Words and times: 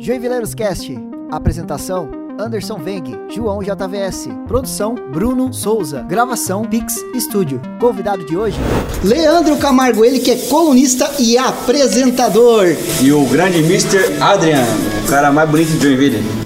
Joinvileiros 0.00 0.54
Cast. 0.54 0.98
Apresentação: 1.30 2.08
Anderson 2.38 2.78
Veng, 2.78 3.04
João 3.28 3.62
JVS. 3.62 4.28
Produção: 4.48 4.94
Bruno 4.94 5.52
Souza. 5.52 6.00
Gravação: 6.02 6.64
Pix 6.64 6.94
Studio. 7.18 7.60
Convidado 7.78 8.24
de 8.24 8.34
hoje: 8.34 8.58
Leandro 9.04 9.58
Camargo, 9.58 10.02
ele 10.02 10.18
que 10.18 10.30
é 10.30 10.36
colunista 10.48 11.08
e 11.18 11.36
apresentador. 11.36 12.64
E 13.02 13.12
o 13.12 13.26
grande 13.26 13.58
Mr. 13.58 14.22
Adrian, 14.22 14.64
o 15.04 15.10
cara 15.10 15.30
mais 15.30 15.50
bonito 15.50 15.72
de 15.72 15.80
Joinville. 15.82 16.39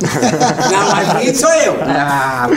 Não, 0.71 0.91
mais 0.91 1.09
bonito 1.13 1.39
sou 1.39 1.53
eu. 1.53 1.77
Ah, 1.83 2.49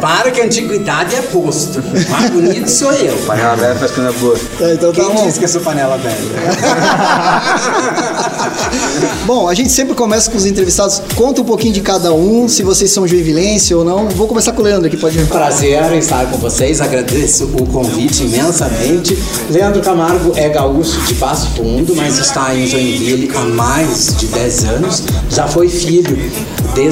Para 0.00 0.30
que 0.30 0.40
a 0.40 0.44
antiguidade 0.44 1.14
é 1.14 1.22
posto. 1.22 1.82
Mais 2.10 2.30
bonito 2.30 2.70
sou 2.70 2.92
eu. 2.92 3.16
Panela 3.26 3.56
velha 3.56 3.74
faz 3.74 3.90
coisa 3.90 4.12
boa. 4.12 4.38
É, 4.60 4.74
então 4.74 4.92
tá 4.92 5.02
Quem 5.02 5.14
bom. 5.14 5.26
disse 5.26 5.38
que 5.38 5.44
eu 5.44 5.48
sou 5.48 5.60
panela 5.60 5.96
velha? 5.98 6.14
Bom, 9.26 9.48
a 9.48 9.54
gente 9.54 9.70
sempre 9.70 9.94
começa 9.94 10.30
com 10.30 10.36
os 10.36 10.46
entrevistados. 10.46 11.00
Conta 11.14 11.40
um 11.40 11.44
pouquinho 11.44 11.72
de 11.72 11.80
cada 11.80 12.12
um, 12.12 12.48
se 12.48 12.62
vocês 12.62 12.90
são 12.90 13.06
joinvilense 13.06 13.74
ou 13.74 13.84
não. 13.84 14.08
Vou 14.08 14.28
começar 14.28 14.52
com 14.52 14.60
o 14.60 14.64
Leandro 14.64 14.86
aqui, 14.86 14.96
pode 14.96 15.18
ir. 15.18 15.26
Prazer 15.26 15.82
em 15.92 15.98
estar 15.98 16.26
com 16.26 16.38
vocês, 16.38 16.80
agradeço 16.80 17.44
o 17.44 17.66
convite 17.66 18.24
imensamente. 18.24 19.18
Leandro 19.50 19.82
Camargo 19.82 20.32
é 20.36 20.48
gaúcho 20.48 21.00
de 21.02 21.14
Passo 21.14 21.48
Fundo, 21.56 21.94
mas 21.96 22.18
está 22.18 22.54
em 22.54 22.66
Joinville 22.66 23.30
há 23.34 23.40
mais 23.40 24.16
de 24.16 24.26
10 24.26 24.64
anos. 24.64 25.02
Já 25.30 25.46
foi 25.46 25.68
filho 25.68 26.16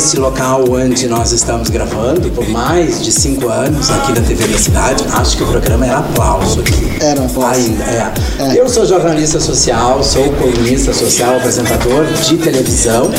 desse 0.02 0.16
local 0.16 0.64
onde 0.68 1.06
nós 1.06 1.30
estamos 1.30 1.70
gravando 1.70 2.28
por 2.30 2.48
mais 2.48 3.04
de 3.04 3.12
5 3.12 3.48
anos 3.48 3.88
aqui 3.88 4.12
da 4.12 4.20
TV 4.20 4.48
da 4.48 4.58
cidade. 4.58 5.04
Acho 5.12 5.36
que 5.36 5.44
o 5.44 5.46
programa 5.46 5.86
era 5.86 5.98
aplauso 5.98 6.58
aqui. 6.58 6.96
Era 7.00 7.20
um 7.20 7.26
aplauso. 7.26 7.60
Ainda, 7.60 7.84
é. 7.84 8.12
Eu 8.58 8.68
sou 8.68 8.84
jornalista 8.84 9.38
social, 9.38 10.02
sou 10.02 10.24
colunista 10.32 10.92
social, 10.92 11.36
apresentador 11.36 12.04
de 12.06 12.36
televisão. 12.36 13.12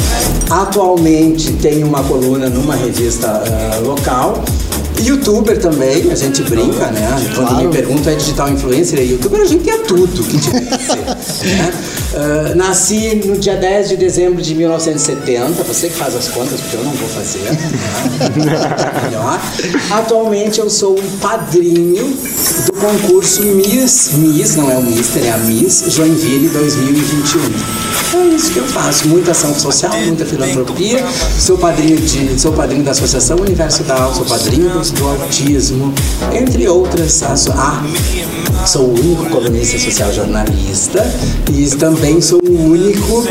Atualmente 0.49 1.53
tenho 1.53 1.87
uma 1.87 2.03
coluna 2.03 2.49
numa 2.49 2.75
revista 2.75 3.29
ah, 3.29 3.79
local. 3.81 4.43
Youtuber 5.09 5.59
também, 5.59 6.11
a 6.11 6.15
gente 6.15 6.41
brinca, 6.43 6.87
né? 6.87 7.09
Quando 7.35 7.47
Claro. 7.49 7.67
me 7.67 7.71
perguntam 7.73 8.13
é 8.13 8.15
digital 8.15 8.49
influencer 8.49 8.99
e 8.99 9.11
youtuber, 9.11 9.41
a 9.41 9.45
gente 9.45 9.69
é 9.69 9.77
tudo 9.79 10.23
que 10.23 10.37
que 10.37 10.83
ser. 10.83 10.97
né? 11.47 11.73
Ah, 12.15 12.53
nasci 12.55 13.21
no 13.25 13.37
dia 13.37 13.55
10 13.55 13.89
de 13.89 13.97
dezembro 13.97 14.41
de 14.41 14.53
1970, 14.53 15.63
você 15.63 15.87
que 15.87 15.95
faz 15.95 16.15
as 16.15 16.27
contas, 16.27 16.59
porque 16.61 16.75
eu 16.75 16.83
não 16.83 16.91
vou 16.91 17.09
fazer. 17.09 17.39
Né? 17.39 17.57
Atualmente 19.91 20.59
eu 20.59 20.69
sou 20.69 20.97
um 20.97 21.17
padrinho 21.17 22.15
do 22.65 22.73
concurso 22.73 23.41
Miss, 23.43 24.11
Miss, 24.13 24.55
não 24.55 24.69
é 24.71 24.77
o 24.77 24.83
Mister, 24.83 25.25
é 25.25 25.31
a 25.31 25.37
Miss 25.37 25.85
Joinville 25.89 26.49
2021. 26.49 27.41
É 28.13 28.35
isso 28.35 28.51
que 28.51 28.59
eu 28.59 28.65
faço, 28.65 29.07
muita 29.07 29.31
ação 29.31 29.53
social, 29.55 29.91
muita 30.05 30.25
filantropia. 30.25 31.03
Sou 31.39 31.57
padrinho 31.57 31.97
de, 31.97 32.39
sou 32.39 32.53
padrinho 32.53 32.83
da 32.83 32.91
Associação 32.91 33.37
Universo 33.37 33.83
Down, 33.83 34.13
sou 34.13 34.25
padrinho 34.25 34.69
do, 34.69 34.81
do 34.93 35.07
autismo, 35.07 35.93
entre 36.31 36.67
outras. 36.67 37.21
Ah, 37.23 37.83
sou 38.65 38.83
o 38.83 38.99
único 38.99 39.29
colunista 39.29 39.77
social 39.77 40.11
jornalista 40.13 41.05
e 41.51 41.67
também 41.75 42.21
sou 42.21 42.39
o 42.43 42.71
único 42.71 43.23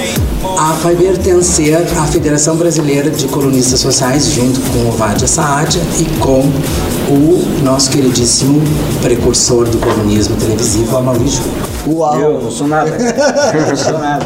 a 0.58 0.77
pertencer 0.96 1.77
à 1.77 2.06
Federação 2.06 2.56
Brasileira 2.56 3.10
de 3.10 3.27
Colunistas 3.28 3.80
Sociais, 3.80 4.27
junto 4.33 4.60
com 4.70 4.88
o 4.88 4.92
Vadia 4.92 5.27
Saadia 5.27 5.83
e 5.98 6.05
com 6.18 6.40
o 7.08 7.62
nosso 7.62 7.90
queridíssimo 7.90 8.62
precursor 9.00 9.68
do 9.68 9.78
comunismo 9.78 10.36
televisivo, 10.36 10.96
Amaury 10.96 11.28
Júnior. 11.28 11.71
Uau! 11.86 12.20
Eu 12.20 12.41
não 12.41 12.50
sou 12.50 12.66
nada. 12.69 12.91
Não 13.69 13.77
sou 13.77 13.98
nada. 13.98 14.25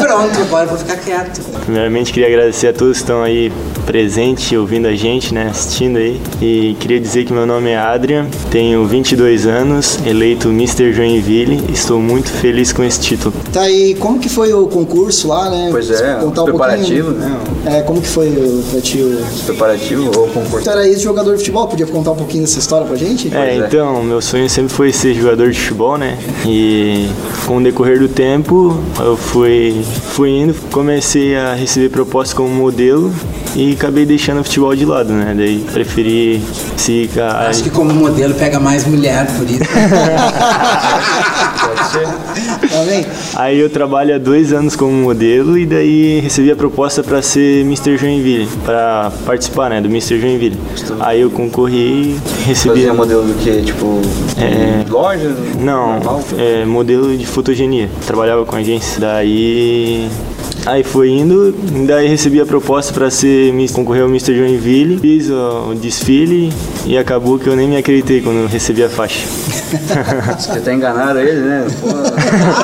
Pronto, 0.00 0.40
agora 0.40 0.64
eu 0.64 0.68
vou 0.70 0.78
ficar 0.78 0.96
quieto. 0.96 1.40
Primeiramente 1.64 2.12
queria 2.12 2.28
agradecer 2.28 2.68
a 2.68 2.72
todos 2.72 2.96
que 2.98 3.02
estão 3.04 3.22
aí 3.22 3.52
presentes, 3.86 4.50
ouvindo 4.58 4.86
a 4.88 4.94
gente, 4.94 5.32
né, 5.32 5.48
assistindo 5.50 5.96
aí. 5.98 6.20
E 6.40 6.76
queria 6.80 6.98
dizer 7.00 7.24
que 7.24 7.32
meu 7.32 7.46
nome 7.46 7.70
é 7.70 7.76
Adrian, 7.76 8.26
tenho 8.50 8.84
22 8.86 9.46
anos, 9.46 9.98
eleito 10.06 10.48
Mr. 10.48 10.92
Joinville. 10.92 11.62
Estou 11.72 12.00
muito 12.00 12.28
feliz 12.30 12.72
com 12.72 12.82
esse 12.82 13.00
título. 13.00 13.34
Tá 13.52 13.62
aí, 13.62 13.94
como 13.94 14.18
que 14.18 14.28
foi 14.28 14.52
o 14.52 14.66
concurso 14.66 15.28
lá, 15.28 15.48
né? 15.50 15.68
Pois 15.70 15.90
é, 15.90 16.14
Contar 16.14 16.42
um 16.42 16.46
preparativo, 16.46 17.12
pouquinho. 17.12 17.30
né? 17.64 17.78
É, 17.78 17.82
como 17.82 18.00
que 18.00 18.08
foi 18.08 18.28
o- 18.28 18.62
pra 18.70 18.80
ti 18.80 18.98
o... 18.98 19.22
Preparativo 19.46 20.06
ou 20.20 20.26
concurso? 20.28 20.64
Tu 20.64 20.70
era 20.70 20.86
ex-jogador 20.86 21.32
de 21.32 21.38
futebol, 21.38 21.68
podia 21.68 21.86
contar 21.86 22.10
um 22.12 22.16
pouquinho 22.16 22.42
dessa 22.42 22.58
história 22.58 22.86
pra 22.86 22.96
gente? 22.96 23.32
É, 23.34 23.50
é. 23.50 23.56
então, 23.58 24.02
meu 24.02 24.20
sonho 24.20 24.48
sempre 24.50 24.72
foi 24.72 24.92
ser 24.92 25.14
jogador 25.14 25.50
de 25.50 25.58
futebol, 25.58 25.96
né? 25.96 26.18
E 26.46 26.71
com 27.46 27.58
o 27.58 27.62
decorrer 27.62 27.98
do 27.98 28.08
tempo, 28.08 28.76
eu 28.98 29.16
fui, 29.16 29.82
fui 29.84 30.30
indo, 30.30 30.54
comecei 30.70 31.36
a 31.36 31.54
receber 31.54 31.88
propostas 31.88 32.34
como 32.34 32.48
modelo 32.48 33.12
e 33.54 33.72
acabei 33.72 34.04
deixando 34.06 34.40
o 34.40 34.44
futebol 34.44 34.74
de 34.74 34.84
lado, 34.84 35.12
né? 35.12 35.34
Daí 35.36 35.64
preferi 35.72 36.42
se 36.76 37.08
Acho 37.48 37.62
que 37.62 37.70
como 37.70 37.92
modelo 37.92 38.34
pega 38.34 38.58
mais 38.58 38.86
mulher, 38.86 39.26
por 39.36 39.48
isso. 39.48 39.62
Pode 41.62 41.90
ser. 41.90 42.06
Tá 42.68 42.84
bem? 42.84 43.06
Aí 43.34 43.58
eu 43.58 43.68
trabalho 43.70 44.14
há 44.14 44.18
dois 44.18 44.52
anos 44.52 44.74
como 44.74 44.92
modelo 44.92 45.58
e 45.58 45.64
daí 45.66 46.20
recebi 46.20 46.50
a 46.50 46.56
proposta 46.56 47.02
para 47.02 47.20
ser 47.22 47.60
Mr. 47.62 47.96
Joinville, 47.98 48.48
para 48.64 49.12
participar, 49.24 49.70
né, 49.70 49.80
do 49.80 49.88
Mr. 49.88 50.20
Joinville. 50.20 50.56
Aí 51.00 51.20
eu 51.20 51.30
concorri 51.30 52.16
e 52.16 52.20
recebi. 52.46 52.74
Fazia 52.74 52.94
modelo 52.94 53.22
do 53.22 53.34
que? 53.34 53.62
Tipo, 53.62 54.00
É. 54.38 54.84
loja? 54.90 55.34
Não, 55.60 55.94
normal? 55.94 56.22
é 56.38 56.64
modelo 56.64 57.16
de 57.16 57.26
fotogenia. 57.26 57.88
Trabalhava 58.06 58.44
com 58.44 58.56
agência. 58.56 59.00
Daí. 59.00 60.08
Aí 60.64 60.84
foi 60.84 61.10
indo, 61.10 61.52
daí 61.86 62.06
recebi 62.06 62.40
a 62.40 62.46
proposta 62.46 62.92
para 62.92 63.10
ser 63.10 63.52
concorrer 63.72 64.02
ao 64.02 64.08
Mr. 64.08 64.36
Joinville, 64.36 64.98
fiz 64.98 65.28
o 65.28 65.74
desfile 65.74 66.52
e 66.86 66.96
acabou 66.96 67.38
que 67.38 67.48
eu 67.48 67.56
nem 67.56 67.68
me 67.68 67.76
acreditei 67.76 68.20
quando 68.20 68.46
recebi 68.46 68.84
a 68.84 68.88
faixa. 68.88 69.26
Você 70.38 70.60
tá 70.60 70.72
enganado 70.72 71.18
ele, 71.18 71.40
né? 71.40 71.66
Pô, 71.80 71.88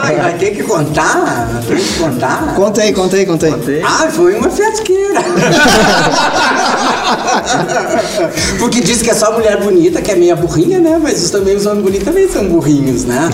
Ai, 0.02 0.16
vai 0.16 0.34
ter 0.34 0.50
que 0.52 0.62
contar? 0.62 1.48
Tem 1.66 1.76
que 1.76 1.98
contar? 1.98 2.54
Conta 2.54 2.82
aí, 2.82 2.92
conta 2.92 3.16
aí, 3.16 3.26
conta 3.26 3.46
aí. 3.46 3.52
contei. 3.52 3.82
Ah, 3.82 4.08
foi 4.10 4.36
uma 4.36 4.48
fiasqueira. 4.48 5.20
Porque 8.68 8.82
diz 8.82 9.00
que 9.00 9.08
é 9.08 9.14
só 9.14 9.32
mulher 9.32 9.58
bonita, 9.62 10.02
que 10.02 10.10
é 10.10 10.14
meia 10.14 10.36
burrinha, 10.36 10.78
né? 10.78 11.00
Mas 11.02 11.24
os, 11.24 11.30
também 11.30 11.56
os 11.56 11.64
homens 11.64 11.84
bonitos 11.84 12.04
também 12.04 12.28
são 12.28 12.46
burrinhos, 12.46 13.06
né? 13.06 13.30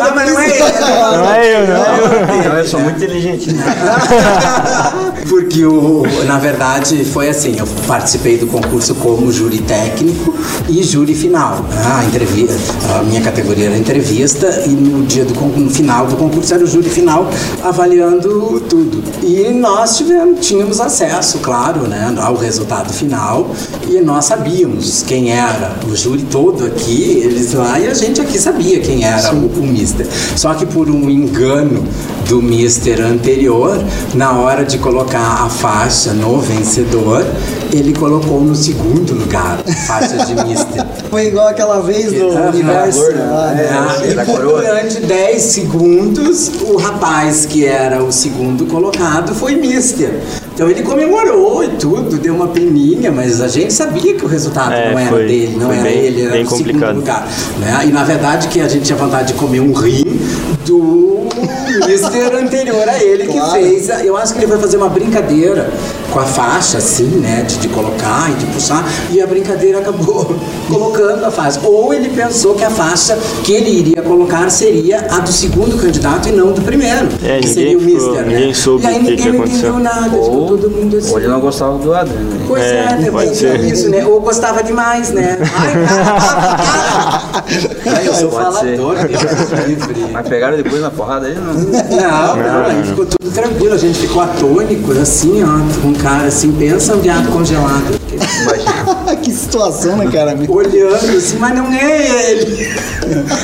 Ah, 0.00 0.12
mas 0.14 0.32
não 0.32 0.40
é 0.40 0.48
ele, 0.48 0.58
né? 0.58 0.80
Não 1.12 1.34
é 1.34 1.56
eu, 1.56 1.68
não. 1.68 2.44
Não, 2.48 2.58
eu 2.58 2.66
sou 2.66 2.80
muito 2.80 2.96
inteligente. 2.96 3.52
né? 3.52 3.62
Porque 5.28 5.62
o, 5.64 6.04
na 6.24 6.38
verdade 6.38 7.04
foi 7.04 7.28
assim, 7.28 7.56
eu 7.58 7.66
participei 7.86 8.38
do 8.38 8.46
concurso 8.46 8.94
como 8.94 9.30
júri 9.30 9.58
técnico 9.58 10.34
e 10.68 10.82
júri 10.82 11.14
final. 11.14 11.62
A 11.94 12.04
entrevista, 12.06 12.54
a 12.98 13.02
minha 13.02 13.20
categoria 13.20 13.66
era 13.66 13.76
entrevista 13.76 14.64
e 14.66 14.70
no 14.70 15.04
dia 15.04 15.26
do 15.26 15.34
no 15.34 15.70
final 15.70 16.06
do 16.06 16.16
concurso 16.16 16.54
era 16.54 16.64
o 16.64 16.66
júri 16.66 16.88
final 16.88 17.28
avaliando 17.62 18.58
tudo. 18.60 19.02
E 19.22 19.50
nós 19.50 19.98
tivemos, 19.98 20.46
tínhamos 20.46 20.80
acesso, 20.80 21.38
claro, 21.40 21.86
né, 21.86 22.14
ao 22.18 22.36
resultado 22.36 22.90
final 22.90 23.50
e 23.88 24.00
nós 24.00 24.29
sabíamos 24.30 25.02
quem 25.02 25.32
era 25.32 25.74
o 25.90 25.96
júri 25.96 26.22
todo 26.22 26.64
aqui, 26.64 27.20
eles 27.24 27.52
lá 27.52 27.80
e 27.80 27.88
a 27.88 27.94
gente 27.94 28.20
aqui 28.20 28.38
sabia 28.38 28.78
quem 28.78 29.02
era 29.02 29.34
o, 29.34 29.46
o 29.46 29.66
Mister. 29.66 30.06
Só 30.36 30.54
que 30.54 30.64
por 30.64 30.88
um 30.88 31.10
engano 31.10 31.82
do 32.28 32.40
Mister 32.40 33.00
anterior, 33.00 33.76
na 34.14 34.38
hora 34.38 34.64
de 34.64 34.78
colocar 34.78 35.44
a 35.44 35.48
faixa 35.48 36.12
no 36.12 36.38
vencedor, 36.38 37.26
ele 37.72 37.92
colocou 37.94 38.40
no 38.40 38.54
segundo 38.54 39.14
lugar 39.14 39.60
a 39.66 39.72
faixa 39.86 40.16
de 40.26 40.34
Mister. 40.44 40.84
Foi 41.10 41.26
igual 41.26 41.48
aquela 41.48 41.80
vez 41.80 42.12
do 42.12 42.36
Ah, 42.36 42.50
universo. 42.52 43.10
né? 43.12 43.28
Ah, 43.30 43.96
é 44.06 44.10
e 44.10 44.14
por 44.14 44.26
coroa. 44.26 44.60
durante 44.62 45.00
10 45.00 45.42
segundos, 45.42 46.50
o 46.62 46.76
rapaz 46.76 47.46
que 47.46 47.66
era 47.66 48.02
o 48.02 48.12
segundo 48.12 48.66
colocado 48.66 49.34
foi 49.34 49.56
Mister. 49.56 50.20
Então 50.54 50.68
ele 50.68 50.82
comemorou 50.82 51.64
e 51.64 51.68
tudo, 51.70 52.18
deu 52.18 52.34
uma 52.34 52.48
peninha, 52.48 53.10
mas 53.10 53.40
a 53.40 53.48
gente 53.48 53.72
sabia 53.72 54.14
que 54.14 54.24
o 54.24 54.28
resultado 54.28 54.72
É, 54.72 54.92
não 54.92 54.98
era 54.98 55.08
foi- 55.10 55.26
dele, 55.26 55.56
não 55.58 55.72
era 55.72 55.82
bem- 55.82 55.98
ele, 55.98 56.22
era 56.22 56.32
bem 56.32 56.44
o 56.44 56.50
segundo 56.50 56.94
lugar. 56.96 57.26
Né? 57.58 57.80
E 57.86 57.92
na 57.92 58.04
verdade 58.04 58.48
que 58.48 58.60
a 58.60 58.68
gente 58.68 58.84
tinha 58.84 58.96
vontade 58.98 59.28
de 59.28 59.34
comer 59.34 59.60
um 59.60 59.72
rim 59.72 60.20
do 60.66 61.20
Mister 61.86 62.34
anterior 62.34 62.88
a 62.88 63.02
ele 63.02 63.26
que 63.26 63.32
Claro. 63.32 63.52
fez. 63.52 63.90
a- 63.90 64.04
Eu 64.04 64.16
acho 64.16 64.34
que 64.34 64.40
ele 64.40 64.48
foi 64.48 64.58
fazer 64.58 64.76
uma 64.76 64.88
brincadeira 64.88 65.70
com 66.12 66.18
a 66.18 66.24
faixa, 66.24 66.78
assim, 66.78 67.04
né? 67.04 67.44
De, 67.46 67.56
de 67.58 67.68
colocar 67.68 68.30
e 68.30 68.34
de 68.34 68.46
puxar, 68.46 68.84
e 69.10 69.20
a 69.22 69.26
brincadeira 69.26 69.78
acabou 69.78 70.34
colocando 70.68 71.24
a 71.24 71.30
faixa. 71.30 71.60
Ou 71.64 71.94
ele 71.94 72.08
pensou 72.10 72.54
que 72.54 72.64
a 72.64 72.70
faixa 72.70 73.16
que 73.44 73.52
ele 73.52 73.70
iria 73.70 74.02
colocar 74.02 74.50
seria 74.50 75.06
a 75.10 75.20
do 75.20 75.32
segundo 75.32 75.80
candidato 75.80 76.28
e 76.28 76.32
não 76.32 76.52
do 76.52 76.60
primeiro. 76.62 77.08
É, 77.24 77.38
que 77.38 77.46
ninguém 77.46 77.52
seria 77.54 77.76
o 77.76 77.80
ficou- 77.80 77.94
Mister, 77.94 78.26
né? 78.26 78.34
ninguém 78.38 78.54
soube 78.54 78.84
e 78.84 78.86
aí 78.86 78.92
o 78.92 78.98
que 78.98 79.02
ninguém 79.10 79.16
que 79.16 79.28
não 79.28 79.34
aconteceu. 79.40 79.58
entendeu 79.70 79.78
nada, 79.78 80.10
ficou 80.10 80.30
Ou, 80.40 80.46
todo 80.48 80.70
mundo 80.70 80.96
assim. 80.96 81.10
ou 81.12 81.18
ele 81.18 81.28
não 81.28 81.40
gostava 81.40 81.78
do 81.78 81.94
Adrian, 81.94 82.18
né? 82.20 82.44
Pois 82.46 82.62
é, 82.62 82.78
É, 82.80 82.86
também 83.04 83.10
tinha 83.32 83.32
ser. 83.32 83.60
isso, 83.64 83.88
né? 83.88 84.04
Ou 84.04 84.20
gostava 84.20 84.62
demais, 84.62 85.10
né? 85.10 85.38
Ai, 85.56 85.86
cara, 85.86 86.04
cara. 86.56 87.96
Ai, 87.96 88.08
eu 88.08 88.14
sou 88.14 88.30
falador, 88.30 88.94
Deus 88.96 89.50
livre. 89.66 90.06
Mas 90.12 90.28
pegaram 90.28 90.49
pegaram 90.50 90.56
depois 90.56 90.82
na 90.82 90.90
porrada 90.90 91.26
aí? 91.26 91.34
Não. 91.34 91.54
Não, 91.54 92.36
não, 92.36 92.66
aí 92.66 92.82
ficou 92.84 93.06
tudo 93.06 93.30
tranquilo. 93.30 93.74
A 93.74 93.78
gente 93.78 93.98
ficou 93.98 94.22
atônico, 94.22 94.92
assim, 94.92 95.42
ó. 95.44 95.86
Um 95.86 95.94
cara 95.94 96.26
assim, 96.26 96.52
pensa 96.52 96.96
um 96.96 97.00
viado 97.00 97.30
congelado. 97.30 98.00
Imagina. 98.12 99.09
Que 99.20 99.32
situação, 99.32 99.96
né, 99.96 100.10
cara? 100.10 100.36
Olhando 100.48 101.16
assim, 101.16 101.36
mas 101.38 101.54
não 101.54 101.72
é 101.72 102.30
ele. 102.32 102.68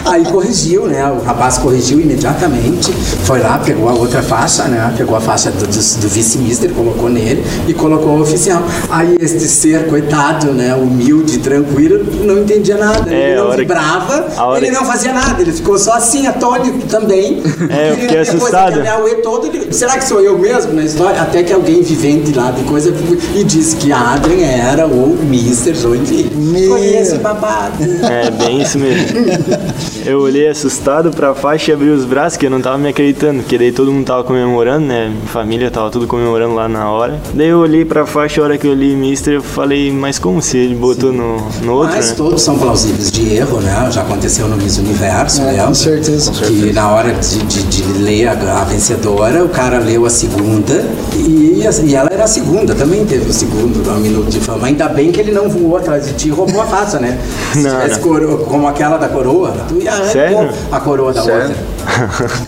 Aí 0.04 0.24
corrigiu, 0.24 0.86
né? 0.86 1.04
O 1.10 1.22
rapaz 1.22 1.58
corrigiu 1.58 2.00
imediatamente. 2.00 2.92
Foi 3.24 3.40
lá, 3.40 3.58
pegou 3.58 3.88
a 3.88 3.92
outra 3.92 4.22
faixa, 4.22 4.64
né? 4.64 4.92
Pegou 4.96 5.16
a 5.16 5.20
faixa 5.20 5.50
do, 5.50 5.66
do, 5.66 6.00
do 6.00 6.08
vice-mister, 6.08 6.70
colocou 6.70 7.08
nele 7.08 7.44
e 7.66 7.74
colocou 7.74 8.18
o 8.18 8.22
oficial. 8.22 8.62
Aí 8.90 9.16
este 9.20 9.46
ser, 9.46 9.86
coitado, 9.88 10.52
né? 10.52 10.74
Humilde, 10.74 11.38
tranquilo, 11.38 12.04
não 12.24 12.38
entendia 12.38 12.76
nada. 12.76 13.12
É, 13.12 13.30
ele 13.30 13.36
não 13.36 13.46
hora 13.46 13.56
vibrava, 13.56 14.42
hora 14.42 14.64
ele 14.64 14.74
não 14.74 14.84
fazia 14.84 15.12
nada. 15.12 15.40
Ele 15.40 15.52
ficou 15.52 15.78
só 15.78 15.92
assim, 15.92 16.26
atônito 16.26 16.86
também. 16.86 17.42
É, 17.70 17.90
eu 17.90 17.96
fiquei 17.96 18.08
depois 18.08 18.28
assustado. 18.28 18.86
auê 18.88 19.16
todo, 19.16 19.46
ele, 19.46 19.72
será 19.72 19.98
que 19.98 20.04
sou 20.04 20.20
eu 20.20 20.38
mesmo 20.38 20.72
na 20.72 20.84
história? 20.84 21.20
Até 21.20 21.42
que 21.42 21.52
alguém 21.52 21.82
vivente 21.82 22.32
lá 22.32 22.50
de 22.50 22.62
coisa 22.64 22.92
e 23.34 23.44
disse 23.44 23.76
que 23.76 23.92
a 23.92 24.14
Adrien 24.14 24.44
era 24.44 24.86
o 24.86 25.18
Mr. 25.66 25.74
Joinville. 25.74 26.30
Meu. 26.36 26.76
Esse 26.78 27.18
babado. 27.18 27.82
É, 27.82 28.30
bem 28.30 28.62
isso 28.62 28.78
mesmo. 28.78 29.06
Eu 30.06 30.20
olhei 30.20 30.46
assustado 30.48 31.10
pra 31.10 31.34
faixa 31.34 31.72
e 31.72 31.74
abri 31.74 31.88
os 31.90 32.04
braços, 32.04 32.36
que 32.38 32.46
eu 32.46 32.50
não 32.50 32.60
tava 32.60 32.78
me 32.78 32.88
acreditando, 32.88 33.40
porque 33.42 33.58
daí 33.58 33.72
todo 33.72 33.90
mundo 33.90 34.06
tava 34.06 34.22
comemorando, 34.22 34.86
né? 34.86 35.08
Minha 35.08 35.26
família 35.26 35.68
tava 35.68 35.90
tudo 35.90 36.06
comemorando 36.06 36.54
lá 36.54 36.68
na 36.68 36.88
hora. 36.92 37.20
Daí 37.34 37.48
eu 37.48 37.58
olhei 37.58 37.84
pra 37.84 38.06
faixa, 38.06 38.40
a 38.40 38.44
hora 38.44 38.56
que 38.56 38.68
eu 38.68 38.72
li 38.74 38.94
Mister, 38.94 39.34
eu 39.34 39.42
falei, 39.42 39.90
mas 39.90 40.16
como 40.16 40.40
se 40.40 40.58
ele 40.58 40.76
botou 40.76 41.12
no, 41.12 41.38
no 41.64 41.72
outro, 41.72 41.96
Mas 41.96 42.10
né? 42.10 42.14
todos 42.16 42.40
são 42.40 42.56
plausíveis 42.56 43.10
de 43.10 43.34
erro, 43.34 43.60
né? 43.60 43.88
Já 43.90 44.02
aconteceu 44.02 44.46
no 44.46 44.56
Miss 44.56 44.78
Universo, 44.78 45.42
É, 45.42 45.46
lembra? 45.50 45.66
com 45.66 45.74
certeza. 45.74 46.30
Que 46.30 46.72
na 46.72 46.88
hora 46.88 47.12
de, 47.12 47.38
de- 47.42 47.62
de 47.64 47.82
ler 47.98 48.28
a, 48.28 48.60
a 48.60 48.64
vencedora, 48.64 49.42
o 49.44 49.48
cara 49.48 49.80
leu 49.80 50.06
a 50.06 50.10
segunda 50.10 50.84
e, 51.16 51.62
e 51.84 51.94
ela 51.96 52.08
segunda, 52.26 52.74
também 52.74 53.04
teve 53.04 53.28
o 53.28 53.32
segundo, 53.32 53.88
um 53.90 54.00
minuto 54.00 54.28
de 54.30 54.40
fama. 54.40 54.66
Ainda 54.66 54.88
bem 54.88 55.10
que 55.12 55.20
ele 55.20 55.32
não 55.32 55.48
voou 55.48 55.76
atrás 55.76 56.06
de 56.06 56.12
ti 56.14 56.28
e 56.28 56.30
roubou 56.30 56.60
a 56.62 56.66
taça, 56.66 56.98
né? 56.98 57.18
Se 57.52 57.60
Não, 57.62 57.70
tivesse 57.70 58.00
não. 58.00 58.08
coro- 58.08 58.38
como 58.48 58.66
aquela 58.68 58.96
da 58.96 59.08
coroa, 59.08 59.52
tu 59.68 59.76
ia 59.80 59.92
Sério? 60.10 60.50
a 60.70 60.80
coroa 60.80 61.12
da 61.12 61.22
Sério? 61.22 61.42
outra. 61.48 61.76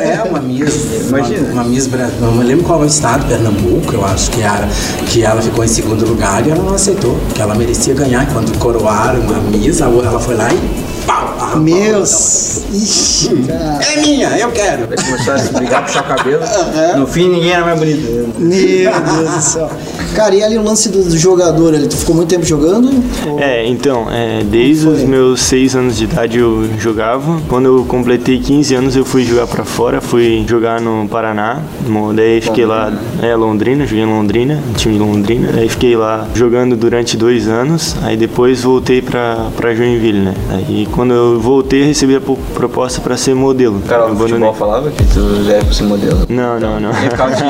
É 0.00 0.22
uma 0.22 0.40
Miss, 0.40 0.74
Imagina. 1.08 1.48
Uma, 1.52 1.62
uma 1.62 1.64
Miss, 1.64 1.88
não 2.20 2.32
me 2.32 2.44
lembro 2.44 2.64
qual 2.64 2.80
é 2.80 2.84
o 2.84 2.86
estado, 2.86 3.26
Pernambuco, 3.26 3.92
eu 3.92 4.04
acho 4.04 4.30
que 4.30 4.40
era, 4.40 4.68
que 5.06 5.22
ela 5.22 5.42
ficou 5.42 5.64
em 5.64 5.68
segundo 5.68 6.06
lugar 6.06 6.46
e 6.46 6.50
ela 6.50 6.62
não 6.62 6.74
aceitou, 6.74 7.18
que 7.34 7.40
ela 7.42 7.54
merecia 7.54 7.92
ganhar. 7.94 8.26
Quando 8.32 8.56
coroaram 8.58 9.20
a 9.34 9.40
Miss, 9.56 9.80
ela 9.80 10.18
foi 10.20 10.34
lá 10.36 10.48
e 10.52 10.56
pau! 11.06 11.56
Meus. 11.58 12.62
Ixi, 12.72 13.28
cara. 13.46 13.72
outra. 13.74 13.92
É 13.92 14.00
minha, 14.00 14.28
eu 14.38 14.50
quero. 14.52 14.82
Aí 14.90 14.96
começaram 15.04 15.34
a 15.34 15.38
se 15.38 15.52
brigar, 15.52 15.84
puxar 15.84 16.00
o 16.02 16.04
cabelo. 16.04 16.42
No 16.96 17.06
fim, 17.06 17.28
ninguém 17.28 17.50
era 17.52 17.64
mais 17.64 17.78
bonito. 17.78 18.34
Meu 18.38 18.92
Deus 19.00 19.30
do 19.30 19.40
céu. 19.40 19.70
Cara, 20.14 20.34
e 20.34 20.42
ali 20.42 20.56
o 20.58 20.62
lance 20.62 20.88
do, 20.88 21.02
do 21.04 21.16
jogador 21.18 21.74
ali? 21.74 21.86
Tu 21.88 21.96
ficou 21.96 22.14
muito 22.14 22.28
tempo 22.28 22.44
jogando? 22.44 22.90
Ou- 23.28 23.38
É, 23.40 23.66
então, 23.66 24.06
é, 24.10 24.42
desde 24.44 24.86
os 24.88 25.02
meus 25.02 25.40
6 25.42 25.76
anos 25.76 25.96
de 25.96 26.04
idade 26.04 26.38
eu 26.38 26.68
jogava. 26.78 27.40
Quando 27.48 27.66
eu 27.66 27.84
completei 27.84 28.38
15 28.40 28.74
anos 28.74 28.96
eu 28.96 29.04
fui 29.04 29.24
jogar 29.24 29.46
pra 29.46 29.64
fora, 29.64 30.00
fui 30.00 30.44
jogar 30.48 30.80
no 30.80 31.06
Paraná. 31.08 31.60
Daí 32.14 32.40
fiquei 32.40 32.64
lá, 32.64 32.92
é, 33.22 33.34
Londrina, 33.34 33.86
joguei 33.86 34.04
em 34.04 34.06
Londrina, 34.06 34.62
time 34.76 34.94
de 34.94 35.00
Londrina. 35.00 35.50
Aí 35.56 35.68
fiquei 35.68 35.96
lá 35.96 36.26
jogando 36.34 36.76
durante 36.76 37.16
dois 37.16 37.46
anos. 37.48 37.94
Aí 38.02 38.16
depois 38.16 38.62
voltei 38.62 39.02
pra, 39.02 39.48
pra 39.56 39.74
Joinville, 39.74 40.20
né? 40.20 40.34
Aí 40.50 40.86
quando 40.96 41.12
eu 41.14 41.38
voltei 41.40 41.84
recebi 41.84 42.16
a 42.16 42.20
po- 42.20 42.36
proposta 42.54 43.00
pra 43.00 43.16
ser 43.16 43.34
modelo. 43.34 43.76
O 43.76 43.82
cara 43.82 44.02
Eu 44.02 44.06
abandonei. 44.06 44.32
futebol 44.32 44.54
falava 44.54 44.90
que 44.90 45.04
tu 45.04 45.44
já 45.44 45.52
era 45.52 45.64
pra 45.64 45.74
ser 45.74 45.82
modelo. 45.84 46.18
Não, 46.28 46.58
não, 46.58 46.80
não. 46.80 46.92
Ninguém 46.92 47.10
ficava 47.10 47.32
te 47.36 47.42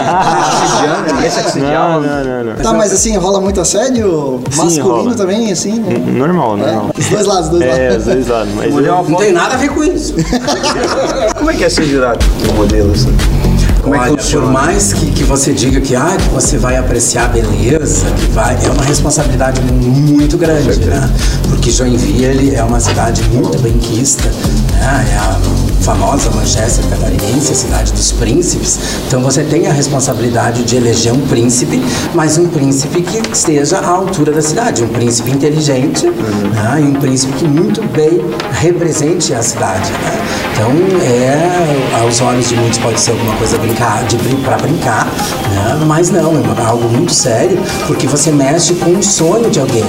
ninguém 1.14 1.30
se 1.30 1.58
Não, 1.60 2.00
não, 2.00 2.24
não, 2.24 2.44
não. 2.44 2.54
Tá, 2.56 2.72
mas 2.72 2.92
assim, 2.92 3.16
rola 3.16 3.40
muito 3.40 3.60
assédio 3.60 4.40
Sim, 4.50 4.56
masculino 4.58 5.02
rola. 5.04 5.14
também, 5.14 5.52
assim? 5.52 5.78
né? 5.80 5.96
Normal, 6.06 6.56
normal. 6.56 6.90
Os 6.98 7.06
dois 7.08 7.26
lados, 7.26 7.44
os 7.44 7.50
dois 7.50 7.62
É, 7.76 7.88
lados. 7.90 8.06
os 8.06 8.12
dois 8.12 8.26
lados. 8.28 8.52
Mas 8.54 8.66
é 8.74 8.78
eu- 8.88 9.04
Não 9.08 9.16
tem 9.18 9.32
nada 9.32 9.54
a 9.54 9.58
ver 9.58 9.68
com 9.70 9.84
isso. 9.84 10.14
Como 11.38 11.50
é 11.50 11.54
que 11.54 11.64
é 11.64 11.68
ser 11.68 11.84
jurado 11.84 12.18
de 12.42 12.52
modelo, 12.52 12.90
assim? 12.92 13.14
Como 13.86 13.94
é 13.94 13.98
que 14.00 14.04
Olha, 14.04 14.16
por 14.16 14.20
funciona? 14.20 14.46
mais 14.48 14.92
que, 14.92 15.12
que 15.12 15.22
você 15.22 15.52
diga 15.52 15.80
que, 15.80 15.94
ah, 15.94 16.16
que 16.18 16.28
você 16.30 16.58
vai 16.58 16.76
apreciar 16.76 17.26
a 17.26 17.28
beleza, 17.28 18.06
que 18.10 18.26
vai, 18.32 18.58
é 18.66 18.68
uma 18.68 18.82
responsabilidade 18.82 19.60
muito 19.60 20.36
grande, 20.36 20.80
né? 20.86 21.08
Porque 21.48 21.70
Joinville 21.70 22.52
é 22.52 22.64
uma 22.64 22.80
cidade 22.80 23.22
muito 23.32 23.56
benquista, 23.60 24.28
né? 24.72 25.06
É 25.12 25.16
a 25.18 25.38
famosa 25.80 26.30
Manchester 26.30 26.84
catarinense, 26.88 27.52
a 27.52 27.54
cidade 27.54 27.92
dos 27.92 28.12
príncipes. 28.12 28.78
Então 29.06 29.20
você 29.22 29.42
tem 29.44 29.66
a 29.66 29.72
responsabilidade 29.72 30.64
de 30.64 30.76
eleger 30.76 31.12
um 31.12 31.20
príncipe, 31.26 31.82
mas 32.14 32.38
um 32.38 32.48
príncipe 32.48 33.02
que 33.02 33.18
esteja 33.32 33.78
à 33.78 33.88
altura 33.88 34.32
da 34.32 34.42
cidade, 34.42 34.82
um 34.82 34.88
príncipe 34.88 35.30
inteligente 35.30 36.06
né? 36.06 36.80
e 36.80 36.82
um 36.82 36.94
príncipe 36.94 37.32
que 37.34 37.48
muito 37.48 37.82
bem 37.88 38.20
represente 38.52 39.32
a 39.34 39.42
cidade. 39.42 39.90
Né? 39.92 40.26
Então, 40.52 40.70
é, 41.02 42.00
aos 42.00 42.20
olhos 42.20 42.48
de 42.48 42.56
muitos 42.56 42.78
pode 42.78 42.98
ser 43.00 43.10
alguma 43.10 43.36
coisa 43.36 43.58
brincar, 43.58 44.04
de 44.04 44.16
para 44.42 44.56
brincar, 44.56 45.06
né? 45.06 45.84
mas 45.86 46.10
não, 46.10 46.32
é 46.34 46.64
algo 46.64 46.88
muito 46.88 47.12
sério, 47.12 47.58
porque 47.86 48.06
você 48.06 48.30
mexe 48.30 48.74
com 48.74 48.90
o 48.90 49.02
sonho 49.02 49.50
de 49.50 49.60
alguém. 49.60 49.84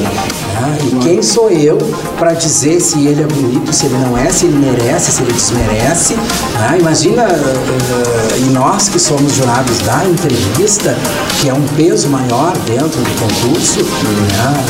E 0.83 0.95
quem 0.99 1.21
sou 1.21 1.49
eu 1.49 1.77
para 2.17 2.33
dizer 2.33 2.79
se 2.79 3.05
ele 3.05 3.21
é 3.21 3.25
bonito, 3.25 3.71
se 3.73 3.85
ele 3.85 3.97
não 3.97 4.17
é, 4.17 4.29
se 4.29 4.45
ele 4.45 4.57
merece, 4.57 5.11
se 5.11 5.21
ele 5.21 5.33
desmerece? 5.33 6.15
né? 6.15 6.77
Imagina, 6.79 7.23
eh, 7.23 8.37
e 8.39 8.49
nós 8.51 8.89
que 8.89 8.99
somos 8.99 9.33
jurados 9.33 9.79
da 9.79 10.05
entrevista, 10.05 10.97
que 11.39 11.49
é 11.49 11.53
um 11.53 11.65
peso 11.75 12.09
maior 12.09 12.53
dentro 12.65 12.99
do 13.01 13.19
concurso, 13.19 13.79
né? 13.81 14.65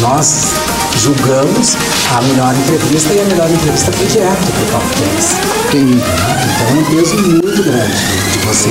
nós 0.00 0.44
julgamos 0.98 1.76
a 2.16 2.22
melhor 2.22 2.54
entrevista 2.54 3.12
e 3.14 3.20
a 3.20 3.24
melhor 3.24 3.50
entrevista 3.50 3.92
foi 3.92 4.06
direto 4.06 4.52
para 4.52 4.62
o 4.62 4.80
Top 4.80 4.84
10. 5.14 5.39
Então 5.72 5.78
é 5.78 6.80
um 6.80 6.84
peso 6.84 7.14
muito 7.16 7.62
grande 7.62 7.94
de 8.32 8.38
você 8.44 8.70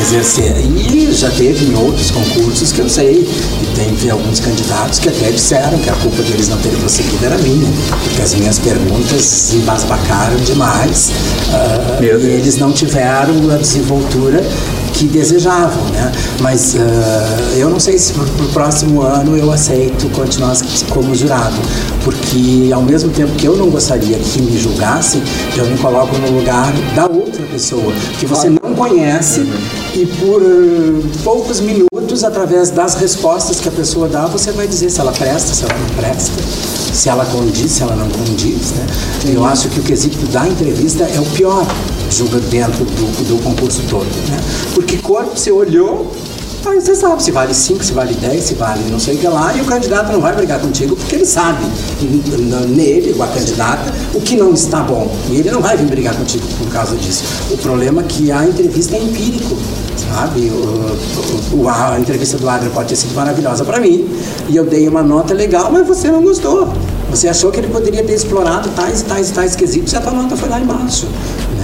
exercer. 0.00 0.56
E 0.90 1.12
já 1.12 1.30
teve 1.30 1.66
em 1.66 1.74
outros 1.74 2.10
concursos 2.10 2.72
que 2.72 2.80
eu 2.80 2.88
sei, 2.88 3.28
e 3.62 3.66
tem 3.76 4.10
alguns 4.10 4.40
candidatos 4.40 4.98
que 4.98 5.10
até 5.10 5.30
disseram 5.30 5.78
que 5.78 5.90
a 5.90 5.92
culpa 5.96 6.22
deles 6.22 6.48
não 6.48 6.56
terem 6.56 6.78
prosseguido 6.78 7.22
era 7.22 7.36
minha, 7.36 7.70
porque 8.02 8.22
as 8.22 8.34
minhas 8.34 8.58
perguntas 8.58 9.52
embasbacaram 9.52 10.36
demais 10.36 11.10
Meu 12.00 12.18
e 12.18 12.24
eles 12.24 12.56
não 12.56 12.72
tiveram 12.72 13.50
a 13.50 13.58
desenvoltura 13.58 14.42
que 14.96 15.06
desejavam, 15.06 15.84
né? 15.90 16.10
Mas 16.40 16.74
ah, 16.74 17.52
eu 17.56 17.68
não 17.68 17.78
sei 17.78 17.98
se 17.98 18.12
pro, 18.14 18.26
próximo 18.52 19.02
ano 19.02 19.36
eu 19.36 19.52
aceito 19.52 20.08
continuar 20.14 20.56
como 20.88 21.14
jurado, 21.14 21.56
porque 22.02 22.70
ao 22.72 22.82
mesmo 22.82 23.10
tempo 23.10 23.32
que 23.34 23.46
eu 23.46 23.56
não 23.56 23.68
gostaria 23.68 24.18
que 24.18 24.40
me 24.40 24.58
julgassem, 24.58 25.22
eu 25.56 25.66
me 25.66 25.76
coloco 25.76 26.16
no 26.16 26.38
lugar 26.38 26.72
da 26.94 27.06
outra 27.06 27.44
pessoa 27.44 27.92
que 28.18 28.24
você 28.24 28.48
não 28.48 28.74
conhece 28.74 29.46
e 29.94 30.06
por 30.18 30.42
eh, 30.42 31.06
poucos 31.22 31.60
minutos, 31.60 32.24
através 32.24 32.70
das 32.70 32.94
respostas 32.94 33.60
que 33.60 33.68
a 33.68 33.72
pessoa 33.72 34.08
dá, 34.08 34.26
você 34.26 34.52
vai 34.52 34.66
dizer 34.66 34.90
se 34.90 35.00
ela 35.00 35.12
presta, 35.12 35.54
se 35.54 35.64
ela 35.64 35.74
não 35.78 35.94
presta, 35.96 36.42
se 36.92 37.08
ela 37.08 37.26
condiz, 37.26 37.70
se 37.70 37.82
ela 37.82 37.96
não 37.96 38.08
condiz, 38.08 38.72
né? 38.72 38.86
Eu 39.26 39.44
acho 39.44 39.68
que 39.68 39.80
o 39.80 39.82
quesito 39.82 40.26
da 40.26 40.48
entrevista 40.48 41.04
é 41.04 41.20
o 41.20 41.26
pior 41.26 41.66
julga 42.10 42.38
dentro 42.40 42.84
do, 42.84 43.24
do 43.36 43.42
concurso 43.42 43.82
todo, 43.88 44.06
né? 44.30 44.38
Porque 44.74 44.96
corpo 44.98 45.36
você 45.36 45.50
olhou, 45.50 46.12
aí 46.64 46.80
você 46.80 46.94
sabe 46.94 47.22
se 47.22 47.30
vale 47.30 47.54
5, 47.54 47.84
se 47.84 47.92
vale 47.92 48.14
10, 48.14 48.42
se 48.42 48.54
vale 48.54 48.80
não 48.90 48.98
sei 48.98 49.14
o 49.14 49.18
que 49.18 49.28
lá, 49.28 49.54
e 49.56 49.60
o 49.60 49.64
candidato 49.64 50.12
não 50.12 50.20
vai 50.20 50.34
brigar 50.34 50.58
contigo 50.60 50.96
porque 50.96 51.14
ele 51.16 51.26
sabe 51.26 51.64
nele, 52.68 53.14
ou 53.16 53.22
a 53.22 53.26
candidata, 53.28 53.92
o 54.14 54.20
que 54.20 54.36
não 54.36 54.52
está 54.52 54.80
bom. 54.80 55.10
E 55.30 55.36
ele 55.38 55.50
não 55.50 55.60
vai 55.60 55.76
vir 55.76 55.86
brigar 55.86 56.14
contigo 56.14 56.44
por 56.58 56.68
causa 56.72 56.96
disso. 56.96 57.24
O 57.50 57.56
problema 57.58 58.02
é 58.02 58.04
que 58.04 58.30
a 58.32 58.44
entrevista 58.46 58.96
é 58.96 59.00
empírico. 59.02 59.56
Sabe, 60.14 60.50
o, 60.50 61.56
o- 61.62 61.68
a 61.68 61.98
entrevista 61.98 62.36
do 62.38 62.48
Adriano 62.48 62.72
pode 62.72 62.90
ter 62.90 62.96
sido 62.96 63.14
maravilhosa 63.14 63.64
para 63.64 63.80
mim 63.80 64.06
e 64.48 64.54
eu 64.56 64.64
dei 64.64 64.86
uma 64.88 65.02
nota 65.02 65.34
legal, 65.34 65.70
mas 65.72 65.86
você 65.86 66.10
não 66.10 66.22
gostou. 66.22 66.68
Você 67.10 67.28
achou 67.28 67.50
que 67.50 67.58
ele 67.58 67.68
poderia 67.68 68.02
ter 68.04 68.12
explorado 68.14 68.68
tais 68.70 69.02
tais 69.02 69.30
tais 69.30 69.56
quesitos 69.56 69.92
e 69.92 69.96
a 69.96 70.00
tua 70.00 70.12
nota 70.12 70.36
foi 70.36 70.48
lá 70.48 70.60
embaixo. 70.60 71.06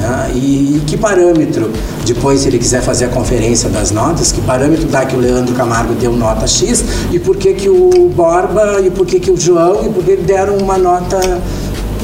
Né? 0.02 0.32
E 0.35 0.82
que 0.87 0.97
parâmetro, 0.97 1.71
depois, 2.04 2.40
se 2.40 2.49
ele 2.49 2.59
quiser 2.59 2.82
fazer 2.82 3.04
a 3.04 3.09
conferência 3.09 3.68
das 3.68 3.92
notas, 3.92 4.32
que 4.32 4.40
parâmetro 4.40 4.87
dá 4.88 5.06
que 5.06 5.14
o 5.14 5.21
Leandro 5.21 5.54
Camargo 5.54 5.94
deu 5.94 6.12
nota 6.12 6.47
X 6.47 6.85
e 7.12 7.18
por 7.21 7.37
que, 7.37 7.54
que 7.54 7.68
o 7.68 8.11
Borba 8.14 8.80
e 8.80 8.90
por 8.90 9.06
que, 9.06 9.21
que 9.21 9.30
o 9.30 9.37
João 9.37 9.87
e 9.87 9.88
por 9.88 10.02
que 10.04 10.16
deram 10.16 10.56
uma 10.56 10.76
nota 10.76 11.21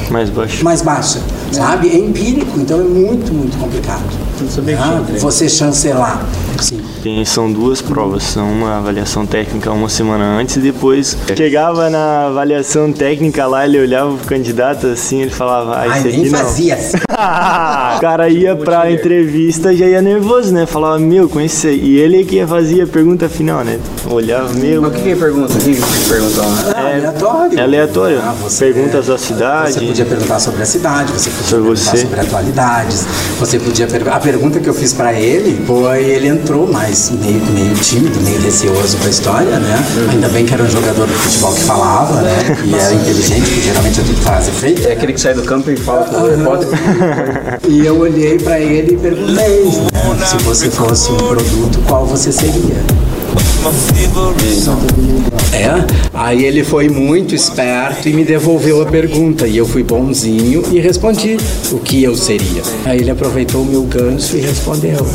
Mais 0.09 0.29
baixo. 0.29 0.63
mais 0.63 0.81
baixa, 0.81 1.19
sabe? 1.51 1.89
É 1.89 1.97
empírico, 1.97 2.57
então 2.57 2.79
é 2.79 2.83
muito, 2.83 3.33
muito 3.33 3.57
complicado. 3.57 4.03
Ah, 4.79 4.99
entrevista. 5.01 5.19
você 5.19 5.49
chancelar. 5.49 6.25
Tem, 7.01 7.23
são 7.25 7.51
duas 7.51 7.81
provas, 7.81 8.23
são 8.23 8.51
uma 8.51 8.77
avaliação 8.77 9.25
técnica 9.25 9.71
uma 9.71 9.87
semana 9.89 10.37
antes 10.39 10.57
e 10.57 10.59
depois 10.59 11.17
chegava 11.35 11.89
na 11.89 12.27
avaliação 12.27 12.91
técnica 12.91 13.45
lá, 13.47 13.65
ele 13.65 13.79
olhava 13.79 14.09
o 14.11 14.17
candidato 14.17 14.87
assim, 14.87 15.21
ele 15.21 15.31
falava, 15.31 15.75
ah, 15.75 15.85
Ai, 15.89 15.99
esse 15.99 16.07
nem 16.09 16.19
aqui 16.21 16.29
não. 16.29 16.39
fazia 16.39 16.75
assim. 16.75 16.97
o 17.97 17.99
cara 18.01 18.29
ia 18.29 18.55
pra 18.55 18.91
entrevista 18.91 19.75
já 19.75 19.85
ia 19.85 20.01
nervoso, 20.01 20.53
né? 20.53 20.65
Falava, 20.65 20.99
meu, 20.99 21.27
com 21.29 21.39
esse 21.39 21.67
aí. 21.67 21.79
E 21.79 21.97
ele 21.99 22.23
que 22.25 22.45
fazia 22.45 22.83
a 22.83 22.87
pergunta 22.87 23.27
final, 23.29 23.63
né? 23.63 23.79
Olhava, 24.09 24.53
meu. 24.53 24.81
Mas 24.81 24.91
o 24.91 24.95
que 24.95 25.01
que 25.03 25.15
pergunta? 25.15 25.53
O 25.53 25.57
que 25.57 25.73
que 25.75 26.09
perguntou? 26.09 26.43
É 26.75 26.93
aleatório. 26.95 27.59
É 27.59 27.61
aleatório. 27.63 28.19
Ah, 28.21 28.35
Perguntas 28.59 29.07
da 29.07 29.17
cidade. 29.17 29.73
Você 29.73 29.79
podia 29.85 30.05
perguntar 30.05 30.39
sobre 30.39 30.61
a 30.61 30.65
cidade, 30.65 31.11
você 31.11 31.29
podia 31.29 31.47
Sobre 31.47 31.63
perguntar 31.69 31.91
você. 31.91 31.97
sobre 31.97 32.19
atualidades, 32.19 33.05
você 33.39 33.59
podia 33.59 33.87
perguntar. 33.87 34.15
A 34.15 34.19
pergunta 34.19 34.59
que 34.59 34.67
eu 34.67 34.73
fiz 34.73 34.93
pra 34.93 35.13
ele 35.13 35.65
foi: 35.65 36.03
ele 36.03 36.27
entrou 36.27 36.67
mais 36.71 36.88
meio, 37.11 37.45
meio 37.51 37.73
tímido, 37.75 38.19
meio 38.21 38.41
receoso 38.41 38.97
com 38.97 39.05
a 39.05 39.09
história, 39.09 39.59
né? 39.59 39.85
Ainda 40.11 40.27
bem 40.29 40.45
que 40.45 40.53
era 40.53 40.63
um 40.63 40.69
jogador 40.69 41.07
de 41.07 41.13
futebol 41.13 41.53
que 41.53 41.61
falava, 41.61 42.21
né? 42.21 42.57
E 42.65 42.73
era 42.73 42.93
inteligente, 42.93 43.49
que 43.49 43.61
geralmente 43.61 43.99
é 43.99 44.03
tudo 44.03 44.51
feita. 44.53 44.89
É 44.89 44.93
aquele 44.93 45.13
que 45.13 45.21
sai 45.21 45.33
do 45.33 45.43
campo 45.43 45.69
e 45.69 45.77
fala 45.77 46.05
com 46.05 46.15
o 46.17 46.29
repórter. 46.29 46.67
E 47.67 47.85
eu 47.85 47.99
olhei 47.99 48.37
pra 48.39 48.59
ele 48.59 48.93
e 48.93 48.97
perguntei: 48.97 49.35
né, 49.35 50.25
se 50.25 50.37
você 50.43 50.69
fosse 50.69 51.11
um 51.11 51.17
produto, 51.17 51.79
qual 51.87 52.05
você 52.05 52.31
seria? 52.31 52.83
É, 55.53 55.85
aí 56.13 56.45
ele 56.45 56.63
foi 56.63 56.87
muito 56.87 57.35
esperto 57.35 58.07
e 58.07 58.13
me 58.13 58.23
devolveu 58.23 58.81
a 58.81 58.85
pergunta. 58.85 59.45
E 59.47 59.57
eu 59.57 59.65
fui 59.65 59.83
bonzinho 59.83 60.63
e 60.71 60.79
respondi 60.79 61.37
o 61.71 61.79
que 61.79 62.03
eu 62.03 62.15
seria. 62.15 62.61
Aí 62.85 62.99
ele 62.99 63.11
aproveitou 63.11 63.61
o 63.61 63.65
meu 63.65 63.83
gancho 63.83 64.37
e 64.37 64.41
respondeu. 64.41 64.99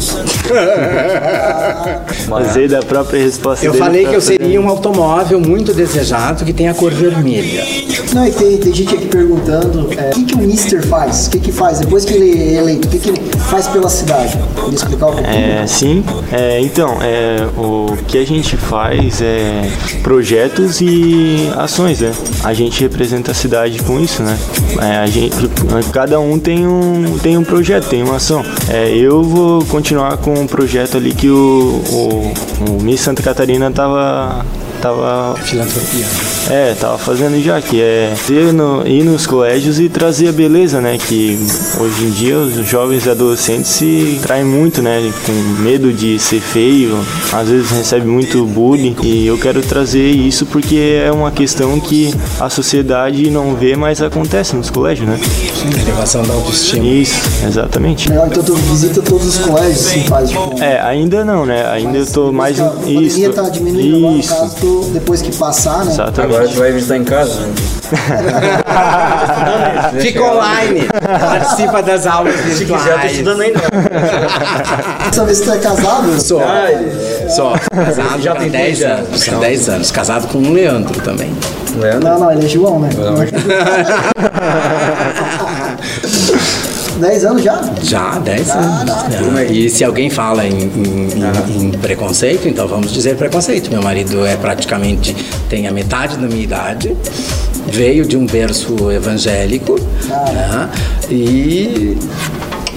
Usei 2.51 2.69
da 2.69 2.83
própria 2.83 3.23
resposta 3.23 3.65
Eu 3.65 3.73
dele 3.73 3.85
falei 3.85 4.07
que 4.07 4.15
eu 4.15 4.21
seria 4.21 4.61
um 4.61 4.69
automóvel 4.69 5.41
muito 5.41 5.73
desejado 5.73 6.45
que 6.45 6.53
tem 6.53 6.69
a 6.69 6.75
cor 6.75 6.93
vermelha. 6.93 7.65
Não, 8.13 8.27
e 8.27 8.31
tem, 8.31 8.59
tem 8.59 8.73
gente 8.73 8.95
aqui 8.95 9.07
perguntando 9.07 9.89
é, 9.97 10.11
o 10.11 10.13
que, 10.13 10.25
que 10.25 10.35
o 10.35 10.39
Mister 10.39 10.87
faz? 10.87 11.27
O 11.27 11.31
que, 11.31 11.41
que 11.41 11.53
faz? 11.53 11.81
Depois 11.81 12.05
que 12.05 12.13
ele 12.15 12.55
é 12.55 12.59
eleito, 12.59 12.87
o 12.87 12.91
que, 12.91 12.99
que 12.99 13.09
ele 13.09 13.23
faz 13.51 13.67
pela 13.69 13.89
cidade? 13.89 14.39
Pode 14.55 14.75
explicar 14.75 15.07
um 15.07 15.15
pouquinho? 15.15 15.35
É, 15.35 15.67
sim. 15.67 16.05
É, 16.31 16.61
então, 16.61 16.99
é, 17.03 17.47
o 17.57 17.97
que 18.15 18.19
a 18.19 18.25
gente 18.25 18.57
faz 18.57 19.21
é 19.21 19.63
projetos 20.05 20.81
e 20.81 21.51
ações, 21.57 22.01
né? 22.01 22.13
A 22.45 22.55
gente 22.55 22.81
representa 22.81 23.33
a 23.33 23.35
cidade 23.35 23.83
com 23.83 23.99
isso, 23.99 24.23
né? 24.23 24.39
É, 24.81 24.99
a 24.99 25.07
gente, 25.07 25.35
cada 25.93 26.21
um 26.21 26.39
tem 26.39 26.65
um, 26.65 27.19
tem 27.19 27.37
um 27.37 27.43
projeto, 27.43 27.89
tem 27.89 28.05
uma 28.05 28.15
ação. 28.17 28.45
É, 28.69 28.89
eu 28.97 29.25
vou 29.25 29.65
continuar 29.65 30.17
com 30.19 30.33
um 30.33 30.47
projeto 30.47 30.97
ali 30.97 31.13
que 31.13 31.29
o, 31.29 31.83
o, 31.91 32.35
o 32.71 32.83
Miss 32.85 33.01
Santa 33.01 33.21
Catarina 33.21 33.69
tava 33.73 34.47
tava 34.89 35.35
Filantropia. 35.43 36.05
é, 36.51 36.75
tava 36.79 36.99
fazendo 36.99 37.43
já, 37.43 37.59
que 37.63 37.81
é 37.81 38.13
ir, 38.29 38.53
no- 38.53 38.87
ir 38.87 39.03
nos 39.03 39.27
colégios 39.27 39.81
e 39.81 39.89
trazer 39.89 40.29
a 40.29 40.33
beleza, 40.33 40.79
né? 40.79 40.99
Que 40.99 41.39
hoje 41.81 42.05
em 42.05 42.11
dia 42.11 42.37
os 42.37 42.55
jovens 42.69 43.07
e 43.07 43.11
adolescentes 43.11 43.71
se 43.71 44.19
traem 44.23 44.45
muito, 44.45 44.83
né? 44.83 45.11
Com 45.25 45.33
medo 45.63 45.91
de 45.91 46.19
ser 46.19 46.41
feio, 46.43 46.99
às 47.33 47.49
vezes 47.49 47.71
recebe 47.71 48.07
muito 48.07 48.45
bullying. 48.45 48.95
E 49.03 49.27
eu 49.27 49.39
quero 49.39 49.63
trazer 49.63 50.11
isso 50.11 50.45
porque 50.45 51.01
é 51.03 51.11
uma 51.11 51.31
questão 51.31 51.81
que 51.81 52.15
a 52.39 52.51
sociedade 52.51 53.31
não 53.31 53.55
vê, 53.55 53.75
mas 53.77 54.03
acontece 54.03 54.55
nos 54.55 54.69
colégios, 54.69 55.09
né? 55.09 55.19
Elevação 55.81 56.23
da 56.25 56.35
autoestima. 56.35 56.85
Isso, 56.85 57.15
exatamente. 57.49 58.11
Legal, 58.11 58.27
então 58.27 58.43
tu 58.43 58.55
visita 58.55 59.01
todos 59.01 59.29
os 59.29 59.39
colégios, 59.39 59.87
assim, 59.87 60.05
faz 60.05 60.29
tipo... 60.29 60.63
É, 60.63 60.79
ainda 60.83 61.25
não, 61.25 61.47
né? 61.47 61.67
Ainda 61.71 61.97
eu 61.97 62.07
tô 62.07 62.31
mais. 62.31 62.61
A 62.61 62.71
Isso. 62.87 63.31
tá 63.33 63.49
diminuindo 63.49 63.97
agora, 63.97 64.13
no 64.13 64.21
Isso. 64.21 64.29
caso, 64.29 64.57
tu, 64.61 64.74
depois 64.93 65.23
que 65.23 65.35
passar, 65.37 65.85
né? 65.85 65.93
Exatamente. 65.93 66.35
Agora 66.35 66.49
tu 66.49 66.59
vai 66.59 66.73
visitar 66.73 66.97
em 66.97 67.05
casa, 67.05 67.41
né? 67.41 67.53
Fica 70.01 70.23
online. 70.23 70.89
Participa 71.21 71.83
das 71.83 72.07
aulas 72.07 72.35
Se 72.35 72.65
quiser, 72.65 72.65
eu 72.65 72.69
tô 72.69 72.77
virtuais. 72.77 73.13
estudando 73.13 73.41
ainda. 73.43 73.61
Dessa 75.05 75.25
vez 75.25 75.41
tu 75.41 75.53
é 75.53 75.59
casado? 75.59 76.21
Sou. 76.21 76.41
Sou. 77.35 77.53
Casado 77.71 78.23
Já 78.23 78.35
tem 78.35 78.51
tem 78.51 78.75
10 78.75 78.79
dois 78.79 78.91
anos. 78.91 79.21
São 79.21 79.41
10 79.41 79.69
anos. 79.69 79.91
Casado 79.91 80.27
com 80.29 80.39
o 80.39 80.53
Leandro 80.53 81.01
também. 81.01 81.33
Leandro? 81.77 82.09
Não, 82.09 82.19
não, 82.21 82.33
ele 82.33 82.47
é 82.47 82.49
João, 82.49 82.81
né? 82.81 82.89
10 86.99 87.25
anos 87.25 87.43
já? 87.43 87.61
Já, 87.83 88.19
10 88.19 88.51
anos. 88.51 88.85
né? 89.33 89.47
E 89.51 89.69
se 89.69 89.85
alguém 89.85 90.09
fala 90.11 90.47
em, 90.47 90.53
em- 90.53 91.09
em- 91.59 91.65
em 91.67 91.71
preconceito, 91.73 92.49
então 92.49 92.67
vamos 92.69 92.93
dizer 92.93 93.17
preconceito. 93.17 93.71
Meu 93.71 93.83
marido 93.83 94.25
é 94.25 94.37
praticamente, 94.37 95.15
tem 95.49 95.67
a 95.67 95.73
metade 95.73 96.17
da 96.17 96.27
minha 96.27 96.43
idade, 96.43 96.97
veio 97.69 98.05
de 98.07 98.17
um 98.17 98.27
berço 98.27 98.91
evangélico, 98.91 99.77
né? 100.09 100.69
e 101.11 101.97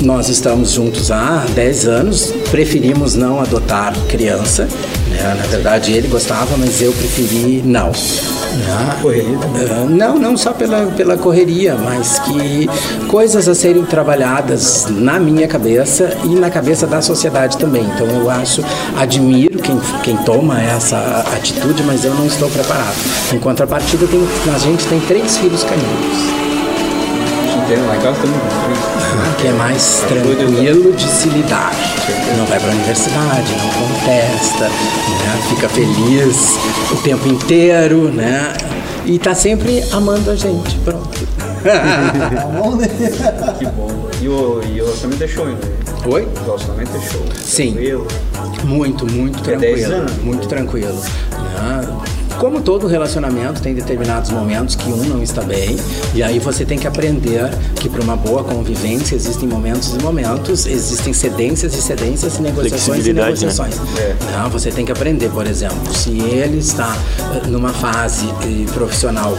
nós 0.02 0.30
estamos 0.30 0.72
juntos 0.72 1.12
há 1.12 1.46
10 1.56 1.88
anos, 1.88 2.34
preferimos 2.52 3.16
não 3.16 3.40
adotar 3.40 3.94
criança. 4.08 4.68
né? 5.10 5.36
Na 5.40 5.48
verdade, 5.48 5.92
ele 5.92 6.08
gostava, 6.08 6.56
mas 6.58 6.82
eu 6.82 6.92
preferi 6.94 7.62
não. 7.66 7.92
Ah, 8.70 8.98
Não, 9.90 10.18
não 10.18 10.36
só 10.38 10.52
pela, 10.52 10.88
pela 10.88 11.18
correria, 11.18 11.76
mas 11.76 12.20
que 12.20 12.68
coisas 13.08 13.48
a 13.48 13.54
serem 13.54 13.84
trabalhadas 13.86 14.88
na 14.90 15.20
minha 15.20 15.48
cabeça 15.48 16.16
e 16.24 16.30
na 16.30 16.50
cabeça 16.50 16.88
da 16.88 17.02
sociedade 17.02 17.58
também. 17.58 17.84
Então 17.84 18.08
eu 18.08 18.30
acho, 18.30 18.64
admiro 18.98 19.60
quem, 19.60 19.80
quem 20.04 20.18
toma 20.18 20.62
essa 20.62 20.98
atitude, 21.36 21.84
mas 21.84 22.04
eu 22.04 22.14
não 22.16 22.26
estou 22.26 22.50
preparado. 22.50 22.96
Em 23.34 23.40
contrapartida, 23.40 24.08
tem, 24.08 24.22
a 24.54 24.58
gente 24.58 24.86
tem 24.88 25.00
três 25.02 25.38
filhos 25.38 25.64
caninos, 25.64 26.18
Tem, 27.68 27.78
lá 27.86 27.98
em 27.98 28.00
casa 28.02 28.18
também. 28.22 28.40
que 29.42 29.48
é 29.48 29.52
mais 29.52 30.04
tranquilo 30.08 30.94
de 30.94 31.04
se 31.08 31.28
lidar. 31.30 31.72
Não 32.38 32.46
vai 32.46 32.60
para 32.60 32.70
a 32.70 32.74
universidade, 32.74 33.52
não 33.58 33.70
contesta, 33.88 34.70
né? 34.70 35.42
fica 35.50 35.68
feliz 35.68 36.56
o 36.92 36.96
tempo 37.04 37.28
inteiro, 37.28 38.10
né? 38.12 38.54
E 39.06 39.20
tá 39.20 39.34
sempre 39.36 39.84
amando 39.92 40.32
a 40.32 40.36
gente, 40.36 40.78
pronto. 40.80 41.28
Bom? 42.62 42.78
Que 43.58 43.66
bom. 43.66 44.08
E 44.22 44.28
o, 44.30 44.62
e 44.64 44.82
o 44.82 44.86
relacionamento 44.86 45.24
é 45.24 45.28
show, 45.28 45.46
né? 45.46 45.58
Oi? 46.06 46.28
O 46.42 46.46
relacionamento 46.46 46.92
é 46.96 47.00
show. 47.02 47.22
Sim. 47.44 47.72
Tranquilo. 47.74 48.08
Muito, 48.64 49.12
muito 49.12 49.50
É 49.50 49.56
10 49.58 49.80
tranquilo. 49.80 49.94
anos? 50.02 50.24
Muito 50.24 50.48
tranquilo. 50.48 50.94
né? 50.94 51.82
Como 52.40 52.62
todo 52.62 52.86
relacionamento, 52.86 53.62
tem 53.62 53.74
determinados 53.74 54.30
momentos 54.30 54.76
que 54.76 54.92
um 54.92 55.04
não 55.06 55.24
está 55.24 55.42
bem, 55.42 55.76
e 56.14 56.22
aí 56.22 56.38
você 56.38 56.64
tem 56.66 56.78
que 56.78 56.86
aprender 56.86 57.50
que 57.76 57.90
para 57.90 58.02
uma 58.02 58.16
boa 58.16 58.44
convivência 58.44 59.16
existem 59.16 59.50
momentos 59.50 59.96
e 59.96 60.02
momentos, 60.04 60.68
existem 60.68 61.14
cedências 61.14 61.74
e 61.74 61.82
cedências 61.82 62.38
e 62.38 62.42
negociações 62.42 63.08
e 63.08 63.14
né? 63.14 63.24
negociações. 63.24 63.80
Né? 63.80 64.16
Você 64.52 64.72
tem 64.72 64.86
que 64.86 64.92
aprender, 64.92 65.30
por 65.30 65.48
exemplo, 65.48 65.94
se 65.94 66.20
ele 66.20 66.60
está 66.60 66.96
eh, 67.36 67.48
numa 67.48 67.74
fase 67.74 68.28
eh, 68.28 68.72
profissional 68.72 69.36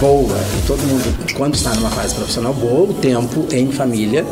boa, 0.00 0.36
e 0.58 0.66
todo 0.66 0.80
mundo, 0.80 1.34
quando 1.36 1.54
está 1.54 1.72
numa 1.74 1.90
fase 1.90 2.14
profissional 2.16 2.52
boa, 2.52 2.90
o 2.90 2.94
tempo 2.94 3.46
em 3.52 3.70
família 3.70 4.26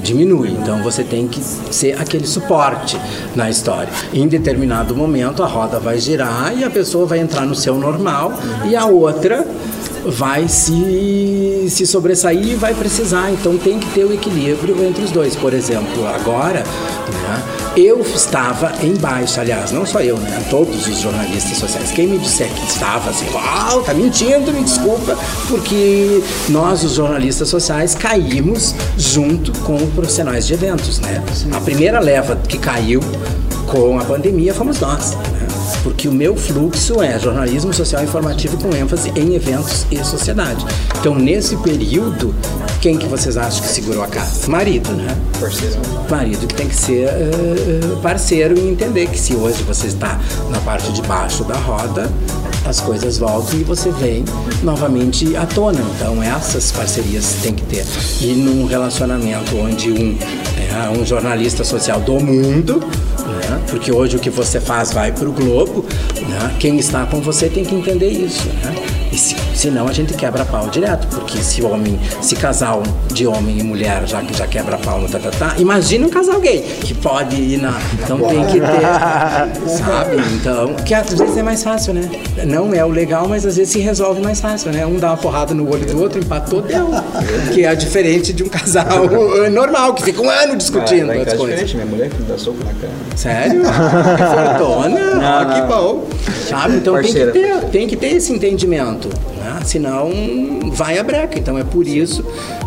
diminui. 0.00 0.50
Então 0.50 0.82
você 0.82 1.02
tem 1.02 1.26
que 1.28 1.40
ser 1.42 2.00
aquele 2.00 2.26
suporte 2.26 2.98
na 3.34 3.50
história. 3.50 3.88
Em 4.12 4.26
determinado 4.26 4.94
momento 4.94 5.42
a 5.42 5.46
roda 5.46 5.78
vai 5.78 5.98
girar 5.98 6.56
e 6.56 6.64
a 6.64 6.70
pessoa 6.70 7.06
vai 7.06 7.18
entrar 7.18 7.44
no 7.46 7.54
seu 7.54 7.76
normal 7.76 8.32
e 8.68 8.76
a 8.76 8.86
outra 8.86 9.46
vai 10.06 10.48
se, 10.48 11.66
se 11.70 11.86
sobressair 11.86 12.48
e 12.48 12.54
vai 12.54 12.74
precisar. 12.74 13.30
Então 13.30 13.56
tem 13.56 13.78
que 13.78 13.88
ter 13.90 14.04
o 14.04 14.12
equilíbrio 14.12 14.84
entre 14.84 15.04
os 15.04 15.10
dois. 15.10 15.34
Por 15.34 15.54
exemplo, 15.54 16.06
agora, 16.06 16.60
né, 16.62 17.42
eu 17.76 18.00
estava 18.00 18.72
em 18.82 18.94
baixa, 18.94 19.40
aliás, 19.40 19.72
não 19.72 19.84
só 19.84 20.00
eu, 20.00 20.16
né? 20.16 20.42
Todos 20.48 20.86
os 20.86 21.00
jornalistas 21.00 21.58
sociais. 21.58 21.90
Quem 21.90 22.06
me 22.06 22.18
disser 22.18 22.48
que 22.48 22.66
estava 22.66 23.10
assim, 23.10 23.26
uau, 23.32 23.82
tá 23.82 23.92
mentindo, 23.92 24.52
me 24.52 24.62
desculpa, 24.62 25.18
porque 25.48 26.22
nós, 26.48 26.84
os 26.84 26.92
jornalistas 26.92 27.48
sociais, 27.48 27.94
caímos 27.94 28.74
junto 28.96 29.52
com 29.60 29.76
os 29.76 29.92
profissionais 29.92 30.46
de 30.46 30.54
eventos, 30.54 31.00
né? 31.00 31.22
A 31.52 31.60
primeira 31.60 31.98
leva 31.98 32.36
que 32.36 32.58
caiu 32.58 33.00
com 33.66 33.98
a 33.98 34.04
pandemia 34.04 34.54
fomos 34.54 34.80
nós, 34.80 35.14
né? 35.14 35.53
Porque 35.82 36.08
o 36.08 36.12
meu 36.12 36.36
fluxo 36.36 37.02
é 37.02 37.18
jornalismo 37.18 37.72
social 37.72 38.02
informativo 38.02 38.56
com 38.58 38.74
ênfase 38.74 39.10
em 39.16 39.34
eventos 39.34 39.86
e 39.90 40.04
sociedade. 40.04 40.64
Então, 40.98 41.14
nesse 41.14 41.56
período, 41.58 42.34
quem 42.80 42.96
que 42.96 43.06
vocês 43.06 43.36
acham 43.36 43.62
que 43.62 43.68
segurou 43.68 44.02
a 44.02 44.08
casa? 44.08 44.48
Marido, 44.48 44.90
né? 44.92 45.16
Parceiro. 45.40 45.76
marido 46.10 46.46
que 46.46 46.54
tem 46.54 46.68
que 46.68 46.76
ser 46.76 47.08
eh, 47.08 47.30
parceiro 48.02 48.58
e 48.58 48.68
entender 48.68 49.08
que 49.08 49.18
se 49.18 49.34
hoje 49.34 49.62
você 49.62 49.86
está 49.86 50.20
na 50.50 50.60
parte 50.60 50.92
de 50.92 51.02
baixo 51.02 51.44
da 51.44 51.56
roda, 51.56 52.10
as 52.64 52.80
coisas 52.80 53.18
voltam 53.18 53.60
e 53.60 53.64
você 53.64 53.90
vem 53.90 54.24
novamente 54.62 55.36
à 55.36 55.46
tona. 55.46 55.80
Então 55.96 56.22
essas 56.22 56.72
parcerias 56.72 57.36
tem 57.42 57.54
que 57.54 57.62
ter. 57.64 57.84
E 58.20 58.32
num 58.32 58.66
relacionamento 58.66 59.56
onde 59.56 59.90
um 59.90 60.16
né, 60.74 60.90
um 60.90 61.06
jornalista 61.06 61.62
social 61.62 62.00
do 62.00 62.18
mundo, 62.20 62.80
né, 62.80 63.62
porque 63.70 63.92
hoje 63.92 64.16
o 64.16 64.18
que 64.18 64.30
você 64.30 64.60
faz 64.60 64.92
vai 64.92 65.12
para 65.12 65.28
o 65.28 65.32
globo. 65.32 65.84
Né, 66.20 66.56
quem 66.58 66.78
está 66.78 67.06
com 67.06 67.20
você 67.20 67.48
tem 67.48 67.64
que 67.64 67.74
entender 67.74 68.08
isso. 68.08 68.48
Né, 68.48 68.74
e 69.14 69.18
se, 69.18 69.36
senão 69.54 69.86
a 69.86 69.92
gente 69.92 70.12
quebra 70.14 70.44
pau 70.44 70.68
direto, 70.68 71.06
porque 71.06 71.38
se 71.38 71.62
homem, 71.62 71.98
se 72.20 72.34
casal 72.34 72.82
de 73.12 73.28
homem 73.28 73.60
e 73.60 73.62
mulher 73.62 74.02
já, 74.06 74.20
já 74.24 74.44
quebra 74.44 74.76
pau 74.76 75.00
no 75.00 75.08
tá, 75.08 75.20
tá, 75.20 75.30
tá, 75.30 75.54
imagina 75.56 76.04
um 76.04 76.10
casal 76.10 76.40
gay 76.40 76.62
que 76.80 76.92
pode 76.94 77.36
ir 77.36 77.58
na. 77.58 77.78
Então 78.02 78.18
tem 78.18 78.44
que 78.46 78.60
ter, 78.60 79.70
sabe? 79.78 80.16
Então, 80.34 80.74
que 80.74 80.92
às 80.92 81.14
vezes 81.14 81.36
é 81.36 81.42
mais 81.44 81.62
fácil, 81.62 81.94
né? 81.94 82.10
Não 82.44 82.74
é 82.74 82.84
o 82.84 82.88
legal, 82.88 83.28
mas 83.28 83.46
às 83.46 83.56
vezes 83.56 83.72
se 83.72 83.78
resolve 83.78 84.20
mais 84.20 84.40
fácil, 84.40 84.72
né? 84.72 84.84
Um 84.84 84.98
dá 84.98 85.10
uma 85.10 85.16
porrada 85.16 85.54
no 85.54 85.70
olho 85.70 85.86
do 85.86 86.00
outro, 86.00 86.18
empatou, 86.18 86.60
deu. 86.60 86.88
Que 87.52 87.64
é 87.64 87.74
diferente 87.76 88.32
de 88.32 88.42
um 88.42 88.48
casal 88.48 89.08
normal, 89.52 89.94
que 89.94 90.02
fica 90.02 90.20
um 90.20 90.28
ano 90.28 90.56
discutindo 90.56 91.06
Lá 91.06 91.16
em 91.16 91.22
as 91.22 91.28
é 91.28 91.36
coisas. 91.36 91.60
diferente, 91.60 91.76
minha 91.76 91.86
mulher 91.86 92.10
que 92.10 92.20
me 92.20 92.26
dá 92.26 92.36
soco 92.36 92.58
na 92.58 92.72
cara. 92.72 92.92
Sério? 93.14 93.62
Que 94.14 94.58
fortuna? 94.58 95.40
Ó, 95.40 95.54
que 95.54 95.62
bom. 95.62 96.08
Sabe? 96.48 96.76
Então 96.76 97.00
tem 97.00 97.12
que, 97.12 97.26
ter, 97.26 97.60
tem 97.70 97.86
que 97.86 97.96
ter 97.96 98.16
esse 98.16 98.32
entendimento. 98.32 99.03
Né? 99.08 99.60
Senão 99.64 100.10
vai 100.72 100.98
a 100.98 101.02
breca. 101.04 101.38
Então 101.38 101.58
é 101.58 101.64
por 101.64 101.86
isso 101.86 102.24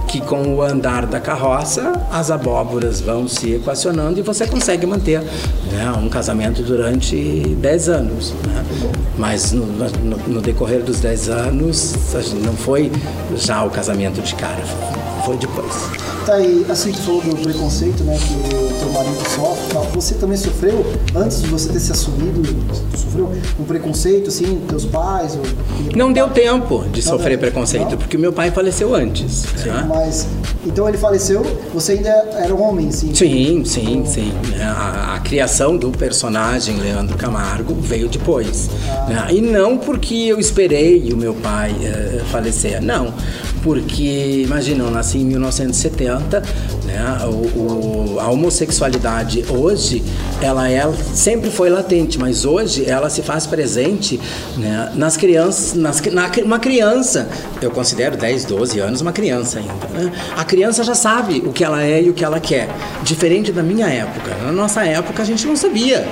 que 0.08 0.22
com 0.22 0.56
o 0.56 0.62
andar 0.62 1.06
da 1.06 1.20
carroça 1.20 1.94
as 2.12 2.32
abóboras 2.32 3.01
vão 3.01 3.27
se 3.27 3.53
equacionando 3.56 4.20
e 4.20 4.22
você 4.24 4.48
consegue 4.48 4.86
manter 4.86 5.22
né, 5.22 5.91
um 6.01 6.08
casamento 6.10 6.62
durante 6.63 7.15
10 7.60 7.89
anos. 7.89 8.34
né? 8.46 8.63
Mas 9.17 9.51
no, 9.51 9.65
no- 9.65 10.17
no 10.27 10.41
decorrer 10.41 10.82
dos 10.84 11.00
10 11.00 11.29
anos 11.29 11.94
não 12.44 12.53
foi 12.53 12.91
já 13.36 13.63
o 13.63 13.70
casamento 13.70 14.22
de 14.22 14.36
cara, 14.36 14.62
foi 15.27 15.36
depois. 15.36 15.74
Tá 16.25 16.36
aí, 16.36 16.65
assim 16.69 16.91
que 16.93 17.01
falou 17.01 17.22
do 17.22 17.36
preconceito, 17.36 18.01
né, 18.05 18.17
que 18.17 18.34
o 18.34 18.79
teu 18.79 18.89
marido 18.93 19.29
sofre, 19.36 19.74
tal, 19.74 19.84
você 19.93 20.15
também 20.15 20.38
sofreu, 20.38 20.86
antes 21.13 21.41
de 21.41 21.48
você 21.50 21.69
ter 21.69 21.79
se 21.81 21.91
assumido, 21.91 22.41
sofreu 22.96 23.31
um 23.60 23.63
preconceito, 23.65 24.29
assim, 24.29 24.62
teus 24.69 24.86
pais? 24.86 25.36
Ou... 25.36 25.41
Não 25.98 26.13
deu 26.13 26.29
tempo 26.29 26.86
de 26.93 27.03
Não 27.03 27.12
sofrer 27.12 27.38
preconceito, 27.38 27.91
Não? 27.91 27.98
porque 27.98 28.17
meu 28.17 28.31
pai 28.31 28.51
faleceu 28.51 28.96
antes. 28.96 29.43
né? 29.65 29.86
Mas, 29.88 30.27
então 30.65 30.88
ele 30.88 30.98
faleceu, 30.98 31.46
você 31.74 31.93
ainda 31.93 32.10
era 32.10 32.55
um 32.55 32.62
homem, 32.62 32.89
sim? 32.91 33.13
Sim, 33.13 33.63
sim, 33.65 34.05
sim. 34.05 34.31
A, 34.62 35.15
a 35.15 35.19
criação 35.19 35.75
do 35.77 35.91
personagem 35.91 36.77
Leandro 36.77 37.17
Camargo 37.17 37.74
veio 37.75 38.07
depois. 38.07 38.69
né? 39.10 39.27
E 39.31 39.41
não 39.41 39.77
porque 39.77 40.13
eu 40.15 40.39
esperei 40.39 41.12
o 41.12 41.17
meu 41.17 41.34
pai 41.34 41.75
eh, 41.84 42.22
falecer, 42.31 42.81
não. 42.81 43.13
Porque, 43.63 44.43
imagina, 44.46 44.84
eu 44.84 44.91
nasci 44.91 45.17
em 45.18 45.26
1970, 45.26 46.42
né? 46.86 47.18
O, 47.26 48.16
o- 48.16 48.18
a 48.20 48.30
homossexualidade 48.32 49.46
hoje, 49.50 50.04
ela 50.42 50.70
é, 50.70 50.90
sempre 51.14 51.50
foi 51.52 51.70
latente, 51.70 52.18
mas 52.20 52.46
hoje 52.46 52.84
ela 52.90 53.10
se 53.10 53.22
faz 53.22 53.46
presente 53.46 54.20
né, 54.58 54.92
nas 54.96 55.16
crianças, 55.16 55.74
nas, 55.76 56.02
na, 56.02 56.30
uma 56.44 56.60
criança. 56.60 57.28
Eu 57.62 57.70
considero 57.72 58.18
10, 58.18 58.46
12 58.46 58.80
anos 58.80 59.02
uma 59.02 59.12
criança 59.12 59.60
ainda. 59.60 59.74
né? 59.94 60.12
A 60.36 60.44
criança 60.44 60.84
já 60.84 60.96
sabe 60.96 61.44
o 61.46 61.54
que 61.54 61.64
ela 61.64 61.84
é 61.84 62.02
e 62.02 62.10
o 62.10 62.14
que 62.14 62.24
ela 62.24 62.40
quer. 62.40 62.68
Diferente 63.04 63.52
da 63.52 63.62
minha 63.64 63.88
época. 63.88 64.36
Na 64.44 64.52
nossa 64.52 64.84
época 64.84 65.22
a 65.22 65.26
gente 65.26 65.46
não 65.46 65.56
sabia. 65.56 66.06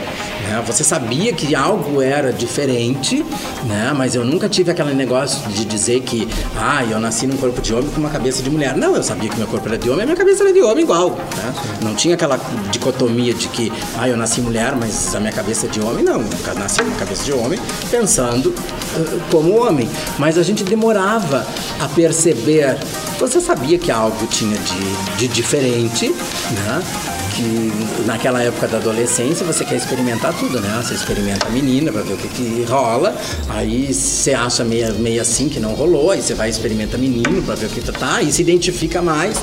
Né? 0.47 0.63
Você 0.65 0.83
sabia 0.83 1.33
que 1.33 1.55
algo 1.55 2.01
era 2.01 2.31
diferente, 2.31 3.25
né? 3.65 3.93
mas 3.95 4.15
eu 4.15 4.23
nunca 4.23 4.47
tive 4.47 4.71
aquele 4.71 4.93
negócio 4.93 5.47
de 5.49 5.65
dizer 5.65 6.01
que 6.01 6.27
ah, 6.57 6.83
eu 6.83 6.99
nasci 6.99 7.27
num 7.27 7.37
corpo 7.37 7.61
de 7.61 7.73
homem 7.73 7.89
com 7.89 7.99
uma 7.99 8.09
cabeça 8.09 8.41
de 8.41 8.49
mulher. 8.49 8.75
Não, 8.75 8.95
eu 8.95 9.03
sabia 9.03 9.29
que 9.29 9.37
meu 9.37 9.47
corpo 9.47 9.67
era 9.67 9.77
de 9.77 9.89
homem 9.89 10.03
e 10.03 10.05
minha 10.05 10.17
cabeça 10.17 10.43
era 10.43 10.53
de 10.53 10.61
homem 10.61 10.83
igual. 10.83 11.11
Né? 11.11 11.53
Não 11.81 11.95
tinha 11.95 12.15
aquela 12.15 12.39
dicotomia 12.71 13.33
de 13.33 13.47
que 13.49 13.71
ah, 13.97 14.07
eu 14.07 14.17
nasci 14.17 14.41
mulher, 14.41 14.75
mas 14.75 15.15
a 15.15 15.19
minha 15.19 15.33
cabeça 15.33 15.65
é 15.65 15.69
de 15.69 15.81
homem. 15.81 16.03
Não, 16.03 16.21
eu 16.21 16.55
nasci 16.55 16.83
com 16.83 16.91
a 16.91 16.95
cabeça 16.95 17.23
de 17.23 17.33
homem 17.33 17.59
pensando 17.89 18.53
eh, 18.95 19.19
como 19.31 19.55
homem. 19.59 19.89
Mas 20.17 20.37
a 20.37 20.43
gente 20.43 20.63
demorava 20.63 21.45
a 21.79 21.87
perceber. 21.89 22.77
Você 23.19 23.39
sabia 23.39 23.77
que 23.77 23.91
algo 23.91 24.27
tinha 24.27 24.57
de, 24.57 25.17
de 25.17 25.27
diferente, 25.27 26.09
né? 26.09 27.14
Que 27.35 27.71
naquela 28.05 28.41
época 28.41 28.67
da 28.67 28.77
adolescência 28.77 29.45
você 29.45 29.65
quer 29.65 29.75
experimentar 29.75 30.33
tudo, 30.33 30.59
né? 30.59 30.81
Você 30.81 30.93
experimenta 30.93 31.47
a 31.47 31.49
menina 31.49 31.91
para 31.91 32.01
ver 32.01 32.13
o 32.13 32.17
que, 32.17 32.29
que 32.29 32.63
rola, 32.63 33.15
aí 33.49 33.93
você 33.93 34.33
acha 34.33 34.63
meio, 34.63 34.93
meio 34.95 35.21
assim 35.21 35.49
que 35.49 35.59
não 35.59 35.73
rolou, 35.73 36.11
aí 36.11 36.21
você 36.21 36.33
vai 36.33 36.47
e 36.47 36.51
experimenta 36.51 36.97
menino 36.97 37.41
para 37.43 37.55
ver 37.55 37.65
o 37.65 37.69
que 37.69 37.81
tá, 37.81 38.21
e 38.21 38.31
se 38.31 38.41
identifica 38.41 39.01
mais 39.01 39.37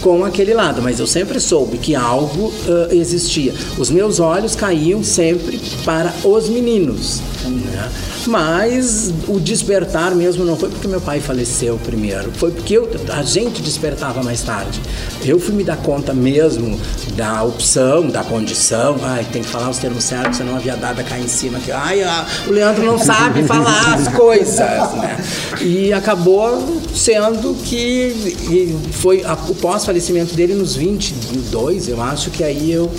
com 0.00 0.24
aquele 0.24 0.54
lado, 0.54 0.80
mas 0.82 1.00
eu 1.00 1.06
sempre 1.06 1.40
soube 1.40 1.78
que 1.78 1.94
algo 1.94 2.52
ah, 2.68 2.94
existia. 2.94 3.52
Os 3.78 3.90
meus 3.90 4.20
olhos 4.20 4.54
caíam 4.54 5.02
sempre 5.02 5.60
para 5.84 6.12
os 6.24 6.48
meninos. 6.48 7.20
né? 7.44 7.88
Mas 8.26 9.12
o 9.26 9.40
despertar 9.40 10.14
mesmo 10.14 10.44
não 10.44 10.54
foi 10.56 10.68
porque 10.68 10.86
meu 10.86 11.00
pai 11.00 11.18
faleceu 11.20 11.78
primeiro, 11.82 12.30
foi 12.36 12.50
porque 12.50 12.76
eu- 12.76 12.88
a 13.10 13.22
gente 13.22 13.62
despertava 13.62 14.22
mais 14.22 14.42
tarde. 14.42 14.80
Eu 15.24 15.38
fui 15.40 15.54
me 15.54 15.64
dar 15.64 15.76
conta 15.78 16.12
mesmo 16.12 16.78
da 17.16 17.42
opção, 17.42 18.06
da 18.08 18.22
condição. 18.22 18.96
Ai, 19.02 19.24
tem 19.32 19.42
que 19.42 19.48
falar 19.48 19.70
os 19.70 19.78
termos 19.78 20.04
certos, 20.04 20.38
senão 20.38 20.56
a 20.56 20.58
viadada 20.58 21.02
cai 21.02 21.20
em 21.20 21.28
cima. 21.28 21.58
Que, 21.60 21.72
ai, 21.72 22.02
ah, 22.02 22.26
o 22.46 22.50
Leandro 22.50 22.84
não 22.84 22.98
sabe 22.98 23.42
falar 23.44 23.94
as 23.94 24.08
coisas. 24.14 24.58
Né? 24.58 25.16
E 25.62 25.92
acabou 25.92 26.80
sendo 26.94 27.54
que 27.64 28.76
foi 28.92 29.22
a- 29.24 29.38
o 29.48 29.54
pós-falecimento 29.88 30.34
dele 30.34 30.54
nos 30.54 30.76
22, 30.76 31.88
eu 31.88 32.02
acho 32.02 32.30
que 32.30 32.44
aí 32.44 32.70
eu 32.70 32.90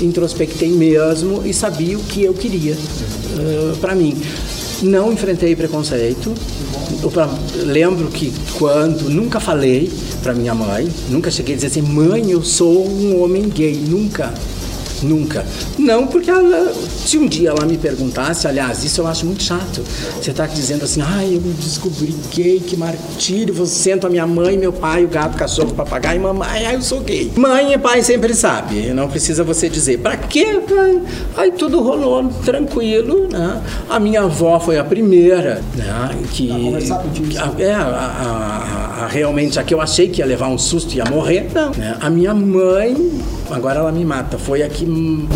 introspectei 0.00 0.70
mesmo 0.70 1.42
e 1.44 1.52
sabia 1.52 1.98
o 1.98 2.02
que 2.02 2.24
eu 2.24 2.32
queria 2.32 2.74
para 3.78 3.94
mim. 3.94 4.16
Não 4.82 5.12
enfrentei 5.12 5.54
preconceito. 5.54 6.32
Eu 7.02 7.12
lembro 7.66 8.08
que 8.08 8.32
quando 8.54 9.10
nunca 9.10 9.38
falei 9.38 9.92
para 10.22 10.32
minha 10.32 10.54
mãe, 10.54 10.88
nunca 11.10 11.30
cheguei 11.30 11.52
a 11.54 11.56
dizer 11.56 11.66
assim, 11.66 11.82
mãe, 11.82 12.30
eu 12.30 12.42
sou 12.42 12.88
um 12.88 13.22
homem 13.22 13.46
gay, 13.50 13.74
nunca. 13.74 14.32
Nunca. 15.02 15.44
Não, 15.78 16.06
porque 16.06 16.30
ela, 16.30 16.72
se 17.04 17.16
um 17.18 17.26
dia 17.26 17.50
ela 17.50 17.64
me 17.64 17.76
perguntasse, 17.78 18.46
aliás, 18.46 18.84
isso 18.84 19.00
eu 19.00 19.06
acho 19.06 19.24
muito 19.26 19.42
chato. 19.42 19.82
Você 20.20 20.32
tá 20.32 20.46
dizendo 20.46 20.84
assim, 20.84 21.00
ai, 21.02 21.26
eu 21.36 21.40
me 21.40 21.52
descobri 21.54 22.14
gay, 22.34 22.60
que 22.60 22.76
martírio. 22.76 23.54
Você 23.54 23.74
senta 23.90 24.06
a 24.06 24.10
minha 24.10 24.26
mãe, 24.26 24.56
meu 24.58 24.72
pai, 24.72 25.04
o 25.04 25.08
gato, 25.08 25.34
o 25.34 25.38
cachorro, 25.38 25.70
o 25.70 25.74
papagaio, 25.74 26.20
mamãe, 26.20 26.66
ai, 26.66 26.74
eu 26.76 26.82
sou 26.82 27.00
gay. 27.00 27.30
Mãe 27.36 27.72
e 27.72 27.78
pai 27.78 28.02
sempre 28.02 28.34
sabe, 28.34 28.92
não 28.92 29.08
precisa 29.08 29.42
você 29.42 29.68
dizer. 29.68 29.98
Pra 29.98 30.16
quê? 30.16 30.60
pai? 30.68 31.00
Aí 31.36 31.52
tudo 31.52 31.80
rolou 31.82 32.28
tranquilo, 32.44 33.28
né? 33.30 33.60
A 33.88 33.98
minha 33.98 34.22
avó 34.22 34.60
foi 34.60 34.78
a 34.78 34.84
primeira, 34.84 35.62
né? 35.76 36.10
Que, 36.32 36.50
A 37.38 37.62
é, 37.62 37.72
a, 37.72 37.82
a- 37.82 39.00
a- 39.00 39.04
a- 39.04 39.06
realmente 39.08 39.58
a 39.58 39.62
que 39.64 39.72
eu 39.74 39.80
achei 39.80 40.08
que 40.08 40.20
ia 40.20 40.26
levar 40.26 40.48
um 40.48 40.58
susto 40.58 40.92
e 40.94 40.98
ia 40.98 41.04
morrer, 41.04 41.48
não. 41.54 41.70
né? 41.70 41.96
A 42.00 42.10
minha 42.10 42.34
mãe, 42.34 42.94
agora 43.50 43.80
ela 43.80 43.92
me 43.92 44.04
mata, 44.04 44.38
foi 44.38 44.62
a 44.62 44.68
que 44.68 44.84
hum, 44.84 45.26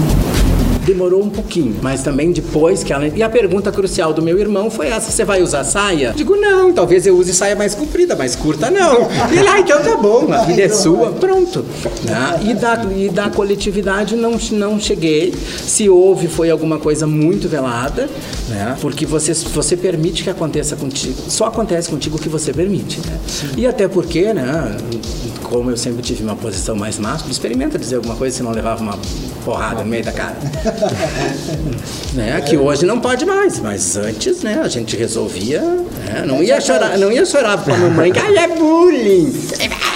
demorou 0.84 1.22
um 1.22 1.30
pouquinho, 1.30 1.74
mas 1.82 2.02
também 2.02 2.30
depois 2.30 2.84
que 2.84 2.92
ela. 2.92 3.08
E 3.08 3.22
a 3.22 3.28
pergunta 3.28 3.72
crucial 3.72 4.12
do 4.12 4.22
meu 4.22 4.38
irmão 4.38 4.70
foi 4.70 4.88
essa: 4.88 5.10
você 5.10 5.24
vai 5.24 5.42
usar 5.42 5.64
saia? 5.64 6.12
Digo, 6.14 6.36
não, 6.36 6.72
talvez 6.72 7.06
eu 7.06 7.16
use 7.16 7.32
saia 7.32 7.56
mais 7.56 7.74
comprida, 7.74 8.14
mais 8.14 8.36
curta 8.36 8.70
não. 8.70 9.08
E 9.32 9.38
ele, 9.38 9.48
ah, 9.48 9.60
então 9.60 9.82
tá 9.82 9.96
bom, 9.96 10.32
a 10.32 10.44
vida 10.44 10.62
é 10.62 10.68
sua, 10.68 11.12
pronto. 11.12 11.64
Né? 12.04 12.40
E, 12.50 12.54
da, 12.54 12.86
e 12.96 13.08
da 13.08 13.30
coletividade 13.30 14.14
não, 14.14 14.38
não 14.52 14.78
cheguei. 14.78 15.34
Se 15.34 15.88
houve, 15.88 16.28
foi 16.28 16.50
alguma 16.50 16.78
coisa 16.78 17.06
muito 17.06 17.48
velada, 17.48 18.08
né? 18.48 18.76
Porque 18.80 19.06
você, 19.06 19.32
você 19.32 19.76
permite 19.76 20.22
que 20.22 20.30
aconteça 20.30 20.76
contigo. 20.76 21.16
Só 21.28 21.46
acontece 21.46 21.88
contigo 21.88 22.16
o 22.16 22.20
que 22.20 22.28
você 22.28 22.52
permite, 22.52 23.00
né? 23.00 23.18
E 23.56 23.66
até 23.66 23.88
porque, 23.88 24.32
né? 24.32 24.76
Como 25.54 25.70
eu 25.70 25.76
sempre 25.76 26.02
tive 26.02 26.24
uma 26.24 26.34
posição 26.34 26.74
mais 26.74 26.98
máscula, 26.98 27.30
experimenta 27.30 27.78
dizer 27.78 27.94
alguma 27.94 28.16
coisa 28.16 28.36
se 28.36 28.42
não 28.42 28.50
levava 28.50 28.82
uma 28.82 28.98
porrada 29.44 29.84
no 29.84 29.88
meio 29.88 30.04
da 30.04 30.10
cara. 30.10 30.34
né? 32.12 32.40
Que 32.40 32.56
hoje 32.56 32.84
não 32.84 32.98
pode 32.98 33.24
mais, 33.24 33.60
mas 33.60 33.96
antes, 33.96 34.42
né? 34.42 34.60
A 34.64 34.66
gente 34.66 34.96
resolvia, 34.96 35.60
né? 35.60 36.24
não 36.26 36.42
ia 36.42 36.60
chorar, 36.60 36.98
não 36.98 37.12
ia 37.12 37.24
chorar 37.24 37.56
pra 37.58 37.78
mamãe 37.78 38.10
que 38.10 38.18
ai, 38.18 38.36
é 38.36 38.48
bullying. 38.48 39.32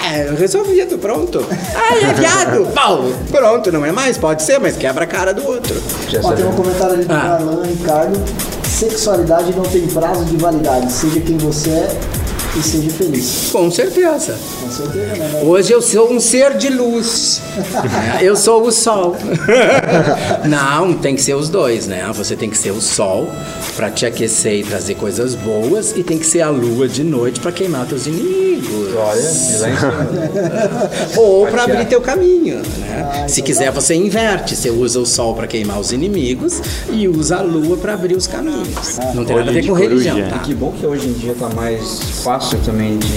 É, 0.09 0.33
resolvido, 0.39 0.97
pronto. 0.97 1.45
Ai, 1.75 2.05
é 2.05 2.13
viado, 2.13 2.65
pau, 2.73 3.03
pronto, 3.29 3.69
não 3.69 3.83
é 3.85 3.91
mais, 3.91 4.17
pode 4.17 4.43
ser, 4.43 4.61
mas 4.61 4.77
quebra 4.77 5.03
a 5.03 5.07
cara 5.07 5.33
do 5.33 5.45
outro. 5.45 5.75
Já 6.07 6.21
Ó, 6.23 6.31
tem 6.31 6.45
um 6.45 6.53
comentário 6.53 6.93
ali 6.93 7.03
do 7.03 7.13
Ah. 7.13 7.37
Darlan 7.37 7.63
Ricardo. 7.65 8.17
Sexualidade 8.65 9.53
não 9.53 9.63
tem 9.63 9.85
prazo 9.87 10.23
de 10.23 10.37
validade. 10.37 10.89
Seja 10.89 11.19
quem 11.19 11.37
você 11.37 11.69
é, 11.69 11.99
e 12.57 12.63
seja 12.63 12.89
feliz. 12.89 13.49
Com 13.51 13.69
certeza. 13.69 14.37
Com 14.61 14.71
certeza, 14.71 15.15
né? 15.15 15.41
Hoje 15.43 15.71
eu 15.71 15.81
sou 15.81 16.11
um 16.11 16.19
ser 16.19 16.57
de 16.57 16.69
luz. 16.69 17.41
Eu 18.21 18.35
sou 18.35 18.63
o 18.63 18.71
sol. 18.71 19.15
Não, 20.47 20.93
tem 20.93 21.15
que 21.15 21.21
ser 21.21 21.35
os 21.35 21.49
dois, 21.49 21.87
né? 21.87 22.09
Você 22.13 22.35
tem 22.35 22.49
que 22.49 22.57
ser 22.57 22.71
o 22.71 22.81
sol 22.81 23.29
para 23.75 23.89
te 23.89 24.05
aquecer 24.05 24.59
e 24.59 24.63
trazer 24.63 24.95
coisas 24.95 25.35
boas 25.35 25.93
e 25.95 26.03
tem 26.03 26.17
que 26.17 26.25
ser 26.25 26.41
a 26.41 26.49
lua 26.49 26.87
de 26.87 27.03
noite 27.03 27.39
para 27.39 27.51
queimar 27.51 27.85
teus 27.85 28.07
inimigos. 28.07 28.49
Olha, 28.95 28.99
lá 28.99 29.15
em 29.15 29.77
cima. 29.77 30.09
Ou 31.17 31.47
para 31.47 31.63
abrir 31.63 31.85
teu 31.85 32.01
caminho, 32.01 32.61
né? 32.79 33.25
Se 33.27 33.41
quiser 33.41 33.71
você 33.71 33.95
inverte, 33.95 34.55
você 34.55 34.69
usa 34.69 34.99
o 34.99 35.05
sol 35.05 35.33
para 35.33 35.47
queimar 35.47 35.79
os 35.79 35.91
inimigos 35.91 36.61
e 36.91 37.07
usa 37.07 37.37
a 37.37 37.41
lua 37.41 37.77
para 37.77 37.93
abrir 37.93 38.15
os 38.15 38.27
caminhos. 38.27 38.97
Não 39.13 39.23
tem 39.23 39.35
nada 39.35 39.49
a 39.49 39.53
ver 39.53 39.65
com 39.65 39.73
religião, 39.73 40.17
tá? 40.29 40.39
Que 40.39 40.53
bom 40.53 40.71
que 40.71 40.85
hoje 40.85 41.07
em 41.07 41.13
dia 41.13 41.35
tá 41.39 41.47
mais 41.49 41.99
fácil 42.23 42.38
também 42.65 42.97
de, 42.97 43.07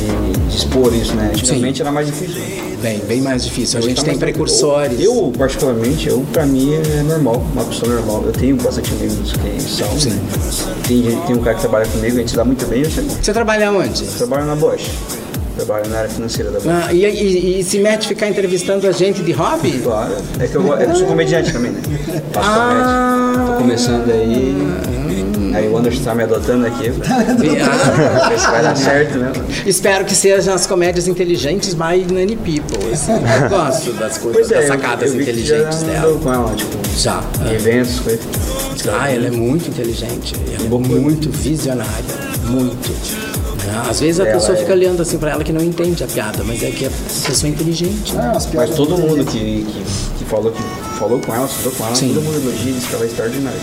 de 0.48 0.56
expor 0.56 0.92
isso, 0.94 1.14
né? 1.14 1.30
Antigamente 1.34 1.80
era 1.82 1.90
mais 1.92 2.06
difícil. 2.06 2.40
Bem, 2.82 2.98
bem 3.06 3.20
mais 3.20 3.44
difícil. 3.44 3.78
A 3.78 3.82
gente 3.82 3.96
tá 3.96 4.10
tem 4.10 4.18
precursores. 4.18 4.98
Eu, 5.00 5.32
particularmente, 5.38 6.08
eu, 6.08 6.24
pra 6.32 6.44
mim 6.44 6.72
é 6.74 7.02
normal, 7.02 7.42
uma 7.52 7.64
pessoa 7.64 7.92
normal. 7.94 8.24
Eu 8.26 8.32
tenho 8.32 8.56
bastante 8.56 8.90
amigos 8.92 9.32
que 9.32 9.62
são. 9.62 9.86
Né? 9.88 10.20
Tem, 10.88 11.02
gente- 11.02 11.26
tem 11.26 11.36
um 11.36 11.40
cara 11.40 11.54
que 11.54 11.60
trabalha 11.60 11.86
comigo, 11.86 12.16
a 12.16 12.18
gente 12.20 12.30
se 12.30 12.36
dá 12.36 12.44
muito 12.44 12.66
bem, 12.66 12.82
eu 12.82 12.90
sei. 12.90 13.04
Você 13.04 13.32
trabalha 13.32 13.70
onde? 13.72 14.02
Trabalho 14.04 14.46
na 14.46 14.56
Bosch. 14.56 14.90
Trabalho 15.54 15.88
na 15.90 15.98
área 15.98 16.10
financeira 16.10 16.50
da 16.50 16.58
Bosch. 16.58 16.68
Ah, 16.88 16.92
e, 16.92 17.04
e- 17.04 17.60
e 17.60 17.64
se 17.64 17.78
mete 17.78 18.08
ficar 18.08 18.28
entrevistando 18.28 18.86
a 18.88 18.92
gente 18.92 19.22
de 19.22 19.32
hobby? 19.32 19.78
Claro. 19.82 20.14
É 20.40 20.46
que 20.48 20.56
eu, 20.56 20.62
go- 20.62 20.74
eu 20.74 20.96
sou 20.96 21.06
comediante 21.06 21.52
também, 21.52 21.70
né? 21.72 21.80
Faço 22.32 22.48
Ah. 22.50 23.32
comédia. 23.36 23.52
Tô 23.52 23.58
começando 23.62 24.10
aí. 24.10 24.56
Aí 25.54 25.68
o 25.68 25.76
Anderson 25.76 26.02
tá 26.02 26.14
me 26.14 26.22
adotando 26.22 26.66
aqui. 26.66 26.92
Ah, 27.08 27.24
Pra 28.18 28.28
ver 28.28 28.38
se 28.38 28.46
vai 28.46 28.62
dar 28.62 28.76
certo, 28.76 29.18
né? 29.18 29.32
espero 29.66 30.04
que 30.04 30.14
sejam 30.14 30.54
as 30.54 30.66
comédias 30.66 31.06
inteligentes 31.08 31.74
by 31.74 32.04
Nanny 32.12 32.36
People. 32.36 32.92
assim. 32.92 33.12
Eu 33.12 33.48
gosto 33.50 33.92
das 33.94 34.18
coisas, 34.18 34.32
Pois 34.48 34.50
é, 34.50 34.54
das 34.54 34.64
eu, 34.64 34.68
sacadas 34.68 35.10
eu 35.12 35.18
vi 35.18 35.24
que 35.24 35.30
inteligentes 35.30 35.80
já 35.80 35.86
dela. 35.86 36.18
com 36.22 36.32
ela, 36.32 36.54
tipo, 36.54 36.78
Já. 36.96 37.22
em 37.46 37.54
eventos, 37.54 38.00
coisa. 38.00 38.20
Ah, 38.98 39.10
ela 39.10 39.26
é 39.26 39.30
muito 39.30 39.68
inteligente. 39.68 40.34
Ela 40.54 40.64
é 40.64 40.68
muito 40.68 41.30
visionária. 41.30 41.92
Muito. 42.46 42.90
Né? 43.64 43.82
Às 43.88 44.00
vezes 44.00 44.20
a 44.20 44.24
Ela 44.24 44.34
pessoa 44.34 44.56
é- 44.56 44.60
fica 44.60 44.72
olhando 44.72 45.00
assim 45.02 45.18
pra 45.18 45.30
ela 45.30 45.44
que 45.44 45.52
não 45.52 45.62
entende 45.62 46.02
a 46.02 46.06
piada, 46.06 46.42
mas 46.44 46.62
é 46.62 46.70
que 46.70 46.86
a 46.86 46.90
pessoa 47.26 47.48
é 47.48 47.52
inteligente. 47.52 48.12
Ah, 48.18 48.32
as 48.36 48.48
Mas 48.52 48.70
todo 48.70 48.98
mundo 48.98 49.24
que, 49.24 49.38
que, 49.64 49.84
que 50.18 50.24
falou 50.24 50.50
que 50.50 50.62
falou 50.98 51.20
com 51.20 51.32
ela, 51.34 51.46
estudou 51.46 51.72
com 51.72 51.86
ela, 51.86 51.94
Sim. 51.94 52.08
todo 52.14 52.22
mundo 52.24 52.36
elogia 52.42 52.72
diz 52.72 52.84
que 52.86 52.94
ela 52.94 53.04
é 53.04 53.06
extraordinária. 53.06 53.58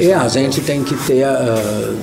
É, 0.00 0.14
a 0.14 0.28
gente 0.28 0.60
tem 0.60 0.82
que 0.82 0.94
ter 1.06 1.22
ah, 1.24 1.94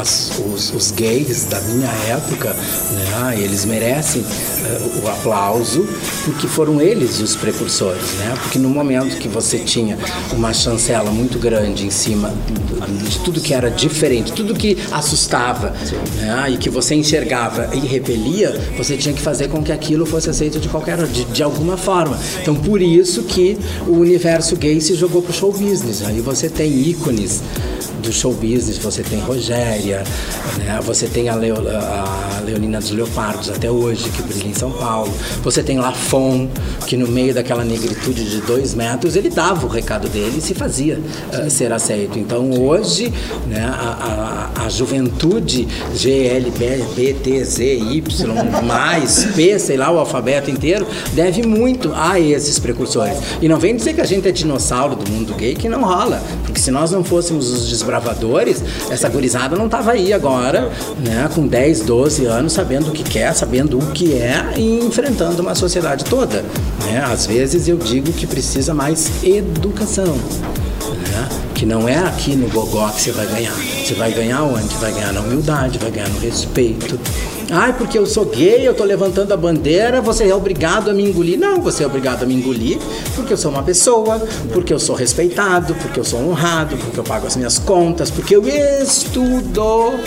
as- 0.00 0.32
os, 0.52 0.72
os 0.72 0.90
gays 0.90 1.44
da 1.44 1.60
minha 1.62 1.90
época, 2.08 2.50
né? 2.92 3.36
Eles 3.38 3.64
merecem 3.64 4.24
ah, 4.24 5.00
o 5.04 5.08
aplauso 5.08 5.86
porque 6.24 6.46
foram 6.46 6.80
eles 6.80 7.20
os 7.20 7.36
precursores, 7.36 8.12
né? 8.18 8.34
Porque 8.42 8.58
no 8.58 8.68
momento 8.68 9.16
que 9.18 9.28
você 9.28 9.58
tinha 9.58 9.98
uma 10.32 10.52
chancela 10.52 11.10
muito 11.10 11.38
grande 11.38 11.86
em 11.86 11.90
cima 11.90 12.32
de 13.08 13.18
tudo 13.20 13.40
que 13.40 13.54
era 13.54 13.70
diferente, 13.70 14.32
tudo 14.32 14.54
que 14.54 14.76
assustava, 14.92 15.74
né? 16.18 16.50
E 16.50 16.56
que 16.56 16.68
você 16.70 16.94
enxergava 16.94 17.70
e 17.74 17.78
repelia, 17.80 18.58
você 18.76 18.96
tinha 18.96 19.14
que 19.14 19.20
fazer 19.22 19.48
com 19.48 19.62
que 19.62 19.72
aquilo 19.72 20.04
fosse 20.06 20.28
aceito 20.30 20.58
de 20.58 20.68
qualquer 20.68 21.04
de, 21.06 21.24
de 21.24 21.42
alguma 21.42 21.76
forma. 21.76 22.18
Então 22.40 22.54
por 22.54 22.80
isso 22.82 23.22
que 23.22 23.58
o 23.86 23.92
universo 23.92 24.56
gay 24.56 24.80
se 24.80 24.94
jogou 24.94 25.22
pro 25.22 25.32
show 25.32 25.52
business. 25.52 26.02
Aí 26.04 26.20
você 26.20 26.48
tem 26.48 26.70
ícones 26.88 27.33
do 28.02 28.12
show 28.12 28.32
business, 28.34 28.76
você 28.78 29.02
tem 29.02 29.18
Rogéria, 29.20 30.02
né? 30.58 30.78
você 30.82 31.06
tem 31.06 31.28
a, 31.28 31.34
Leo- 31.34 31.56
a 31.68 32.40
Leonina 32.44 32.78
dos 32.78 32.90
Leopardos 32.90 33.48
até 33.50 33.70
hoje, 33.70 34.10
que 34.10 34.22
brilha 34.22 34.48
em 34.48 34.54
São 34.54 34.70
Paulo, 34.70 35.10
você 35.42 35.62
tem 35.62 35.78
Lafon, 35.78 36.48
que 36.86 36.96
no 36.96 37.06
meio 37.08 37.32
daquela 37.32 37.64
negritude 37.64 38.28
de 38.28 38.40
dois 38.42 38.74
metros, 38.74 39.16
ele 39.16 39.30
dava 39.30 39.64
o 39.66 39.68
recado 39.68 40.08
dele 40.08 40.34
e 40.38 40.40
se 40.42 40.52
fazia 40.54 41.00
eh, 41.32 41.48
ser 41.48 41.72
aceito. 41.72 42.18
Então 42.18 42.50
hoje, 42.60 43.12
né, 43.46 43.64
a, 43.64 44.50
a, 44.60 44.64
a 44.66 44.68
juventude 44.68 45.66
GLBTZY, 46.94 48.04
mais 48.66 49.24
P, 49.34 49.58
sei 49.58 49.76
lá, 49.76 49.90
o 49.90 49.98
alfabeto 49.98 50.50
inteiro, 50.50 50.86
deve 51.12 51.42
muito 51.46 51.92
a 51.94 52.18
esses 52.20 52.58
precursores. 52.58 53.16
E 53.40 53.48
não 53.48 53.58
vem 53.58 53.74
dizer 53.76 53.94
que 53.94 54.00
a 54.00 54.04
gente 54.06 54.28
é 54.28 54.32
dinossauro 54.32 54.94
do 54.96 55.10
mundo 55.10 55.34
gay, 55.34 55.54
que 55.54 55.68
não 55.68 55.82
rola. 55.82 56.22
Porque 56.44 56.60
se 56.60 56.70
nós 56.70 56.90
não 56.90 57.02
fôssemos 57.04 57.23
os 57.32 57.68
desbravadores, 57.68 58.62
essa 58.90 59.08
gurizada 59.08 59.56
não 59.56 59.68
tava 59.68 59.92
aí 59.92 60.12
agora, 60.12 60.70
né, 60.98 61.28
com 61.34 61.46
10, 61.46 61.80
12 61.82 62.24
anos, 62.26 62.52
sabendo 62.52 62.88
o 62.88 62.92
que 62.92 63.02
quer, 63.02 63.32
sabendo 63.34 63.78
o 63.78 63.86
que 63.92 64.14
é 64.14 64.54
e 64.56 64.80
enfrentando 64.80 65.40
uma 65.42 65.54
sociedade 65.54 66.04
toda. 66.04 66.44
Né? 66.86 67.02
Às 67.04 67.26
vezes 67.26 67.68
eu 67.68 67.76
digo 67.76 68.12
que 68.12 68.26
precisa 68.26 68.74
mais 68.74 69.10
educação. 69.24 70.14
né? 70.14 71.28
Que 71.54 71.64
não 71.64 71.88
é 71.88 71.98
aqui 71.98 72.34
no 72.34 72.48
gogó 72.48 72.88
que 72.88 73.00
você 73.00 73.12
vai 73.12 73.26
ganhar. 73.26 73.52
Você 73.52 73.94
vai 73.94 74.12
ganhar 74.12 74.42
onde? 74.42 74.74
Vai 74.76 74.92
ganhar 74.92 75.12
na 75.12 75.20
humildade, 75.20 75.78
vai 75.78 75.90
ganhar 75.90 76.08
no 76.08 76.18
respeito. 76.18 76.98
Ai, 77.56 77.72
porque 77.72 77.96
eu 77.96 78.04
sou 78.04 78.24
gay, 78.24 78.66
eu 78.66 78.74
tô 78.74 78.82
levantando 78.82 79.32
a 79.32 79.36
bandeira, 79.36 80.00
você 80.00 80.24
é 80.24 80.34
obrigado 80.34 80.90
a 80.90 80.92
me 80.92 81.04
engolir. 81.04 81.38
Não, 81.38 81.60
você 81.62 81.84
é 81.84 81.86
obrigado 81.86 82.24
a 82.24 82.26
me 82.26 82.34
engolir 82.34 82.78
porque 83.14 83.32
eu 83.32 83.36
sou 83.36 83.48
uma 83.48 83.62
pessoa, 83.62 84.18
porque 84.52 84.74
eu 84.74 84.80
sou 84.80 84.96
respeitado, 84.96 85.72
porque 85.76 86.00
eu 86.00 86.04
sou 86.04 86.18
honrado, 86.18 86.76
porque 86.76 86.98
eu 86.98 87.04
pago 87.04 87.28
as 87.28 87.36
minhas 87.36 87.56
contas, 87.56 88.10
porque 88.10 88.34
eu 88.34 88.42
estudo. 88.48 90.00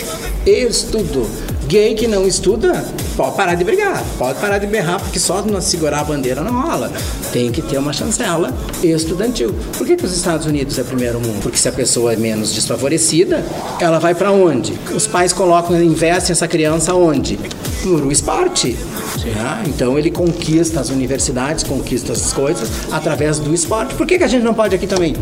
Estudo. 0.45 1.25
Gay 1.67 1.95
que 1.95 2.07
não 2.07 2.25
estuda, 2.25 2.85
pode 3.17 3.35
parar 3.35 3.55
de 3.55 3.63
brigar, 3.65 4.01
pode 4.17 4.39
parar 4.39 4.57
de 4.57 4.65
berrar, 4.65 5.01
porque 5.01 5.19
só 5.19 5.43
segurar 5.59 5.99
a 5.99 6.03
bandeira 6.05 6.41
não 6.41 6.61
rola. 6.61 6.89
Tem 7.33 7.51
que 7.51 7.61
ter 7.61 7.77
uma 7.77 7.91
chancela 7.91 8.53
estudantil. 8.81 9.53
Por 9.77 9.85
que, 9.85 9.97
que 9.97 10.05
os 10.05 10.15
Estados 10.15 10.45
Unidos 10.45 10.79
é 10.79 10.83
primeiro 10.83 11.19
mundo? 11.19 11.41
Porque 11.41 11.57
se 11.57 11.67
a 11.67 11.71
pessoa 11.73 12.13
é 12.13 12.15
menos 12.15 12.53
desfavorecida, 12.53 13.43
ela 13.81 13.99
vai 13.99 14.15
para 14.15 14.31
onde? 14.31 14.79
Os 14.95 15.07
pais 15.07 15.33
colocam, 15.33 15.81
investem 15.83 16.31
essa 16.31 16.47
criança 16.47 16.93
onde? 16.93 17.36
Thank 17.37 17.53
you. 17.53 17.66
No 17.87 18.11
esporte. 18.11 18.77
né? 19.25 19.63
Então 19.67 19.97
ele 19.97 20.11
conquista 20.11 20.79
as 20.79 20.89
universidades, 20.89 21.63
conquista 21.63 22.13
as 22.13 22.33
coisas 22.33 22.69
através 22.91 23.39
do 23.39 23.53
esporte. 23.53 23.95
Por 23.95 24.05
que, 24.05 24.17
que 24.17 24.23
a 24.23 24.27
gente 24.27 24.43
não 24.43 24.53
pode 24.53 24.75
aqui 24.75 24.87
também? 24.87 25.15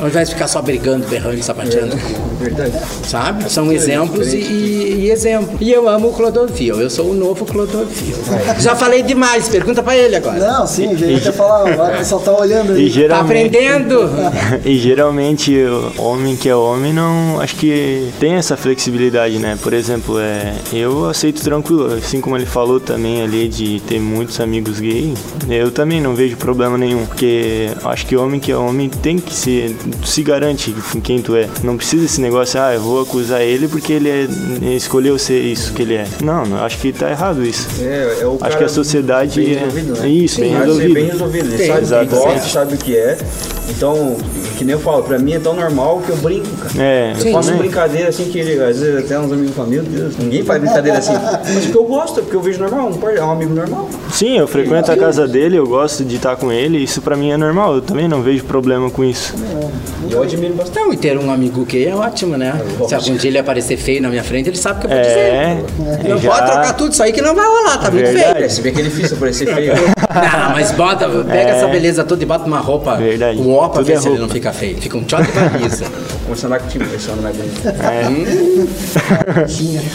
Ao 0.00 0.08
invés 0.08 0.28
de 0.28 0.34
ficar 0.34 0.48
só 0.48 0.62
brigando, 0.62 1.06
berrando 1.08 1.36
e 1.36 1.42
sapateando. 1.42 1.96
Verdade. 2.40 2.72
Sabe? 3.04 3.50
São 3.50 3.70
exemplos 3.72 4.32
e, 4.32 4.38
e, 4.38 5.00
e 5.04 5.10
exemplos. 5.10 5.60
E 5.60 5.70
eu 5.70 5.88
amo 5.88 6.08
o 6.08 6.12
Clodovil, 6.12 6.80
eu 6.80 6.88
sou 6.88 7.10
o 7.10 7.14
novo 7.14 7.44
Clodovil. 7.44 8.16
Já 8.58 8.74
falei 8.74 9.02
demais, 9.02 9.48
pergunta 9.48 9.82
pra 9.82 9.96
ele 9.96 10.16
agora. 10.16 10.38
Não, 10.38 10.66
sim, 10.66 10.94
ia 10.94 11.18
até 11.18 11.32
falar, 11.32 11.70
agora 11.70 11.94
o 11.94 11.98
pessoal 11.98 12.20
tá 12.20 12.32
olhando 12.32 12.78
E 12.78 12.82
aí. 12.82 12.88
Tá 12.88 12.94
geralmente, 12.94 13.56
aprendendo? 13.56 14.10
e 14.64 14.78
geralmente 14.78 15.54
o 15.56 16.02
homem 16.02 16.36
que 16.36 16.48
é 16.48 16.54
homem 16.54 16.92
não 16.92 17.40
acho 17.40 17.56
que 17.56 18.10
tem 18.18 18.34
essa 18.34 18.56
flexibilidade, 18.56 19.38
né? 19.38 19.58
Por 19.62 19.72
exemplo, 19.72 20.18
é, 20.18 20.54
eu 20.72 21.06
aceito 21.08 21.42
tranquilo, 21.42 21.77
assim 21.86 22.20
como 22.20 22.36
ele 22.36 22.46
falou 22.46 22.78
também 22.80 23.22
ali 23.22 23.48
de 23.48 23.80
ter 23.80 23.98
muitos 24.00 24.40
amigos 24.40 24.80
gay, 24.80 25.14
eu 25.48 25.70
também 25.70 26.00
não 26.00 26.14
vejo 26.14 26.36
problema 26.36 26.76
nenhum, 26.78 27.06
porque 27.06 27.68
acho 27.84 28.06
que 28.06 28.16
homem 28.16 28.38
que 28.40 28.50
é 28.52 28.56
homem 28.56 28.88
tem 28.88 29.18
que 29.18 29.34
se 29.34 29.74
se 30.04 30.22
garante 30.22 30.74
com 30.92 31.00
quem 31.00 31.20
tu 31.20 31.36
é. 31.36 31.48
Não 31.62 31.76
precisa 31.76 32.04
esse 32.04 32.20
negócio, 32.20 32.60
ah, 32.60 32.74
eu 32.74 32.80
vou 32.80 33.00
acusar 33.02 33.40
ele 33.42 33.68
porque 33.68 33.92
ele 33.92 34.08
é, 34.10 34.26
escolheu 34.74 35.18
ser 35.18 35.40
isso 35.40 35.72
que 35.72 35.82
ele 35.82 35.94
é. 35.94 36.06
Não, 36.22 36.44
não 36.46 36.62
acho 36.64 36.78
que 36.78 36.92
tá 36.92 37.10
errado 37.10 37.44
isso. 37.44 37.66
É, 37.80 38.18
é 38.22 38.26
o 38.26 38.32
Acho 38.34 38.38
cara 38.40 38.56
que 38.56 38.64
a 38.64 38.68
sociedade 38.68 39.40
bem 39.40 39.54
é- 39.54 39.58
resolvido, 39.58 39.92
né? 40.00 40.08
Isso, 40.08 40.40
bem 40.40 40.54
é 40.54 40.58
resolvido. 40.58 40.94
bem 40.94 41.06
resolvido. 41.06 41.54
Ele 41.54 41.66
sabe 41.66 41.70
o 41.72 41.76
que 41.76 41.82
exatamente. 41.84 42.10
gosta, 42.34 42.48
sabe 42.48 42.74
o 42.74 42.78
que 42.78 42.96
é. 42.96 43.18
Então, 43.70 44.16
que 44.56 44.64
nem 44.64 44.72
eu 44.74 44.80
falo, 44.80 45.02
pra 45.02 45.18
mim 45.18 45.34
é 45.34 45.38
tão 45.38 45.54
normal 45.54 46.00
que 46.04 46.10
eu 46.10 46.16
brinco, 46.16 46.48
cara. 46.56 46.72
É, 46.82 47.12
Eu 47.22 47.32
faço 47.32 47.48
também. 47.50 47.66
brincadeira 47.68 48.08
assim 48.08 48.24
que 48.24 48.38
ele, 48.38 48.62
às 48.62 48.78
vezes 48.80 49.04
até 49.04 49.18
uns 49.20 49.30
amigos 49.30 49.54
falam, 49.54 49.70
meu 49.70 49.82
Deus, 49.82 50.16
ninguém 50.16 50.42
faz 50.42 50.60
brincadeira 50.60 50.98
assim. 50.98 51.12
Mas 51.58 51.64
porque 51.66 51.78
eu 51.78 51.84
gosto, 51.84 52.20
porque 52.22 52.36
eu 52.36 52.40
vejo 52.40 52.58
normal, 52.60 52.88
um 52.88 52.94
par- 52.94 53.14
é 53.14 53.22
um 53.22 53.30
amigo 53.32 53.52
normal. 53.54 53.88
Sim, 54.12 54.38
eu 54.38 54.46
frequento 54.46 54.90
a 54.92 54.96
casa 54.96 55.26
dele, 55.26 55.56
eu 55.56 55.66
gosto 55.66 56.04
de 56.04 56.16
estar 56.16 56.36
com 56.36 56.52
ele, 56.52 56.78
isso 56.78 57.02
pra 57.02 57.16
mim 57.16 57.30
é 57.32 57.36
normal, 57.36 57.74
eu 57.74 57.82
também 57.82 58.06
não 58.08 58.22
vejo 58.22 58.44
problema 58.44 58.88
com 58.90 59.04
isso. 59.04 59.34
E 60.08 60.12
eu 60.12 60.22
admiro 60.22 60.54
bastante. 60.54 60.78
Então, 60.78 60.92
e 60.92 60.96
ter 60.96 61.18
um 61.18 61.30
amigo 61.30 61.64
gay 61.64 61.88
é 61.88 61.94
ótimo, 61.94 62.36
né? 62.36 62.54
Se 62.88 62.94
algum 62.94 63.16
dia 63.16 63.30
ele 63.30 63.38
aparecer 63.38 63.76
feio 63.76 64.00
na 64.00 64.08
minha 64.08 64.22
frente, 64.22 64.48
ele 64.48 64.56
sabe 64.56 64.78
o 64.78 64.80
que 64.80 64.86
eu 64.86 64.90
vou 64.90 64.98
É, 64.98 65.56
dizer. 65.56 66.08
Não 66.08 66.18
já- 66.18 66.30
pode 66.30 66.46
trocar 66.52 66.72
tudo 66.74 66.92
isso 66.92 67.02
aí 67.02 67.12
que 67.12 67.20
não 67.20 67.34
vai 67.34 67.46
rolar, 67.46 67.78
tá 67.78 67.90
muito 67.90 68.04
Verdade. 68.06 68.32
feio. 68.34 68.44
É, 68.44 68.48
se 68.48 68.60
bem 68.62 68.72
que 68.72 68.80
é 68.80 68.84
difícil 68.84 69.16
parecer 69.16 69.52
feio. 69.52 69.74
Não, 70.08 70.50
mas 70.52 70.72
bota, 70.72 71.06
pega 71.08 71.50
essa 71.50 71.66
beleza 71.68 72.02
toda 72.02 72.22
e 72.22 72.26
bota 72.26 72.44
uma 72.46 72.58
roupa, 72.58 72.94
É. 72.94 72.96
Verdade. 72.96 73.38
um 73.38 73.54
ó 73.54 73.68
pra 73.68 73.78
Tudo 73.80 73.86
ver 73.86 73.92
é 73.94 74.00
se 74.00 74.08
ele 74.08 74.18
não 74.18 74.28
fica 74.28 74.52
feio. 74.52 74.76
Fica 74.80 74.96
um 74.96 75.04
tchau 75.04 75.22
de 75.22 75.28
camisa. 75.30 75.84
Começando 76.24 76.52
a 76.54 76.58
time, 76.60 76.84
pensando 76.86 77.22
na 77.22 77.30
dele. 77.30 77.50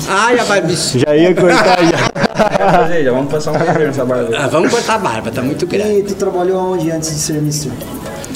Ai, 0.07 0.39
a 0.39 0.45
barbichinha. 0.45 1.03
Já 1.07 1.15
ia 1.15 1.33
cortar 1.35 1.52
já. 1.53 3.11
Vamos 3.11 3.31
passar 3.31 3.51
um 3.51 3.79
nessa 3.79 4.05
barba. 4.05 4.35
Ah, 4.37 4.47
vamos 4.47 4.71
cortar 4.71 4.95
a 4.95 4.99
barba, 4.99 5.31
tá 5.31 5.41
muito 5.41 5.65
grande. 5.67 5.99
E 5.99 6.03
tu 6.03 6.15
trabalhou 6.15 6.73
onde 6.73 6.91
antes 6.91 7.09
de 7.11 7.19
ser 7.19 7.41
Mister? 7.41 7.71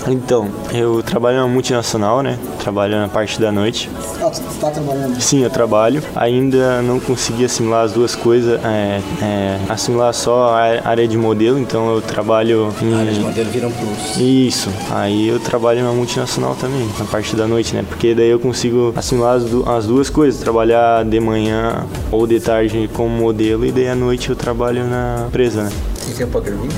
Então, 0.10 0.48
eu 0.74 1.04
trabalho 1.04 1.38
numa 1.38 1.50
multinacional, 1.50 2.22
né? 2.22 2.40
Trabalho 2.60 2.98
na 2.98 3.10
parte 3.10 3.40
da 3.40 3.52
noite. 3.52 3.90
Ah, 4.22 4.30
tu 4.30 4.42
tá 4.60 4.70
trabalhando. 4.70 5.20
Sim, 5.22 5.44
eu 5.44 5.50
trabalho. 5.50 6.02
Ainda 6.16 6.82
não 6.82 7.00
consegui 7.00 7.46
assimilar 7.46 7.84
as 7.84 7.92
duas 7.92 8.16
coisas. 8.16 8.60
É, 8.64 9.02
é, 9.22 9.60
assimilar 9.70 10.14
só 10.14 10.56
a 10.56 10.88
área 10.88 11.08
de 11.08 11.18
modelo, 11.18 11.60
então 11.60 11.94
eu 11.94 12.02
trabalho 12.02 12.74
em. 12.82 12.94
A 12.94 13.00
área 13.00 13.14
de 13.14 13.20
modelo 13.20 13.50
vira 13.50 13.68
um 13.68 13.72
plus. 13.72 14.18
Isso. 14.18 14.70
Aí 14.92 15.28
eu 15.28 15.40
trabalho 15.40 15.84
na 15.84 15.92
multinacional 15.92 16.56
também, 16.56 16.88
na 16.98 17.06
parte 17.06 17.36
da 17.36 17.46
noite, 17.46 17.76
né? 17.76 17.84
Porque 17.88 18.16
daí 18.16 18.30
eu 18.30 18.40
consigo 18.40 18.94
assimilar 18.96 19.36
as, 19.36 19.44
du 19.44 19.70
as 19.70 19.86
duas 19.86 20.10
coisas. 20.10 20.40
Trabalhar 20.40 21.04
de 21.04 21.20
manhã 21.20 21.86
ou 22.12 22.26
de 22.26 22.40
tarde 22.40 22.90
como 22.94 23.10
modelo 23.10 23.66
e 23.66 23.72
daí 23.72 23.90
à 23.90 23.96
noite 23.96 24.30
eu 24.30 24.36
trabalho 24.36 24.86
na 24.86 25.26
empresa, 25.28 25.64
né? 25.64 25.72
Tem 26.06 26.14
tempo 26.16 26.40
dormir? 26.40 26.70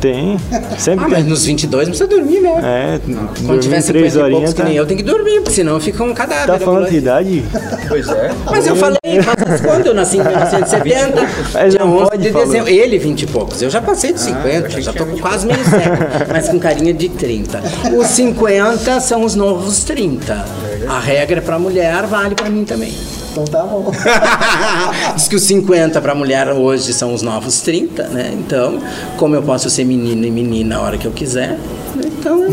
Tem. 0.00 0.38
Sempre 0.78 1.04
Ah, 1.06 1.08
tem. 1.08 1.18
mas 1.18 1.26
nos 1.26 1.44
22 1.44 1.88
não 1.88 1.96
precisa 1.96 2.08
dormir, 2.08 2.40
né? 2.40 2.60
É, 2.62 3.00
Quando 3.46 3.60
tiver 3.60 3.80
50 3.80 3.86
três 3.86 4.14
e 4.14 4.18
horinhas 4.18 4.30
poucos 4.40 4.50
que 4.54 4.56
tá, 4.60 4.64
nem 4.68 4.76
eu, 4.76 4.86
tem 4.86 4.96
que 4.96 5.02
dormir, 5.02 5.40
porque 5.40 5.52
senão 5.52 5.80
fica 5.80 6.02
um 6.04 6.12
cadáver. 6.14 6.46
tá 6.46 6.58
falando 6.58 6.88
de 6.90 6.96
idade? 6.96 7.44
Pois 7.88 8.08
é. 8.08 8.30
Mas 8.44 8.66
eu 8.66 8.76
falei, 8.76 8.98
faz 9.22 9.60
quando? 9.60 9.86
Eu 9.86 9.94
nasci 9.94 10.18
em 10.18 10.22
1970, 10.24 11.28
Mas 11.54 11.70
dia 11.70 11.80
não 11.80 11.96
11 11.96 12.10
pode 12.10 12.22
de 12.22 12.30
dezembro. 12.30 12.68
Ele, 12.70 12.98
20 12.98 13.22
e 13.22 13.26
poucos. 13.26 13.62
Eu 13.62 13.70
já 13.70 13.80
passei 13.80 14.12
de 14.12 14.20
50, 14.20 14.80
já 14.80 14.92
tô 14.92 15.06
com 15.06 15.18
quase 15.18 15.46
meio 15.46 15.64
século, 15.64 15.96
mas 16.30 16.48
com 16.48 16.58
carinha 16.58 16.92
de 16.92 17.08
30. 17.08 17.62
Os 17.98 18.06
50 18.08 19.00
são 19.00 19.22
os 19.24 19.34
novos 19.34 19.82
30. 19.84 20.44
A 20.88 21.00
regra 21.00 21.40
pra 21.40 21.58
mulher 21.58 22.04
vale 22.06 22.34
pra 22.34 22.48
mim 22.50 22.64
também. 22.64 22.92
Então 23.36 23.44
tá 23.44 23.62
bom. 23.64 23.92
Diz 25.14 25.28
que 25.28 25.36
os 25.36 25.42
50 25.42 26.00
pra 26.00 26.14
mulher 26.14 26.48
hoje 26.48 26.94
são 26.94 27.12
os 27.12 27.20
novos 27.20 27.60
30, 27.60 28.04
né? 28.04 28.30
Então, 28.32 28.80
como 29.18 29.34
eu 29.34 29.42
posso 29.42 29.68
ser 29.68 29.84
menino 29.84 30.24
e 30.24 30.30
menina 30.30 30.78
a 30.78 30.80
hora 30.80 30.96
que 30.96 31.06
eu 31.06 31.12
quiser, 31.12 31.58
então 31.96 32.46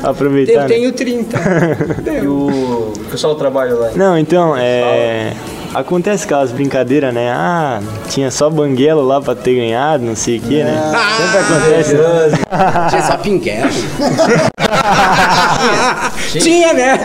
Aproveitar. 0.00 0.52
eu 0.52 0.60
né? 0.60 0.66
tenho 0.68 0.92
30. 0.92 1.38
E 2.22 2.26
o 2.26 2.92
pessoal 3.10 3.34
do 3.34 3.38
trabalho 3.38 3.80
lá? 3.80 3.90
Não, 3.96 4.16
então, 4.16 4.56
é. 4.56 5.32
Acontece 5.74 6.24
aquelas 6.24 6.52
brincadeiras, 6.52 7.14
né? 7.14 7.32
Ah, 7.34 7.80
tinha 8.08 8.30
só 8.30 8.50
banguelo 8.50 9.02
lá 9.06 9.20
pra 9.22 9.34
ter 9.34 9.54
ganhado, 9.54 10.04
não 10.04 10.14
sei 10.14 10.36
o 10.38 10.42
que, 10.42 10.62
né? 10.62 10.92
Sempre 11.16 11.38
acontece. 11.38 11.94
né? 11.94 12.02
Tinha 12.90 13.02
só 13.02 13.16
pinguela. 13.16 13.70
Tinha, 16.32 16.72
né? 16.74 16.98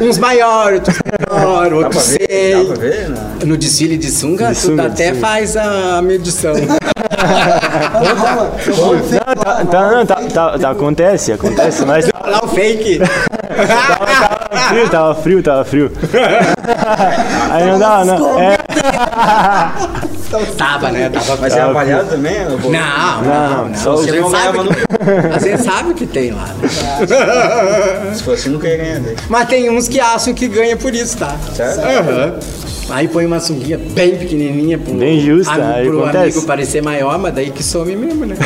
Uns 0.00 0.18
maiores, 0.18 0.80
outros 0.80 0.98
menores, 1.30 1.72
outros 1.72 2.08
ver? 2.08 2.18
Dá 2.18 2.26
sei. 2.58 2.66
pra 2.66 2.74
ver? 2.76 3.08
né? 3.08 3.16
No 3.44 3.56
desfile 3.56 3.96
de 3.96 4.10
sunga, 4.10 4.48
De 4.48 4.54
tu 4.54 4.60
sunga, 4.66 4.82
de 4.82 4.88
até 4.88 5.08
sunga. 5.08 5.20
faz 5.20 5.56
a 5.56 6.02
medição. 6.02 6.52
Não, 8.72 9.34
tá, 9.34 9.64
tá, 9.64 9.90
não, 9.92 10.06
tá, 10.06 10.16
tá, 10.32 10.58
tá, 10.58 10.70
acontece, 10.70 11.32
acontece, 11.32 11.84
mas 11.86 12.06
Lá 12.26 12.40
o 12.44 12.48
fake. 12.48 12.98
tava 12.98 14.31
frio, 14.68 14.88
tava 14.88 15.14
frio, 15.14 15.42
tava 15.42 15.64
frio. 15.64 15.92
Aí 17.50 17.66
não 17.66 17.78
dava, 17.78 18.04
não. 18.04 18.40
É, 18.40 18.58
Tava, 20.56 20.90
né? 20.90 21.10
Tava 21.10 21.36
Mas 21.42 21.52
é 21.52 21.56
Tava 21.58 21.70
avaliado 21.72 22.08
também? 22.08 22.36
eu 22.40 22.56
vou- 22.56 22.72
Não, 22.72 23.22
não, 23.22 23.68
não. 23.68 23.74
só 23.74 23.96
Você 23.96 24.12
não 24.12 24.22
não 24.22 24.30
sabe. 24.30 24.56
ganhava 24.58 24.74
que- 24.74 25.38
Você 25.40 25.58
sabe 25.58 25.92
que 25.94 26.06
tem 26.06 26.30
lá. 26.32 26.46
né? 26.46 28.14
Se 28.14 28.22
fosse, 28.22 28.48
nunca 28.48 28.66
ia 28.66 28.78
ganhar. 28.78 29.00
Mas 29.28 29.48
tem 29.48 29.68
uns 29.68 29.88
que 29.88 30.00
acham 30.00 30.32
que 30.32 30.48
ganha 30.48 30.74
por 30.74 30.94
isso, 30.94 31.18
tá? 31.18 31.36
Certo? 31.54 31.80
Aham. 31.80 32.34
Aí 32.90 33.08
põe 33.08 33.24
uma 33.24 33.40
sunguinha 33.40 33.78
bem 33.78 34.16
pequenininha 34.16 34.76
pro, 34.76 34.92
Bem 34.94 35.20
justa, 35.20 35.52
ami- 35.52 35.62
aí 35.74 35.86
pro 35.88 36.02
acontece. 36.02 36.18
amigo 36.24 36.42
parecer 36.42 36.82
maior, 36.82 37.18
mas 37.18 37.32
daí 37.34 37.50
que 37.50 37.62
some 37.62 37.94
mesmo, 37.96 38.26
né? 38.26 38.36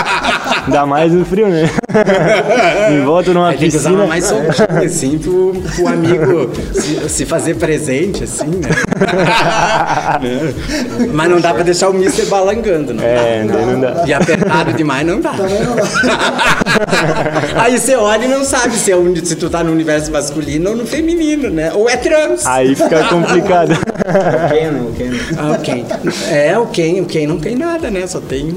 dá 0.68 0.86
mais 0.86 1.12
no 1.12 1.24
frio, 1.24 1.48
né? 1.48 1.68
Em 2.90 3.04
volta 3.04 3.34
numa 3.34 3.50
Aí 3.50 3.58
tem 3.58 3.70
que 3.70 3.76
usar 3.76 3.90
uma 3.90 4.06
piscina. 4.06 4.08
mais 4.08 4.24
soltinha, 4.56 4.80
assim, 4.86 5.18
pro, 5.18 5.52
pro 5.76 5.88
amigo 5.88 6.50
se, 6.72 7.08
se 7.08 7.26
fazer 7.26 7.56
presente, 7.56 8.24
assim, 8.24 8.46
né? 8.46 8.70
Mas 11.12 11.30
não 11.30 11.40
dá 11.40 11.52
pra 11.52 11.62
deixar 11.62 11.90
o 11.90 11.92
mister 11.92 12.26
balangando, 12.26 12.94
não 12.94 13.04
É, 13.04 13.44
daí 13.44 13.66
não 13.66 13.80
dá. 13.80 13.90
dá. 13.90 14.06
E 14.06 14.14
apertado 14.14 14.72
demais 14.72 15.06
não 15.06 15.20
dá. 15.20 15.32
Aí 17.56 17.78
você 17.78 17.94
olha 17.96 18.24
e 18.24 18.28
não 18.28 18.44
sabe 18.44 18.74
se, 18.76 18.90
é 18.92 18.96
um- 18.96 19.14
se 19.16 19.36
tu 19.36 19.50
tá 19.50 19.62
no 19.62 19.72
universo 19.72 20.10
masculino 20.10 20.70
ou 20.70 20.76
no 20.76 20.86
feminino, 20.86 21.50
né? 21.50 21.72
Ou 21.74 21.88
é 21.88 21.96
trans. 21.96 22.46
Aí 22.46 22.74
fica 22.74 23.04
complicado. 23.04 23.76
O 23.82 24.48
Ken, 24.48 24.70
né? 24.70 24.80
O 24.88 24.92
Ken. 24.92 25.10
Ah, 25.36 25.52
o 25.52 25.58
Ken. 25.62 25.84
É, 26.30 26.58
o 26.58 26.66
Ken, 26.66 27.00
o 27.00 27.06
Ken 27.06 27.26
não 27.26 27.38
tem 27.38 27.56
nada, 27.56 27.90
né? 27.90 28.06
Só 28.06 28.20
tem. 28.20 28.54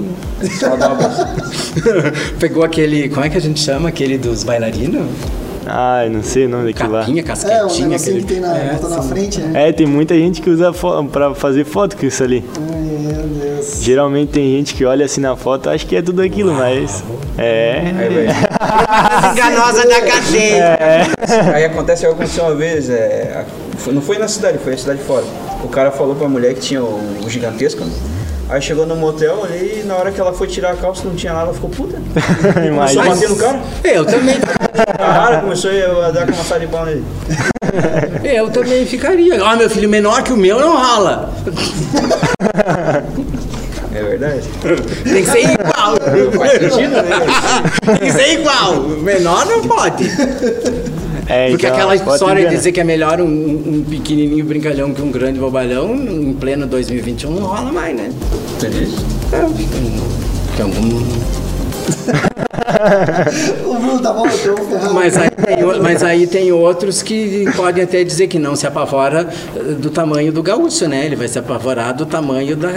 Só. 0.59 0.75
Pegou 2.39 2.63
aquele. 2.63 3.09
Como 3.09 3.25
é 3.25 3.29
que 3.29 3.37
a 3.37 3.41
gente 3.41 3.59
chama? 3.59 3.89
Aquele 3.89 4.17
dos 4.17 4.43
bailarinos? 4.43 5.05
Ai, 5.67 6.09
não 6.09 6.21
sei 6.21 6.45
o 6.45 6.49
nome 6.49 6.71
daquilo 6.71 6.93
lá. 6.93 6.99
Capinha, 7.01 7.21
É, 7.21 7.23
um 7.23 7.27
casquetinha, 7.27 7.87
negocinho 7.87 7.95
aquele. 7.95 8.21
que 8.21 8.25
tem 8.33 8.39
na, 8.39 8.55
É, 8.55 8.73
bota 8.73 8.87
na 8.95 9.01
frente, 9.01 9.39
né? 9.41 9.69
É, 9.69 9.71
tem 9.71 9.87
muita 9.87 10.13
gente 10.15 10.39
que 10.41 10.49
usa 10.49 10.71
fo 10.71 11.03
pra 11.05 11.33
fazer 11.33 11.65
foto 11.65 11.97
com 11.97 12.05
isso 12.05 12.23
ali. 12.23 12.43
Meu 12.59 13.23
Deus. 13.23 13.79
Geralmente 13.81 14.29
tem 14.31 14.43
gente 14.57 14.75
que 14.75 14.85
olha 14.85 15.05
assim 15.05 15.21
na 15.21 15.35
foto, 15.35 15.69
acha 15.69 15.83
que 15.85 15.95
é 15.95 16.01
tudo 16.03 16.21
aquilo, 16.21 16.53
mas. 16.53 17.03
É. 17.37 17.81
Aí, 17.97 18.09
velho. 18.13 18.31
enganosa 19.33 19.87
da 19.87 20.01
cadeia. 20.01 20.77
Aí 21.53 21.65
acontece, 21.65 22.05
aconteceu 22.05 22.43
uma 22.43 22.55
vez, 22.55 22.87
é, 22.89 23.43
não 23.87 24.01
foi 24.01 24.17
na 24.17 24.27
cidade, 24.27 24.57
foi 24.57 24.73
na 24.73 24.77
cidade 24.77 25.01
fora. 25.01 25.25
O 25.63 25.67
cara 25.67 25.91
falou 25.91 26.15
pra 26.15 26.27
mulher 26.27 26.53
que 26.53 26.61
tinha 26.61 26.83
o, 26.83 27.23
o 27.25 27.29
gigantesco, 27.29 27.83
né? 27.83 27.91
Aí 28.47 28.61
chegou 28.61 28.85
no 28.85 28.95
motel 28.95 29.43
ali 29.43 29.81
e 29.81 29.83
na 29.83 29.95
hora 29.95 30.11
que 30.11 30.21
ela 30.21 30.31
foi 30.31 30.47
tirar 30.47 30.73
a 30.73 30.75
calça 30.75 31.03
não 31.03 31.15
tinha 31.15 31.33
nada, 31.33 31.45
ela 31.45 31.53
ficou 31.53 31.69
puta. 31.69 31.97
Começou 32.53 33.01
a 33.01 33.05
bater 33.05 33.29
no 33.29 33.35
cara. 33.37 33.59
Eu 33.83 34.05
também. 34.05 34.35
Cara, 34.97 35.41
começou 35.41 35.71
a 36.03 36.11
dar 36.11 36.27
com 36.27 36.33
uma 36.33 36.59
de 36.59 36.67
pau 36.67 36.85
nele. 36.85 37.03
Eu 38.23 38.51
também 38.51 38.85
ficaria. 38.85 39.43
Ó, 39.43 39.55
meu 39.55 39.69
filho 39.69 39.89
menor 39.89 40.21
que 40.21 40.31
o 40.31 40.37
meu 40.37 40.59
não 40.59 40.77
rola. 40.77 41.33
É 43.95 44.03
verdade. 44.03 44.41
Tem 45.03 45.23
que 45.23 45.31
ser 45.31 45.53
igual. 45.53 45.95
Faz 46.37 46.51
sentido, 46.51 46.91
né? 46.91 47.19
Tem 47.85 47.97
que 47.97 48.11
ser 48.11 48.39
igual. 48.39 48.79
Menor 49.01 49.45
não 49.45 49.61
pode. 49.61 50.11
É, 51.27 51.49
Porque 51.49 51.65
então, 51.65 51.75
aquela 51.77 51.95
história 51.95 52.47
de 52.47 52.55
dizer 52.55 52.71
que 52.71 52.79
é 52.79 52.83
melhor 52.83 53.19
um, 53.19 53.25
um 53.25 53.83
pequenininho 53.89 54.45
brincalhão 54.45 54.93
que 54.93 55.01
um 55.01 55.09
grande 55.11 55.39
bobalhão, 55.39 55.95
em 55.95 56.33
pleno 56.33 56.67
2021 56.67 57.31
não 57.31 57.47
rola 57.47 57.71
mais, 57.71 57.95
né? 57.95 58.11
Entendi. 58.57 58.87
Que 60.55 60.61
algum... 60.61 61.05
O 63.65 63.73
Bruno 63.75 63.99
tá 64.01 64.13
bom, 64.13 64.25
eu 64.27 64.55
vou 64.55 64.65
ferrar. 64.67 64.93
mas, 64.93 65.17
aí 65.17 65.29
tem, 65.29 65.81
mas 65.81 66.03
aí 66.03 66.27
tem 66.27 66.51
outros 66.51 67.01
que 67.01 67.45
podem 67.55 67.83
até 67.83 68.03
dizer 68.03 68.27
que 68.27 68.37
não 68.39 68.55
se 68.55 68.65
apavora 68.67 69.27
eh, 69.55 69.59
do 69.73 69.89
tamanho 69.89 70.31
do 70.31 70.41
gaúcho, 70.43 70.87
né? 70.87 71.05
Ele 71.05 71.15
vai 71.15 71.27
se 71.27 71.37
apavorar 71.39 71.93
do 71.95 72.05
tamanho 72.05 72.55
da... 72.55 72.69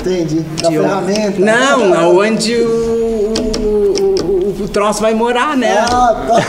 Entendi. 0.00 0.40
Da 0.60 0.68
de 0.68 0.78
um- 0.78 0.82
ferramenta. 0.82 1.40
Não, 1.40 1.94
aonde 1.94 2.54
o, 2.56 3.32
o, 3.58 4.60
o, 4.60 4.64
o 4.64 4.68
troço 4.68 5.00
vai 5.00 5.14
morar, 5.14 5.56
né? 5.56 5.78
Ah, 5.78 6.24
tá. 6.26 6.44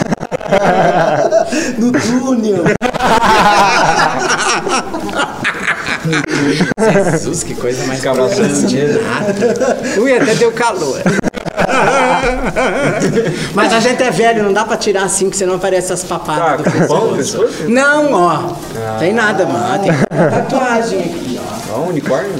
no 1.77 1.91
túnel. 1.91 2.63
Jesus, 7.11 7.43
que 7.43 7.53
coisa 7.55 7.85
mais 7.87 8.01
dinheiro. 8.67 8.99
Ui, 9.97 10.13
até 10.17 10.35
deu 10.35 10.51
calor. 10.51 11.01
Mas 13.53 13.73
a 13.73 13.79
gente 13.79 14.01
é 14.03 14.11
velho, 14.11 14.43
não 14.43 14.53
dá 14.53 14.65
pra 14.65 14.75
tirar 14.77 15.03
assim, 15.03 15.29
que 15.29 15.37
senão 15.37 15.55
aparece 15.55 15.93
as 15.93 16.03
Ah, 16.03 16.07
papadas 16.07 16.73
do 16.73 16.87
pau 16.87 17.07
no 17.11 17.17
pescoço. 17.17 17.63
Não, 17.69 18.13
ó. 18.13 18.53
Tem 18.99 19.13
nada, 19.13 19.45
mano. 19.45 19.79
Tem 19.83 19.91
uma 19.91 20.31
tatuagem 20.31 20.99
aqui, 20.99 21.39
ó. 21.39 21.75
Ó, 21.75 21.79
um 21.83 21.89
unicórnio. 21.89 22.31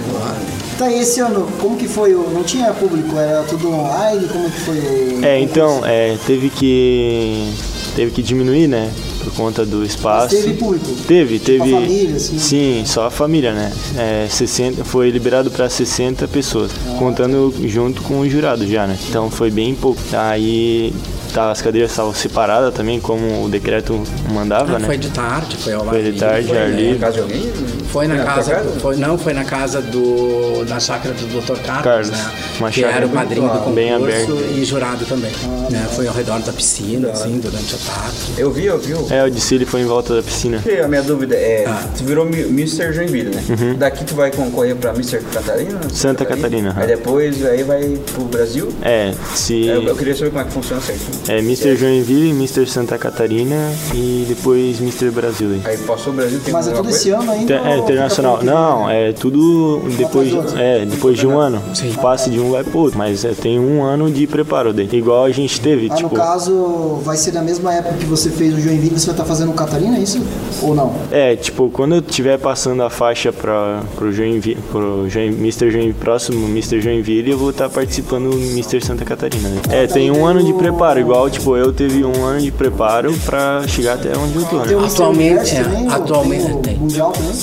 Tá, 0.78 0.90
e 0.90 1.00
esse 1.02 1.20
ano, 1.20 1.48
como 1.62 1.78
que 1.78 1.88
foi? 1.88 2.14
o- 2.16 2.30
Não 2.32 2.44
tinha 2.44 2.74
público, 2.74 3.16
era 3.18 3.44
tudo 3.44 3.72
online? 3.72 4.28
Como 4.28 4.50
que 4.50 4.60
foi 4.62 4.80
o. 4.80 5.20
É, 5.24 5.40
então, 5.40 5.82
é, 5.86 6.18
teve 6.26 6.50
que. 6.50 7.54
Teve 7.96 8.12
que 8.12 8.24
diminuir, 8.24 8.68
né? 8.68 8.92
Por 9.24 9.34
conta 9.34 9.66
do 9.66 9.84
espaço. 9.84 10.36
teve 10.36 10.54
público? 10.54 10.86
Teve, 11.08 11.40
teve. 11.40 11.76
a 11.76 11.80
família, 11.82 12.16
assim? 12.16 12.40
Sim, 12.40 12.84
só 12.86 13.06
a 13.06 13.12
família, 13.12 13.54
né? 13.54 13.72
É, 13.98 14.28
60, 14.30 14.84
foi 14.84 15.10
liberado 15.10 15.52
para 15.52 15.70
60 15.70 16.28
pessoas, 16.28 16.72
contando 16.98 17.54
junto 17.66 18.02
com 18.02 18.20
o 18.20 18.30
jurado 18.30 18.68
já, 18.68 18.88
né? 18.88 18.98
Então 19.10 19.30
foi 19.30 19.52
bem 19.52 19.76
pouco. 19.76 20.02
Aí 20.14 20.94
tá, 21.34 21.52
as 21.52 21.62
cadeiras 21.62 21.92
estavam 21.92 22.14
separadas 22.14 22.74
também, 22.74 23.00
como 23.00 23.44
o 23.46 23.50
decreto 23.50 24.02
mandava, 24.32 24.78
né? 24.80 24.86
Foi 24.86 24.98
de 24.98 25.10
tarde, 25.10 25.58
foi 25.58 25.74
ao 25.74 25.86
Foi 25.86 26.02
de 26.12 26.24
ar 26.24 26.30
tarde, 26.32 26.48
livre, 26.48 26.58
ar 26.60 26.70
né? 26.70 26.76
livre. 26.76 26.94
Na 27.00 27.00
casa 27.00 27.14
de 27.14 27.22
alguém? 27.22 27.54
Foi 27.92 28.08
na 28.08 28.24
casa, 28.24 28.64
foi, 28.82 28.96
não, 28.96 29.18
foi 29.20 29.34
na 29.34 29.44
casa 29.46 29.80
do 29.82 30.66
da 30.66 30.80
chácara 30.80 31.14
do 31.14 31.28
Dr. 31.42 31.60
Carlos, 31.62 31.84
Carlos, 31.84 32.10
né? 32.10 32.32
uma 32.60 32.72
que 32.72 32.84
era 32.84 33.06
o 33.06 33.10
padrinho 33.10 33.48
do 33.50 33.72
bem 33.74 33.92
concurso 33.94 34.40
e 34.56 34.64
jurado 34.66 35.06
também. 35.06 35.32
né? 35.70 35.88
Foi 35.94 36.08
ao 36.08 36.14
redor 36.14 36.40
da 36.40 36.52
piscina, 36.54 37.10
assim, 37.10 37.40
durante 37.40 37.76
a 37.76 37.78
tarde. 37.78 38.18
Eu 38.38 38.50
vi, 38.52 38.66
eu 38.66 38.80
vi. 38.80 38.94
o- 38.94 39.08
É, 39.12 39.26
o 39.26 39.30
desfile 39.30 39.66
foi 39.66 39.82
em 39.82 39.86
volta 39.86 40.16
da 40.16 40.24
piscina. 40.24 40.62
E 40.66 40.80
A 40.80 40.88
minha 40.88 41.04
dúvida 41.04 41.36
é, 41.36 41.66
Ah. 41.68 41.84
tu 41.96 42.04
virou 42.04 42.26
Mr. 42.26 42.94
Joinville, 42.94 43.36
né? 43.36 43.44
Daqui 43.78 44.04
tu 44.06 44.16
vai 44.16 44.32
concorrer 44.32 44.76
pra 44.76 44.92
Mr. 44.92 45.20
Catarina? 45.32 45.80
Uhum. 45.84 45.90
Santa 45.90 46.26
Catarina, 46.26 46.70
Aí 46.76 46.78
aham. 46.84 46.88
depois 46.88 47.46
aí 47.46 47.62
vai 47.64 47.98
pro 48.14 48.24
Brasil. 48.26 48.74
É, 48.82 49.14
se. 49.36 49.68
Eu, 49.68 49.84
eu 49.84 49.96
queria 49.96 50.16
saber 50.16 50.30
como 50.32 50.42
é 50.42 50.46
que 50.46 50.52
funciona 50.52 50.82
certinho. 50.82 51.12
É 51.28 51.40
Mr. 51.40 51.76
Joinville, 51.78 52.32
Mr. 52.32 52.68
Santa 52.68 52.98
Catarina 52.98 53.72
e 53.94 54.26
depois 54.28 54.80
Mr. 54.82 55.10
Brasil. 55.10 55.50
aí. 55.52 55.62
Aí 55.64 55.78
passou 55.80 56.12
o 56.12 56.16
Brasil, 56.16 56.40
tem 56.44 56.54
Mas 56.54 56.68
é 56.68 56.72
alguma 56.72 56.84
todo 56.90 56.96
esse 56.96 57.10
coisa? 57.12 57.24
ano 57.24 57.32
ainda? 57.32 57.54
É 57.56 57.78
internacional. 57.78 58.40
Não, 58.44 58.90
é 58.90 59.14
tudo 59.14 59.82
depois, 59.98 60.34
outro. 60.34 60.58
é, 60.58 60.86
depois 60.86 61.18
de 61.18 61.26
um 61.26 61.38
ano. 61.40 61.62
Passa 62.02 62.30
de 62.30 62.40
um 62.40 62.52
vai 62.52 62.64
pro 62.64 62.80
outro. 62.80 62.98
Mas 62.98 63.24
é, 63.24 63.30
tem 63.34 63.60
um 63.60 63.84
ano 63.84 64.12
de 64.12 64.28
preparo 64.28 64.74
daí. 64.74 64.90
Igual 64.92 65.24
a 65.24 65.32
gente 65.32 65.60
teve, 65.62 65.88
Ah, 65.90 65.94
no 65.94 65.98
tipo. 65.98 66.16
caso, 66.16 67.00
vai 67.04 67.16
ser 67.16 67.32
na 67.34 67.42
mesma 67.42 67.74
época 67.74 67.96
que 67.98 68.06
você 68.06 68.30
fez 68.30 68.54
o 68.54 68.60
Joinville, 68.60 69.00
você 69.00 69.06
vai 69.08 69.14
estar 69.16 69.26
fazendo 69.26 69.52
o 69.52 69.54
Catarina, 69.54 69.98
é 69.98 70.02
isso? 70.02 70.22
Ou 70.62 70.76
não? 70.76 70.94
É, 71.12 71.36
tipo, 71.36 71.70
quando 71.70 71.96
eu 71.96 72.00
estiver 72.02 72.38
passando 72.38 72.84
a 72.84 72.90
faixa 72.90 73.32
pra, 73.32 73.82
pro 73.96 74.12
Joinville, 74.12 74.58
pro 74.72 75.10
Join, 75.10 75.28
Mr. 75.28 75.72
Joinville, 75.72 75.94
próximo 75.94 76.46
Mr. 76.48 76.82
Joinville, 76.82 77.32
eu 77.32 77.38
vou 77.38 77.50
estar 77.52 77.70
participando 77.70 78.30
do 78.30 78.38
Mr. 78.38 78.84
Santa 78.84 79.06
Catarina, 79.06 79.48
né? 79.50 79.62
É, 79.70 79.88
tem 79.88 80.12
um 80.12 80.26
ano 80.26 80.44
de 80.44 80.54
preparo, 80.54 81.00
igual, 81.00 81.13
tipo, 81.30 81.56
eu 81.58 81.72
teve 81.74 82.04
um 82.04 82.26
ano 82.26 82.42
de 82.42 82.52
preparo 82.52 83.14
pra 83.26 83.64
chegar 83.68 83.94
até 83.94 84.18
onde 84.18 84.36
eu 84.36 84.46
tô, 84.46 84.58
né? 84.58 84.72
Mr. 84.74 84.86
Atualmente, 84.94 85.56
é, 85.56 85.64
também, 85.64 85.84
ou 85.86 85.92
atualmente 85.92 86.46
tem. 86.46 86.62
tem. 86.62 86.78
Mundial 86.78 87.12
também? 87.12 87.34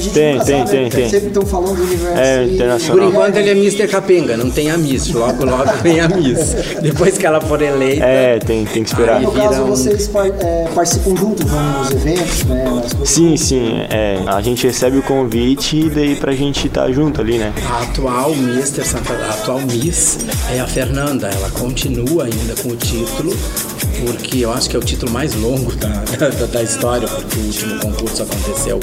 Gente 0.00 0.10
Tem, 0.12 0.38
tem, 0.40 0.64
tem, 0.64 0.82
né? 0.84 0.88
tem. 0.90 1.08
Sempre 1.10 1.28
estão 1.28 1.46
falando 1.46 1.76
do 1.76 1.82
universo. 1.82 2.18
É, 2.18 2.44
e- 2.44 2.54
internacional. 2.54 2.96
Por 2.98 3.08
enquanto 3.08 3.36
ele 3.36 3.50
é 3.50 3.52
Mr. 3.52 3.88
Capenga, 3.88 4.36
não 4.36 4.50
tem 4.50 4.70
a 4.70 4.76
Miss. 4.78 5.08
Logo, 5.12 5.44
logo 5.44 5.72
vem 5.82 6.00
a 6.00 6.08
Miss. 6.08 6.54
Depois 6.82 7.16
que 7.18 7.26
ela 7.26 7.40
for 7.40 7.60
eleita. 7.60 8.04
É, 8.04 8.38
tem, 8.38 8.64
tem 8.64 8.82
que 8.82 8.90
esperar. 8.90 9.16
Aí, 9.18 9.24
no 9.24 9.30
vira 9.30 9.44
caso, 9.48 9.62
um- 9.62 9.66
vocês 9.66 10.08
par- 10.08 10.26
é, 10.26 10.68
participam 10.74 11.16
juntos, 11.16 11.44
vão 11.48 11.62
nos 11.80 11.90
eventos, 11.90 12.44
né? 12.44 12.64
Sim, 13.04 13.36
sim, 13.36 13.80
é. 13.90 14.18
A 14.26 14.40
gente 14.40 14.66
recebe 14.66 14.98
o 14.98 15.02
convite 15.02 15.76
e 15.78 15.90
daí 15.90 16.16
pra 16.16 16.32
gente 16.32 16.66
estar 16.66 16.90
junto 16.92 17.20
ali, 17.20 17.38
né? 17.38 17.52
A 17.70 17.82
atual 17.82 18.34
Mister 18.34 18.86
Santa, 18.86 19.12
a 19.12 19.30
atual 19.30 19.60
Miss 19.60 20.18
é 20.54 20.60
a 20.60 20.66
Fernanda. 20.66 21.28
Ela 21.28 21.50
continua 21.50 22.24
ainda 22.24 22.54
com 22.62 22.70
o 22.70 22.76
título, 22.80 23.36
porque 24.04 24.40
eu 24.44 24.52
acho 24.52 24.68
que 24.70 24.76
é 24.76 24.78
o 24.78 24.82
título 24.82 25.10
mais 25.12 25.34
longo 25.34 25.72
da, 25.76 25.88
da, 26.28 26.46
da 26.46 26.62
história, 26.62 27.06
porque 27.06 27.38
o 27.38 27.42
último 27.44 27.80
concurso 27.80 28.22
aconteceu 28.22 28.80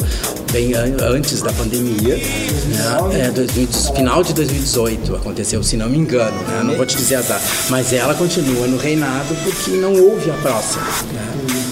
bem 0.52 0.74
an- 0.74 0.96
antes 1.02 1.42
da 1.42 1.52
pandemia, 1.54 2.16
né? 2.18 3.26
É, 3.28 3.32
2000 3.32 3.68
final 3.96 4.24
de 4.24 4.34
2018 4.34 5.16
aconteceu, 5.16 5.62
se 5.64 5.76
não 5.78 5.90
me 5.90 5.98
engano, 5.98 6.38
né? 6.48 6.62
Não 6.64 6.76
vou 6.76 6.86
te 6.86 6.96
dizer 6.96 7.16
a 7.16 7.22
data, 7.22 7.42
mas 7.70 7.92
ela 7.94 8.14
continua 8.14 8.68
no 8.68 8.78
reinado 8.78 9.36
porque 9.44 9.72
não 9.72 9.94
houve 9.94 10.30
a 10.32 10.36
próxima, 10.36 10.84
né? 11.14 11.28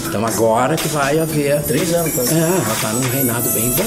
Então 0.08 0.24
agora 0.26 0.76
que 0.76 0.88
vai 0.88 1.18
haver 1.18 1.60
Três 1.62 1.92
anos, 1.94 2.14
quase. 2.14 2.34
É, 2.34 2.38
ela 2.38 2.76
tá 2.80 2.88
num 2.88 3.08
reinado 3.10 3.48
bem 3.50 3.70
bom. 3.70 3.84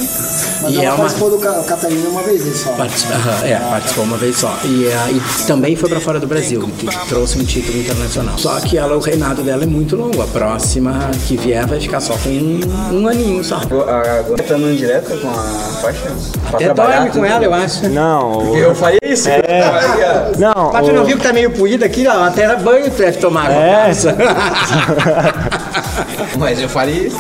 Mas 0.62 0.74
e 0.74 0.78
ela 0.78 0.84
é 0.86 0.90
uma 0.90 0.98
participou 0.98 1.30
do 1.32 1.38
Ca- 1.40 1.64
Catarina 1.64 2.10
uma 2.10 2.22
vez, 2.24 2.58
só. 2.58 2.70
Aham, 2.72 3.46
é, 3.48 3.56
participou 3.56 4.04
uma 4.04 4.18
vez 4.18 4.38
só. 4.38 4.54
E, 4.64 4.86
é, 4.88 5.12
e 5.12 5.22
também 5.48 5.76
foi 5.76 5.90
pra 5.90 6.00
fora 6.00 6.20
do 6.20 6.28
Brasil, 6.28 6.70
que 6.78 6.88
trouxe 7.08 7.40
um 7.40 7.44
título 7.46 7.80
internacional. 7.80 8.38
Só 8.38 8.60
que 8.60 8.78
ela, 8.78 8.96
o 8.96 9.00
reinado 9.00 9.42
dela 9.44 9.64
é 9.64 9.68
muito 9.68 9.96
longo. 9.96 10.22
A 10.22 10.28
próxima 10.28 11.10
que 11.28 11.38
vier 11.38 11.66
vai 11.66 11.80
ficar 11.80 12.00
só 12.02 12.14
com 12.18 12.30
um, 12.30 12.60
um 12.92 13.08
aninho 13.08 13.44
só. 13.44 13.56
Agora 13.58 14.20
agora 14.20 14.44
tá 14.44 14.56
andando 14.56 14.78
direto 14.78 15.18
com 15.20 15.30
a 15.30 15.34
faixa? 15.82 16.12
Até 16.54 16.74
dorme 16.74 17.08
com 17.08 17.14
tudo. 17.14 17.26
ela, 17.26 17.44
eu 17.46 17.54
acho. 17.54 17.90
Não, 17.90 18.56
Eu 18.56 18.76
faria 18.76 19.00
isso? 19.04 19.30
É. 19.30 20.32
não, 20.38 20.72
Mas 20.74 20.86
tu 20.86 20.94
não 20.94 21.04
o- 21.04 21.06
viu 21.06 21.18
que 21.18 21.24
tá 21.24 21.32
meio 21.34 21.52
poída 21.52 21.86
aqui? 21.86 22.06
ó, 22.08 22.24
Até 22.26 22.44
era 22.44 22.58
banho 22.58 22.90
tu 22.92 22.98
deve 22.98 23.18
tomar. 23.20 23.50
É. 23.52 23.90
Mas 26.38 26.60
eu 26.60 26.70
faria 26.70 27.08
isso. 27.08 27.18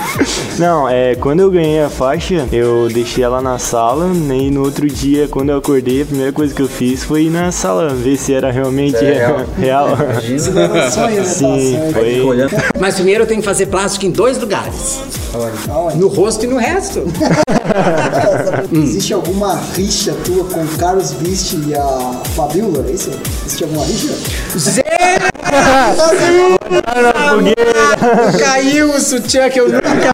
Não, 0.58 0.88
é, 0.88 1.16
quando 1.16 1.40
eu 1.42 1.52
ganhei 1.52 1.82
a 1.82 1.90
faixa, 1.90 2.48
eu 2.52 2.88
deixei 2.90 3.24
ela 3.24 3.42
na 3.42 3.58
sala, 3.58 4.08
e 4.08 4.50
no 4.52 4.64
outro 4.64 4.88
dia, 4.88 5.28
quando 5.28 5.50
eu 5.50 5.58
acordei, 5.58 6.02
a 6.02 6.06
primeira 6.06 6.32
coisa 6.32 6.54
que 6.54 6.62
eu 6.62 6.68
fiz 6.68 7.04
foi 7.04 7.24
ir 7.24 7.30
na 7.30 7.52
sala 7.52 7.90
ver 7.90 8.18
se 8.18 8.34
era 8.34 8.52
realmente 8.52 8.96
É 8.98 9.14
real. 9.14 9.46
real. 9.58 9.98
Isso 10.24 10.52
não 10.52 10.62
era 10.62 10.90
sonho, 10.92 11.18
né? 11.18 11.24
Sim, 11.24 11.80
Tá 11.94 12.00
foi. 12.00 12.80
Mas 12.80 12.96
primeiro 12.96 13.24
eu 13.24 13.28
tenho 13.28 13.42
que 13.42 13.46
fazer 13.48 13.68
plástico 13.68 14.06
em 14.06 14.12
dois 14.12 14.38
lugares. 14.38 15.00
No 15.96 16.08
rosto 16.08 16.46
e 16.46 16.48
no 16.48 16.58
resto. 16.58 17.04
Existe 18.72 19.14
alguma 19.14 19.60
rixa 19.76 20.14
tua 20.26 20.44
com 20.46 20.62
o 20.62 20.68
Carlos 20.78 21.12
Viste 21.14 21.58
e 21.68 21.76
a 21.76 22.22
Fabiola? 22.36 22.86
É 22.88 22.92
isso? 22.92 23.12
Existe 23.46 23.64
alguma 23.64 23.86
rixa? 23.86 24.14
Zero! 24.58 25.39
Caiu 28.40 28.92
o 28.94 29.00
sutiã 29.00 29.50
que 29.50 29.60
eu 29.60 29.70
nunca 29.70 30.14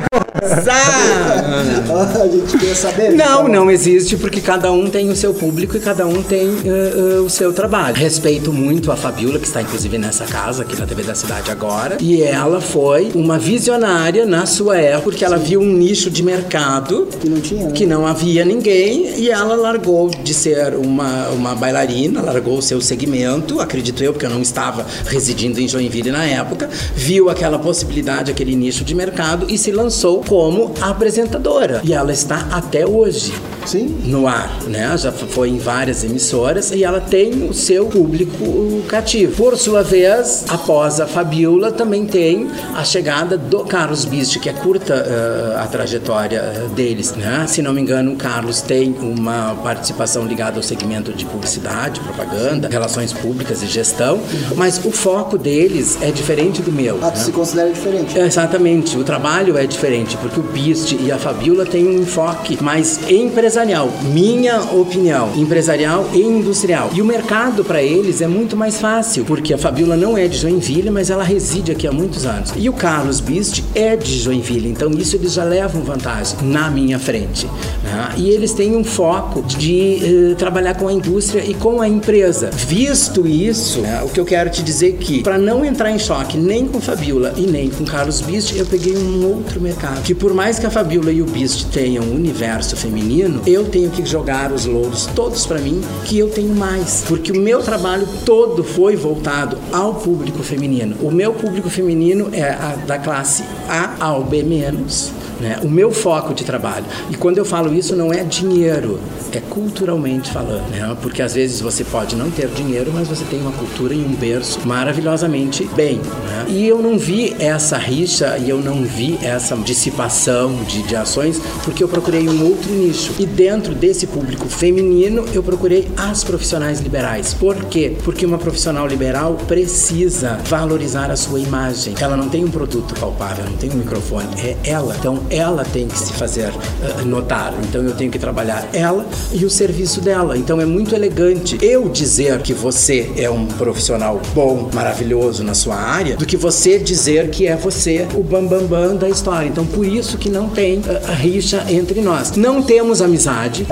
a 2.22 2.28
gente 2.28 2.58
queria 2.58 2.76
saber. 2.76 3.12
Não, 3.12 3.36
Então, 3.36 3.48
não 3.48 3.70
existe 3.70 4.16
porque 4.16 4.40
cada 4.40 4.72
um 4.72 4.90
tem 4.90 5.10
o 5.10 5.16
seu 5.16 5.34
público 5.34 5.76
e 5.76 5.80
cada 5.80 6.08
um 6.08 6.24
tem 6.24 6.48
eh, 6.66 6.94
eh, 7.18 7.20
o 7.20 7.30
seu 7.30 7.52
trabalho. 7.52 7.96
Respeito 7.96 8.54
muito 8.54 8.92
a 8.92 8.96
Fabiola, 8.96 9.40
que 9.40 9.46
está 9.46 9.62
inclusive 9.62 9.98
nessa 9.98 10.26
casa 10.26 10.64
aqui 10.64 10.80
na 10.80 10.86
TV 10.86 11.04
da 11.04 11.14
cidade 11.14 11.52
agora. 11.52 11.98
E 12.00 12.22
ela 12.24 12.62
foi 12.62 13.12
uma 13.14 13.38
visionária 13.38 14.26
na 14.26 14.46
sua 14.46 14.78
época, 14.78 15.04
porque 15.04 15.26
ela 15.26 15.38
viu 15.38 15.60
um 15.60 15.74
nicho 15.74 16.10
de 16.10 16.24
mercado 16.24 17.08
Que 17.20 17.30
não 17.30 17.42
tinha, 17.42 17.66
né? 17.66 17.72
que 17.72 17.86
não 17.86 18.08
havia 18.08 18.46
ninguém 18.46 19.14
e 19.18 19.30
ela 19.30 19.56
largou 19.56 20.10
de 20.10 20.34
ser 20.34 20.76
uma, 20.76 21.28
uma 21.30 21.56
bailarina, 21.56 22.22
largou 22.22 22.58
o 22.58 22.62
seu 22.62 22.80
segmento, 22.80 23.60
acredito 23.60 24.04
eu, 24.04 24.14
porque 24.14 24.26
eu 24.26 24.30
não 24.30 24.42
estava 24.42 24.86
residindo 25.08 25.60
em 25.60 25.68
Joinville 25.68 26.12
na 26.12 26.26
época, 26.26 26.70
viu 26.96 27.30
aquela 27.30 27.60
possibilidade, 27.60 28.32
aquele 28.32 28.56
nicho 28.56 28.84
de 28.86 28.96
mercado 28.96 29.48
e 29.50 29.58
se 29.58 29.72
lançou 29.72 30.24
como 30.24 30.45
apresentadora. 30.82 31.82
E 31.84 31.94
ela 31.94 32.12
está 32.12 32.48
até 32.52 32.86
hoje 32.86 33.34
Sim. 33.66 33.88
no 34.06 34.28
ar, 34.28 34.62
né? 34.68 34.96
Já 34.98 35.12
foi 35.12 35.50
em 35.50 35.58
várias 35.58 36.04
emissoras 36.04 36.72
e 36.72 36.84
ela 36.84 37.02
tem 37.02 37.48
o 37.50 37.54
seu 37.54 37.88
público 37.88 38.84
cativo. 38.88 39.36
Por 39.36 39.58
sua 39.58 39.84
vez, 39.84 40.46
após 40.50 41.00
a 41.00 41.08
Fabiola, 41.08 41.72
também 41.72 42.06
tem 42.06 42.48
a 42.76 42.84
chegada 42.84 43.38
do 43.38 43.60
Carlos 43.66 44.06
Bist, 44.06 44.40
que 44.40 44.50
é 44.50 44.54
curta 44.54 44.94
eh, 44.94 45.60
a 45.60 45.68
trajetória 45.68 46.40
eh, 46.40 46.68
deles, 46.76 47.14
né? 47.14 47.46
Se 47.48 47.62
não 47.62 47.74
me 47.74 47.82
engano, 47.82 48.14
o 48.14 48.16
Carlos 48.16 48.62
tem 48.62 48.96
uma 49.00 49.56
participação 49.64 50.26
ligada 50.26 50.58
ao 50.58 50.64
segmento 50.64 51.12
de 51.14 51.26
publicidade, 51.26 52.00
propaganda, 52.00 52.68
relações 52.68 53.14
públicas 53.14 53.62
e 53.64 53.68
gestão, 53.68 54.20
mas 54.56 54.84
o 54.84 54.92
foco 54.92 55.38
deles 55.38 55.98
é 56.02 56.12
diferente 56.12 56.62
do 56.62 56.72
meu. 56.72 57.00
Ah, 57.02 57.10
né? 57.10 57.16
se 57.16 57.32
considera 57.32 57.72
diferente. 57.72 58.18
Exatamente, 58.18 58.98
o 58.98 59.04
trabalho 59.04 59.58
é 59.58 59.66
diferente, 59.66 60.18
porque 60.18 60.40
o 60.40 60.44
Beast 60.44 60.94
e 60.94 61.12
a 61.12 61.18
Fabiola 61.18 61.66
têm 61.66 61.86
um 61.88 62.02
enfoque 62.02 62.62
mais 62.64 63.00
empresarial, 63.10 63.55
minha 63.64 64.60
opinião, 64.74 65.32
empresarial 65.36 66.10
e 66.14 66.22
industrial. 66.22 66.90
E 66.94 67.02
o 67.02 67.06
mercado 67.06 67.64
para 67.64 67.82
eles 67.82 68.22
é 68.22 68.28
muito 68.28 68.58
mais 68.58 68.82
fácil, 68.82 69.24
porque 69.24 69.54
a 69.54 69.58
Fabiola 69.58 69.96
não 69.96 70.18
é 70.18 70.28
de 70.28 70.38
Joinville, 70.38 70.90
mas 70.90 71.10
ela 71.10 71.24
reside 71.24 71.72
aqui 71.72 71.88
há 71.88 71.92
muitos 71.92 72.26
anos. 72.26 72.52
E 72.58 72.68
o 72.68 72.74
Carlos 72.74 73.22
Beast 73.22 73.64
é 73.74 73.96
de 73.96 74.20
Joinville, 74.20 74.68
então 74.70 74.92
isso 74.92 75.16
eles 75.16 75.34
já 75.34 75.44
levam 75.44 75.84
vantagem 75.84 76.36
na 76.42 76.70
minha 76.70 77.00
frente. 77.00 77.46
né? 77.84 78.14
E 78.18 78.30
eles 78.30 78.52
têm 78.54 78.76
um 78.76 78.84
foco 78.84 79.42
de 79.44 80.32
eh, 80.32 80.36
trabalhar 80.36 80.74
com 80.76 80.88
a 80.88 80.94
indústria 80.94 81.44
e 81.46 81.54
com 81.54 81.82
a 81.82 81.88
empresa. 81.88 82.50
Visto 82.52 83.26
isso, 83.26 83.80
né, 83.82 84.02
o 84.04 84.10
que 84.10 84.20
eu 84.20 84.26
quero 84.26 84.50
te 84.50 84.62
dizer 84.64 84.90
é 84.90 84.92
que, 84.92 85.24
para 85.24 85.38
não 85.38 85.64
entrar 85.64 85.92
em 85.92 86.00
choque 86.00 86.38
nem 86.38 86.68
com 86.68 86.82
Fabiola 86.82 87.34
e 87.38 87.42
nem 87.42 87.70
com 87.70 87.86
Carlos 87.86 88.20
Beast, 88.22 88.56
eu 88.56 88.66
peguei 88.66 88.98
um 88.98 89.26
outro 89.28 89.62
mercado. 89.62 90.02
Que 90.04 90.14
por 90.14 90.34
mais 90.34 90.60
que 90.60 90.66
a 90.66 90.70
Fabiola 90.70 91.12
e 91.12 91.22
o 91.22 91.26
Beast 91.26 91.68
tenham 91.72 92.04
um 92.04 92.16
universo 92.16 92.76
feminino, 92.76 93.42
eu 93.46 93.66
tenho 93.66 93.90
que 93.92 94.06
jogar 94.06 94.52
os 94.52 94.66
louros 94.66 95.06
todos 95.08 95.46
para 95.46 95.60
mim, 95.60 95.82
que 96.06 96.18
eu 96.18 96.30
tenho 96.30 96.56
mais. 96.56 97.04
Porque 97.08 97.32
o 97.32 97.40
meu 97.40 97.62
trabalho 97.62 98.08
todo 98.26 98.64
foi 98.64 98.96
voltado 98.96 99.58
ao 99.72 99.96
público 99.96 100.42
feminino. 100.42 100.96
O 101.02 101.12
meu 101.12 101.34
público 101.34 101.70
feminino 101.70 102.30
é 102.32 102.50
a 102.50 102.76
da 102.86 102.98
classe 102.98 103.44
A 103.70 103.96
ao 104.00 104.24
B 104.24 104.44
menos. 104.44 105.12
Né? 105.40 105.60
O 105.64 105.70
meu 105.70 105.92
foco 105.92 106.34
de 106.34 106.44
trabalho. 106.44 106.86
E 107.10 107.16
quando 107.16 107.38
eu 107.38 107.46
falo 107.46 107.74
isso, 107.74 107.96
não 107.96 108.14
é 108.14 108.24
dinheiro, 108.24 109.00
é 109.32 109.40
culturalmente 109.40 110.32
falando. 110.32 110.70
Né? 110.70 110.96
Porque 111.02 111.22
às 111.22 111.34
vezes 111.34 111.60
você 111.60 111.84
pode 111.84 112.16
não 112.16 112.32
ter 112.32 112.48
dinheiro, 112.48 112.92
mas 112.94 113.08
você 113.08 113.24
tem 113.26 113.42
uma 113.42 113.52
cultura 113.52 113.94
e 113.94 114.00
um 114.00 114.14
berço 114.14 114.60
maravilhosamente 114.66 115.66
bem. 115.76 115.98
Né? 115.98 116.46
E 116.48 116.68
eu 116.68 116.82
não 116.82 116.98
vi 116.98 117.36
essa 117.40 117.78
rixa 117.78 118.38
e 118.38 118.50
eu 118.50 118.60
não 118.60 118.84
vi 118.84 119.18
essa 119.22 119.56
dissipação 119.58 120.56
de, 120.64 120.84
de 120.84 120.96
ações 120.96 121.42
porque 121.64 121.84
eu 121.84 121.88
procurei 121.88 122.28
um 122.30 122.46
outro 122.46 122.72
nicho. 122.72 123.14
E 123.20 123.26
dentro 123.36 123.76
desse 123.76 124.08
público 124.08 124.48
feminino, 124.48 125.26
eu 125.34 125.44
procurei 125.44 125.88
as 125.98 126.24
profissionais 126.24 126.80
liberais. 126.80 127.34
Por 127.34 127.56
quê? 127.66 127.96
Porque 128.04 128.26
uma 128.26 128.38
profissional 128.38 128.88
liberal 128.88 129.36
precisa 129.48 130.40
valorizar 130.48 131.12
a 131.12 131.16
sua 131.18 131.40
imagem. 131.40 131.94
Ela 132.00 132.16
não 132.16 132.30
tem 132.30 132.46
um 132.46 132.50
produto 132.50 132.98
palpável, 132.98 133.44
não 133.46 133.58
tem 133.58 133.70
um 133.70 133.76
microfone, 133.76 134.28
é 134.42 134.56
ela. 134.64 134.96
Então 134.98 135.20
ela 135.30 135.66
tem 135.66 135.88
que 135.88 136.00
se 136.00 136.14
fazer 136.14 136.50
uh, 136.50 137.06
notar. 137.06 137.54
Então 137.68 137.82
eu 137.84 137.94
tenho 137.94 138.10
que 138.10 138.18
trabalhar 138.18 138.70
ela 138.74 139.06
e 139.34 139.44
o 139.44 139.50
serviço 139.50 140.00
dela. 140.00 140.38
Então 140.38 140.62
é 140.62 140.66
muito 140.66 140.96
elegante 140.96 141.58
eu 141.62 141.90
dizer 141.90 142.42
que 142.42 142.54
você 142.54 143.12
é 143.18 143.30
um 143.30 143.46
profissional 143.46 144.22
bom, 144.34 144.70
maravilhoso 144.74 145.44
na 145.44 145.54
sua 145.54 145.76
área, 145.76 146.16
do 146.16 146.26
que 146.26 146.38
você 146.38 146.80
dizer 146.80 147.30
que 147.30 147.48
é 147.48 147.56
você 147.56 148.08
o 148.14 148.24
bambambam 148.24 148.68
bam, 148.68 148.88
bam 148.88 148.96
da 148.96 149.10
história. 149.10 149.48
Então 149.48 149.66
por 149.66 149.86
isso 149.86 150.18
que 150.18 150.30
não 150.30 150.50
tem 150.50 150.80
uh, 150.80 150.84
rixa 151.18 151.66
entre 151.68 152.00
nós. 152.00 152.32
Não 152.38 152.64
temos 152.64 153.02
amizade. 153.02 153.25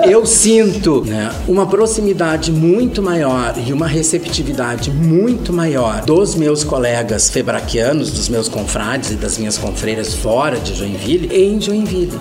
Eu 0.04 0.26
sinto 0.26 1.04
né, 1.04 1.30
uma 1.46 1.66
proximidade 1.66 2.50
muito 2.50 3.02
maior 3.02 3.54
e 3.64 3.72
uma 3.72 3.86
receptividade 3.86 4.90
muito 4.90 5.52
maior 5.52 6.04
dos 6.04 6.34
meus 6.34 6.64
colegas 6.64 7.30
febraquianos, 7.30 8.10
dos 8.10 8.28
meus 8.28 8.48
confrades 8.48 9.12
e 9.12 9.14
das 9.14 9.38
minhas 9.38 9.56
confreiras 9.56 10.14
fora 10.14 10.58
de 10.58 10.74
Joinville, 10.74 11.28
em 11.32 11.60
Joinville. 11.60 12.18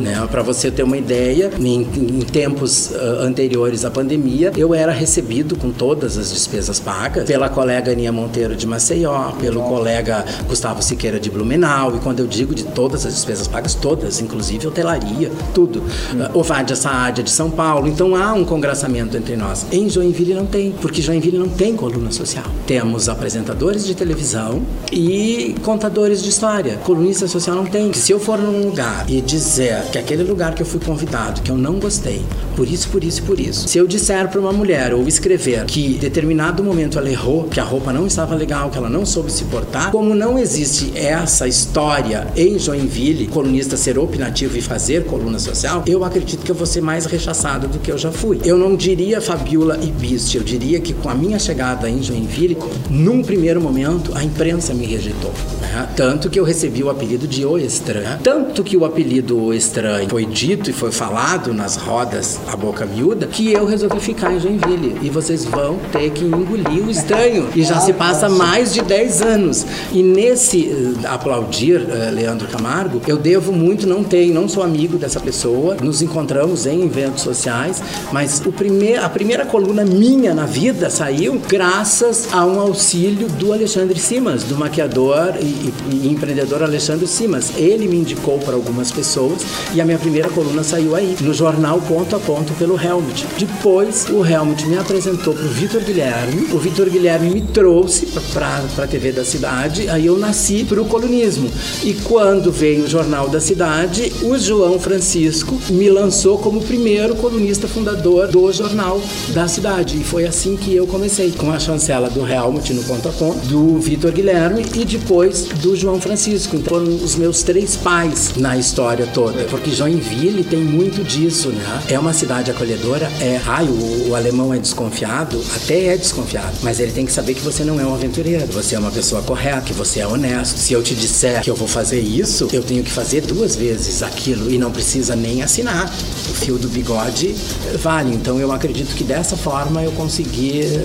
Né? 0.00 0.26
Para 0.30 0.42
você 0.42 0.70
ter 0.70 0.82
uma 0.82 0.96
ideia, 0.96 1.50
em, 1.58 1.82
em 1.82 2.20
tempos 2.20 2.90
uh, 2.90 3.20
anteriores 3.20 3.84
à 3.84 3.90
pandemia, 3.90 4.52
eu 4.56 4.74
era 4.74 4.92
recebido 4.92 5.56
com 5.56 5.70
todas 5.70 6.18
as 6.18 6.32
despesas 6.32 6.78
pagas 6.78 7.24
pela 7.24 7.48
colega 7.48 7.92
Aninha 7.92 8.12
Monteiro 8.12 8.54
de 8.54 8.66
Maceió, 8.66 9.32
pelo 9.40 9.62
colega 9.62 10.24
Gustavo 10.46 10.82
Siqueira 10.82 11.18
de 11.18 11.30
Blumenau, 11.30 11.96
e 11.96 12.00
quando 12.00 12.20
eu 12.20 12.26
digo 12.26 12.54
de 12.54 12.64
todas 12.64 13.06
as 13.06 13.14
despesas 13.14 13.48
pagas, 13.48 13.74
todas, 13.74 14.20
inclusive 14.20 14.66
hotelaria, 14.66 15.30
tudo. 15.54 15.80
Uh, 15.80 16.38
Ovadia 16.64 16.76
Saadia 16.76 17.22
de 17.22 17.30
São 17.30 17.50
Paulo. 17.50 17.86
Então 17.86 18.16
há 18.16 18.32
um 18.32 18.44
congraçamento 18.44 19.16
entre 19.16 19.36
nós. 19.36 19.66
Em 19.70 19.88
Joinville 19.88 20.32
não 20.32 20.46
tem, 20.46 20.72
porque 20.72 21.02
Joinville 21.02 21.38
não 21.38 21.48
tem 21.48 21.76
coluna 21.76 22.10
social. 22.10 22.44
Temos 22.66 23.08
apresentadores 23.08 23.84
de 23.84 23.94
televisão 23.94 24.62
e 24.90 25.54
contadores 25.62 26.22
de 26.22 26.30
história. 26.30 26.76
Colunista 26.78 27.28
social 27.28 27.54
não 27.54 27.66
tem. 27.66 27.92
Se 27.92 28.12
eu 28.12 28.18
for 28.18 28.38
num 28.38 28.66
lugar 28.66 29.04
e 29.10 29.20
dizer 29.20 29.82
que 29.92 29.98
aquele 29.98 30.22
lugar 30.22 30.54
que 30.54 30.62
eu 30.62 30.66
fui 30.66 30.80
convidado, 30.80 31.42
que 31.42 31.50
eu 31.50 31.56
não 31.58 31.78
gostei, 31.78 32.24
por 32.56 32.66
isso, 32.66 32.88
por 32.88 33.04
isso, 33.04 33.22
por 33.24 33.38
isso. 33.38 33.68
Se 33.68 33.76
eu 33.76 33.86
disser 33.86 34.28
para 34.28 34.40
uma 34.40 34.52
mulher 34.52 34.94
ou 34.94 35.06
escrever 35.06 35.64
que 35.66 35.96
em 35.96 35.98
determinado 35.98 36.64
momento 36.64 36.98
ela 36.98 37.10
errou, 37.10 37.44
que 37.44 37.60
a 37.60 37.64
roupa 37.64 37.92
não 37.92 38.06
estava 38.06 38.34
legal, 38.34 38.70
que 38.70 38.78
ela 38.78 38.88
não 38.88 39.04
soube 39.04 39.30
se 39.30 39.44
portar, 39.44 39.90
como 39.90 40.14
não 40.14 40.38
existe 40.38 40.92
essa 40.96 41.46
história 41.46 42.26
em 42.36 42.58
Joinville, 42.58 43.26
colunista 43.26 43.76
ser 43.76 43.98
opinativo 43.98 44.56
e 44.56 44.62
fazer 44.62 45.04
coluna 45.04 45.38
social, 45.38 45.82
eu 45.86 46.04
acredito 46.04 46.42
que 46.42 46.50
eu 46.50 46.53
vou 46.54 46.66
ser 46.66 46.80
mais 46.80 47.06
rechaçado 47.06 47.68
do 47.68 47.78
que 47.78 47.90
eu 47.90 47.98
já 47.98 48.10
fui. 48.10 48.40
Eu 48.44 48.56
não 48.56 48.76
diria 48.76 49.20
Fabiola 49.20 49.78
e 49.82 49.86
Bist, 49.86 50.34
eu 50.36 50.42
diria 50.42 50.80
que 50.80 50.92
com 50.94 51.08
a 51.08 51.14
minha 51.14 51.38
chegada 51.38 51.88
em 51.88 52.02
Joinville, 52.02 52.56
num 52.90 53.22
primeiro 53.22 53.60
momento, 53.60 54.12
a 54.14 54.22
imprensa 54.22 54.72
me 54.74 54.86
rejeitou. 54.86 55.32
Né? 55.60 55.88
Tanto 55.96 56.30
que 56.30 56.38
eu 56.38 56.44
recebi 56.44 56.82
o 56.82 56.90
apelido 56.90 57.26
de 57.26 57.44
O 57.44 57.58
Estranho. 57.58 58.18
Tanto 58.22 58.62
que 58.62 58.76
o 58.76 58.84
apelido 58.84 59.38
O 59.38 59.52
Estranho 59.52 60.08
foi 60.08 60.24
dito 60.24 60.70
e 60.70 60.72
foi 60.72 60.92
falado 60.92 61.52
nas 61.52 61.76
rodas 61.76 62.38
a 62.46 62.56
boca 62.56 62.86
miúda, 62.86 63.26
que 63.26 63.52
eu 63.52 63.64
resolvi 63.64 64.00
ficar 64.00 64.32
em 64.32 64.40
Joinville. 64.40 64.98
E 65.02 65.10
vocês 65.10 65.44
vão 65.44 65.78
ter 65.92 66.10
que 66.10 66.24
engolir 66.24 66.86
o 66.86 66.90
estranho. 66.90 67.48
E 67.54 67.62
já 67.62 67.80
se 67.80 67.92
passa 67.92 68.28
mais 68.28 68.72
de 68.72 68.82
10 68.82 69.22
anos. 69.22 69.66
E 69.92 70.02
nesse 70.02 70.68
uh, 70.68 71.08
aplaudir 71.08 71.80
uh, 71.80 72.14
Leandro 72.14 72.48
Camargo, 72.48 73.00
eu 73.06 73.16
devo 73.16 73.52
muito, 73.52 73.86
não 73.86 74.04
tenho, 74.04 74.34
não 74.34 74.48
sou 74.48 74.62
amigo 74.62 74.96
dessa 74.98 75.20
pessoa. 75.20 75.76
Nos 75.82 76.02
encontramos 76.02 76.43
em 76.66 76.84
eventos 76.84 77.22
sociais, 77.22 77.82
mas 78.12 78.42
o 78.44 78.52
primeir, 78.52 79.02
a 79.02 79.08
primeira 79.08 79.46
coluna 79.46 79.84
minha 79.84 80.34
na 80.34 80.44
vida 80.44 80.90
saiu 80.90 81.40
graças 81.48 82.28
a 82.32 82.44
um 82.44 82.60
auxílio 82.60 83.28
do 83.28 83.52
Alexandre 83.52 83.98
Simas, 83.98 84.44
do 84.44 84.56
maquiador 84.56 85.34
e, 85.40 85.44
e, 85.44 85.74
e 85.90 86.08
empreendedor 86.08 86.62
Alexandre 86.62 87.06
Simas. 87.06 87.52
Ele 87.56 87.88
me 87.88 87.96
indicou 87.96 88.38
para 88.38 88.54
algumas 88.54 88.90
pessoas 88.90 89.42
e 89.72 89.80
a 89.80 89.84
minha 89.84 89.98
primeira 89.98 90.28
coluna 90.28 90.62
saiu 90.62 90.94
aí, 90.94 91.16
no 91.20 91.32
jornal 91.32 91.80
Ponto 91.80 92.14
a 92.14 92.18
Ponto 92.18 92.52
pelo 92.54 92.80
Helmut. 92.80 93.26
Depois 93.38 94.06
o 94.10 94.24
Helmut 94.24 94.66
me 94.66 94.76
apresentou 94.76 95.34
para 95.34 95.44
o 95.44 95.48
Vitor 95.48 95.80
Guilherme, 95.82 96.48
o 96.52 96.58
Vitor 96.58 96.88
Guilherme 96.90 97.30
me 97.30 97.40
trouxe 97.40 98.06
para 98.32 98.64
a 98.78 98.86
TV 98.86 99.12
da 99.12 99.24
cidade, 99.24 99.88
aí 99.88 100.06
eu 100.06 100.18
nasci 100.18 100.64
para 100.64 100.80
o 100.80 100.84
colunismo. 100.84 101.50
E 101.82 101.94
quando 101.94 102.52
veio 102.52 102.84
o 102.84 102.88
Jornal 102.88 103.28
da 103.28 103.40
Cidade, 103.40 104.12
o 104.22 104.36
João 104.38 104.78
Francisco 104.78 105.58
me 105.70 105.88
lançou 105.88 106.33
como 106.38 106.60
primeiro 106.60 107.14
colunista 107.16 107.66
fundador 107.66 108.28
do 108.28 108.52
Jornal 108.52 109.00
da 109.32 109.48
Cidade. 109.48 109.98
E 110.00 110.04
foi 110.04 110.26
assim 110.26 110.56
que 110.56 110.74
eu 110.74 110.86
comecei, 110.86 111.32
com 111.32 111.50
a 111.50 111.58
chancela 111.58 112.08
do 112.10 112.26
Helmut 112.26 112.72
no 112.72 112.82
ponto 112.84 113.08
a 113.08 113.12
ponto, 113.12 113.46
do 113.46 113.78
Vitor 113.78 114.12
Guilherme 114.12 114.64
e 114.74 114.84
depois 114.84 115.44
do 115.44 115.74
João 115.74 116.00
Francisco. 116.00 116.56
Então 116.56 116.74
foram 116.74 116.94
os 116.96 117.16
meus 117.16 117.42
três 117.42 117.76
pais 117.76 118.32
na 118.36 118.56
história 118.56 119.06
toda, 119.06 119.44
porque 119.44 119.70
Joinville 119.70 120.44
tem 120.44 120.60
muito 120.60 121.04
disso, 121.04 121.50
né? 121.50 121.82
É 121.88 121.98
uma 121.98 122.12
cidade 122.12 122.50
acolhedora, 122.50 123.10
é. 123.20 123.40
Ai, 123.46 123.66
o, 123.66 124.10
o 124.10 124.14
alemão 124.14 124.52
é 124.52 124.58
desconfiado, 124.58 125.40
até 125.54 125.86
é 125.86 125.96
desconfiado, 125.96 126.56
mas 126.62 126.80
ele 126.80 126.92
tem 126.92 127.06
que 127.06 127.12
saber 127.12 127.34
que 127.34 127.40
você 127.40 127.64
não 127.64 127.80
é 127.80 127.86
um 127.86 127.94
aventureiro, 127.94 128.46
você 128.46 128.74
é 128.74 128.78
uma 128.78 128.90
pessoa 128.90 129.22
correta, 129.22 129.62
que 129.62 129.72
você 129.72 130.00
é 130.00 130.06
honesto. 130.06 130.58
Se 130.58 130.72
eu 130.72 130.82
te 130.82 130.94
disser 130.94 131.42
que 131.42 131.50
eu 131.50 131.56
vou 131.56 131.68
fazer 131.68 132.00
isso, 132.00 132.48
eu 132.52 132.62
tenho 132.62 132.82
que 132.82 132.90
fazer 132.90 133.20
duas 133.22 133.56
vezes 133.56 134.02
aquilo 134.02 134.50
e 134.50 134.58
não 134.58 134.70
precisa 134.70 135.14
nem 135.14 135.42
assinar. 135.42 135.92
O 136.30 136.34
fio 136.34 136.58
do 136.58 136.68
bigode 136.68 137.34
vale. 137.78 138.14
Então 138.14 138.38
eu 138.38 138.50
acredito 138.52 138.94
que 138.94 139.04
dessa 139.04 139.36
forma 139.36 139.82
eu 139.82 139.92
consegui 139.92 140.60
eh, 140.62 140.84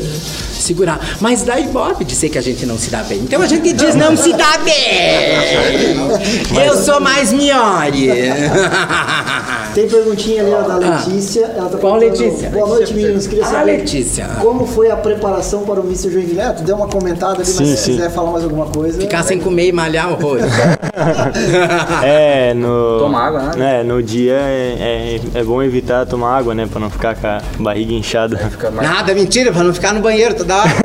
segurar. 0.59 1.17
Mas 1.19 1.43
dá 1.43 1.59
ibope 1.59 2.03
dizer 2.03 2.29
que 2.29 2.37
a 2.37 2.41
gente 2.41 2.65
não 2.65 2.77
se 2.77 2.89
dá 2.89 3.03
bem. 3.03 3.19
Então 3.19 3.41
a 3.41 3.47
gente 3.47 3.73
diz 3.73 3.95
não 3.95 4.15
se 4.15 4.31
dá 4.33 4.57
bem. 4.59 5.95
Eu 6.65 6.75
sou 6.83 6.99
mais 6.99 7.31
Miori. 7.33 8.09
Tem 9.79 9.87
perguntinha 9.87 10.41
ali 10.41 10.51
ó, 10.53 10.61
da 10.61 10.73
Ah. 10.73 10.77
Letícia. 11.05 11.45
Ela 11.55 11.69
tá 11.69 11.77
Qual 11.77 11.95
Letícia? 11.95 12.49
Boa 12.49 12.67
noite, 12.67 12.93
meninos. 12.93 13.27
Queria 13.27 13.45
Ah, 13.45 13.47
saber 13.47 13.77
Letícia. 13.77 14.27
como 14.41 14.67
foi 14.67 14.91
a 14.91 14.97
preparação 14.97 15.61
para 15.63 15.79
o 15.79 15.83
Mr. 15.85 16.11
Joinville. 16.11 16.41
Ah, 16.41 16.51
tu 16.51 16.63
deu 16.63 16.75
uma 16.75 16.89
comentada 16.89 17.35
ali, 17.35 17.45
Sim, 17.45 17.59
mas 17.69 17.79
se 17.79 17.85
sim. 17.85 17.91
quiser 17.93 18.11
falar 18.11 18.31
mais 18.31 18.43
alguma 18.43 18.65
coisa. 18.65 18.99
Ficar 18.99 19.23
sem 19.23 19.39
comer 19.39 19.67
e 19.67 19.71
malhar 19.71 20.11
horror. 20.11 20.39
É, 22.03 22.53
no. 22.53 22.99
Toma 22.99 23.19
água, 23.25 23.41
né? 23.55 23.79
É, 23.79 23.83
no 23.83 24.03
dia 24.03 24.33
é, 24.33 25.19
é, 25.33 25.39
é 25.39 25.43
bom 25.43 25.63
evitar 25.63 26.05
tomar 26.05 26.37
água, 26.37 26.53
né? 26.53 26.67
Pra 26.69 26.77
não 26.79 26.89
ficar 26.89 27.15
com 27.15 27.25
a 27.25 27.41
barriga 27.57 27.93
inchada. 27.93 28.35
Fica 28.51 28.69
mais... 28.69 28.89
Nada, 28.89 29.13
mentira, 29.13 29.51
pra 29.53 29.63
não 29.63 29.73
ficar 29.73 29.93
no 29.93 30.01
banheiro 30.01 30.33
toda 30.35 30.57
hora. 30.57 30.69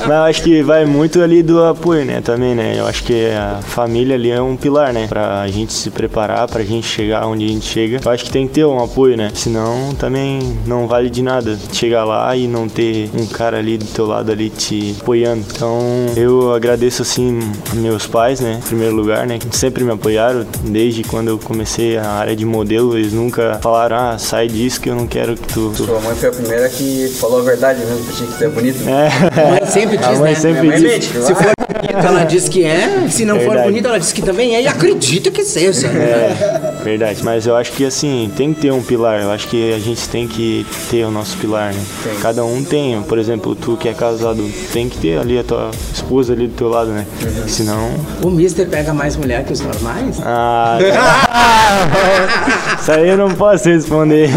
Mas 0.00 0.08
eu 0.08 0.22
acho 0.22 0.42
que 0.42 0.62
vai 0.62 0.84
muito 0.84 1.20
ali 1.22 1.42
do 1.42 1.62
apoio, 1.64 2.04
né? 2.04 2.20
Também, 2.20 2.54
né? 2.54 2.74
Eu 2.78 2.86
acho 2.86 3.02
que 3.04 3.30
a 3.30 3.60
família 3.62 4.14
ali 4.14 4.30
é 4.30 4.40
um 4.40 4.56
pilar, 4.56 4.92
né? 4.92 5.06
Pra 5.08 5.46
gente 5.48 5.72
se 5.72 5.90
preparar, 5.90 6.46
pra 6.48 6.62
gente 6.62 6.86
chegar 6.86 7.26
onde 7.26 7.44
a 7.44 7.48
gente 7.48 7.66
chega. 7.66 8.00
Eu 8.04 8.10
acho 8.10 8.24
que 8.24 8.30
tem 8.30 8.46
que 8.46 8.54
ter 8.54 8.64
um 8.64 8.82
apoio, 8.82 9.16
né? 9.16 9.30
Senão 9.34 9.94
também 9.94 10.56
não 10.66 10.86
vale 10.86 11.10
de 11.10 11.22
nada 11.22 11.56
chegar 11.72 12.04
lá 12.04 12.36
e 12.36 12.46
não 12.46 12.68
ter 12.68 13.10
um 13.14 13.26
cara 13.26 13.58
ali 13.58 13.78
do 13.78 13.86
teu 13.86 14.06
lado 14.06 14.30
ali 14.32 14.50
te 14.50 14.96
apoiando. 15.00 15.44
Então 15.54 15.78
eu 16.16 16.54
agradeço 16.54 17.02
assim 17.02 17.38
a 17.72 17.74
meus 17.76 18.06
pais, 18.06 18.40
né? 18.40 18.60
Em 18.62 18.66
primeiro 18.66 18.94
lugar, 18.94 19.26
né? 19.26 19.38
Que 19.38 19.56
sempre 19.56 19.84
me 19.84 19.92
apoiaram 19.92 20.46
desde 20.64 21.04
quando 21.04 21.28
eu 21.28 21.38
comecei 21.38 21.96
a 21.96 22.08
área 22.08 22.34
de 22.34 22.44
modelo. 22.44 22.96
Eles 22.96 23.12
nunca 23.12 23.58
falaram, 23.62 23.96
ah, 23.96 24.18
sai 24.18 24.48
disso 24.48 24.80
que 24.80 24.88
eu 24.88 24.94
não 24.94 25.06
quero 25.06 25.36
que 25.36 25.46
tu. 25.52 25.72
tu... 25.76 25.84
Sua 25.84 26.00
mãe 26.00 26.14
foi 26.14 26.28
a 26.28 26.32
primeira 26.32 26.68
que 26.68 27.08
falou 27.20 27.40
a 27.40 27.42
verdade 27.42 27.80
mesmo 27.80 28.04
pra 28.04 28.14
ti 28.14 28.24
que 28.24 28.38
tu 28.38 28.44
é 28.44 28.48
bonito. 28.48 28.78
É. 28.88 29.46
A 29.46 29.50
mãe 29.50 29.66
sempre 29.66 29.85
diz, 29.88 30.06
A 30.06 30.12
mãe 30.12 30.32
né? 30.32 30.34
sempre 30.34 30.66
mãe 30.68 30.80
diz. 30.80 31.04
Se 31.04 31.34
for 31.34 31.52
bonito, 31.68 32.06
ela 32.06 32.24
diz 32.24 32.48
que 32.48 32.64
é. 32.64 33.08
Se 33.08 33.24
não 33.24 33.40
for 33.40 33.56
bonito, 33.58 33.86
ela 33.86 33.98
diz 33.98 34.12
que 34.12 34.22
também 34.22 34.56
é. 34.56 34.62
E 34.62 34.66
acredita 34.68 35.30
que 35.30 35.44
seja. 35.44 35.86
É, 35.88 36.75
verdade. 36.86 37.24
Mas 37.24 37.46
eu 37.46 37.56
acho 37.56 37.72
que 37.72 37.84
assim, 37.84 38.30
tem 38.36 38.54
que 38.54 38.60
ter 38.60 38.72
um 38.72 38.82
pilar. 38.82 39.20
Eu 39.20 39.30
acho 39.30 39.48
que 39.48 39.72
a 39.72 39.78
gente 39.78 40.08
tem 40.08 40.28
que 40.28 40.66
ter 40.90 41.04
o 41.04 41.10
nosso 41.10 41.36
pilar, 41.38 41.72
né? 41.72 41.82
Tem. 42.04 42.14
Cada 42.16 42.44
um 42.44 42.62
tem. 42.62 43.02
Por 43.02 43.18
exemplo, 43.18 43.54
tu 43.54 43.76
que 43.76 43.88
é 43.88 43.94
casado, 43.94 44.48
tem 44.72 44.88
que 44.88 44.98
ter 44.98 45.18
ali 45.18 45.38
a 45.38 45.44
tua 45.44 45.70
esposa 45.92 46.32
ali 46.32 46.46
do 46.46 46.54
teu 46.54 46.68
lado, 46.68 46.90
né? 46.90 47.06
Senão. 47.48 47.90
O 48.22 48.30
Mister 48.30 48.68
pega 48.68 48.94
mais 48.94 49.16
mulher 49.16 49.44
que 49.44 49.52
os 49.52 49.60
normais? 49.60 50.20
Ah. 50.24 50.78
Isso 52.80 52.92
aí 52.92 53.08
eu 53.08 53.16
não 53.16 53.30
posso 53.30 53.68
responder. 53.68 54.30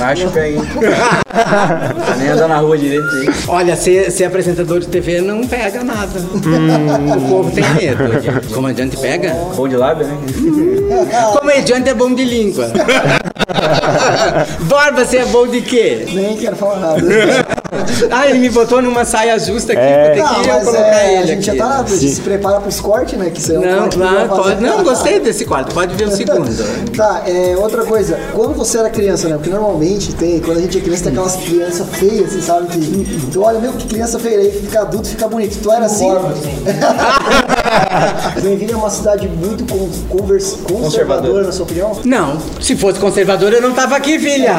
Acho 0.00 0.30
que 0.30 0.38
aí. 0.38 0.56
Tá 1.34 2.16
nem 2.18 2.28
andar 2.28 2.48
na 2.48 2.58
rua 2.58 2.76
direito 2.76 3.08
aí. 3.16 3.28
Olha, 3.48 3.76
ser, 3.76 4.10
ser 4.10 4.24
apresentador 4.24 4.80
de 4.80 4.88
TV 4.88 5.20
não 5.20 5.46
pega 5.46 5.82
nada. 5.82 6.20
O 6.20 7.28
povo 7.28 7.50
tem 7.50 7.64
medo. 7.74 8.04
Comediante 8.52 8.96
pega? 8.98 9.32
Bom 9.56 9.66
de 9.66 9.76
lábio, 9.76 10.06
né? 10.06 10.18
Comediante 11.38 11.90
é 11.90 11.94
bom 11.94 12.14
de 12.14 12.24
língua. 12.24 12.70
Borba, 14.62 15.04
você 15.04 15.18
é 15.18 15.26
bom 15.26 15.46
de 15.46 15.60
quê? 15.60 16.06
Nem 16.12 16.36
quero 16.36 16.56
falar 16.56 16.78
nada. 16.80 17.46
Ah, 18.10 18.28
ele 18.28 18.38
me 18.38 18.50
botou 18.50 18.80
numa 18.82 19.04
saia 19.04 19.38
justa 19.38 19.72
aqui, 19.72 19.80
É. 19.82 20.04
vou 20.06 20.14
ter 20.14 20.22
Não, 20.22 20.42
que 20.42 20.48
eu 20.48 20.54
mas 20.54 20.64
colocar 20.64 20.80
é, 20.86 21.12
ele 21.12 21.22
a 21.22 21.26
gente 21.26 21.50
aqui. 21.50 21.58
já 21.58 21.64
tá, 21.68 21.80
a 21.80 21.86
gente 21.88 22.08
se 22.14 22.20
prepara 22.20 22.60
pro 22.60 22.68
escorte, 22.68 23.16
né? 23.16 23.30
Que 23.30 23.40
isso 23.40 23.52
é 23.52 23.58
um 23.58 23.62
Não, 23.62 23.88
que 23.88 23.96
claro, 23.98 24.28
pode. 24.28 24.62
Não, 24.62 24.82
gostei 24.84 25.20
desse 25.20 25.44
quarto. 25.44 25.74
Pode 25.74 25.94
ver 25.94 26.08
o 26.08 26.10
segundo. 26.16 26.94
Tá, 26.96 27.22
é, 27.26 27.56
outra 27.56 27.84
coisa, 27.84 28.18
quando 28.32 28.54
você 28.54 28.78
era 28.78 28.90
criança, 28.90 29.28
né? 29.28 29.36
Porque 29.36 29.50
normalmente 29.50 30.14
tem, 30.14 30.40
quando 30.40 30.58
a 30.58 30.60
gente 30.62 30.78
é 30.78 30.80
criança, 30.80 31.02
tem 31.04 31.12
aquelas 31.12 31.36
crianças 31.36 31.86
feias, 31.92 32.26
assim, 32.30 32.40
sabe? 32.42 32.66
Que 32.68 33.28
tu 33.32 33.42
olha, 33.42 33.58
meu, 33.58 33.72
que 33.72 33.86
criança 33.86 34.18
feia, 34.18 34.38
aí 34.38 34.50
fica 34.50 34.80
adulto, 34.80 35.08
fica 35.08 35.26
bonito. 35.28 35.58
Tu 35.62 35.70
era 35.70 35.86
assim? 35.86 36.08
Joinville 38.40 38.72
é 38.72 38.76
uma 38.76 38.90
cidade 38.90 39.28
muito 39.28 39.64
conservadora, 40.08 40.82
Conservadora. 40.82 41.44
na 41.44 41.52
sua 41.52 41.64
opinião? 41.64 41.92
Não, 42.04 42.38
se 42.60 42.76
fosse 42.76 42.98
conservador 42.98 43.52
eu 43.52 43.62
não 43.62 43.72
tava 43.72 43.96
aqui, 43.96 44.18
filha. 44.18 44.54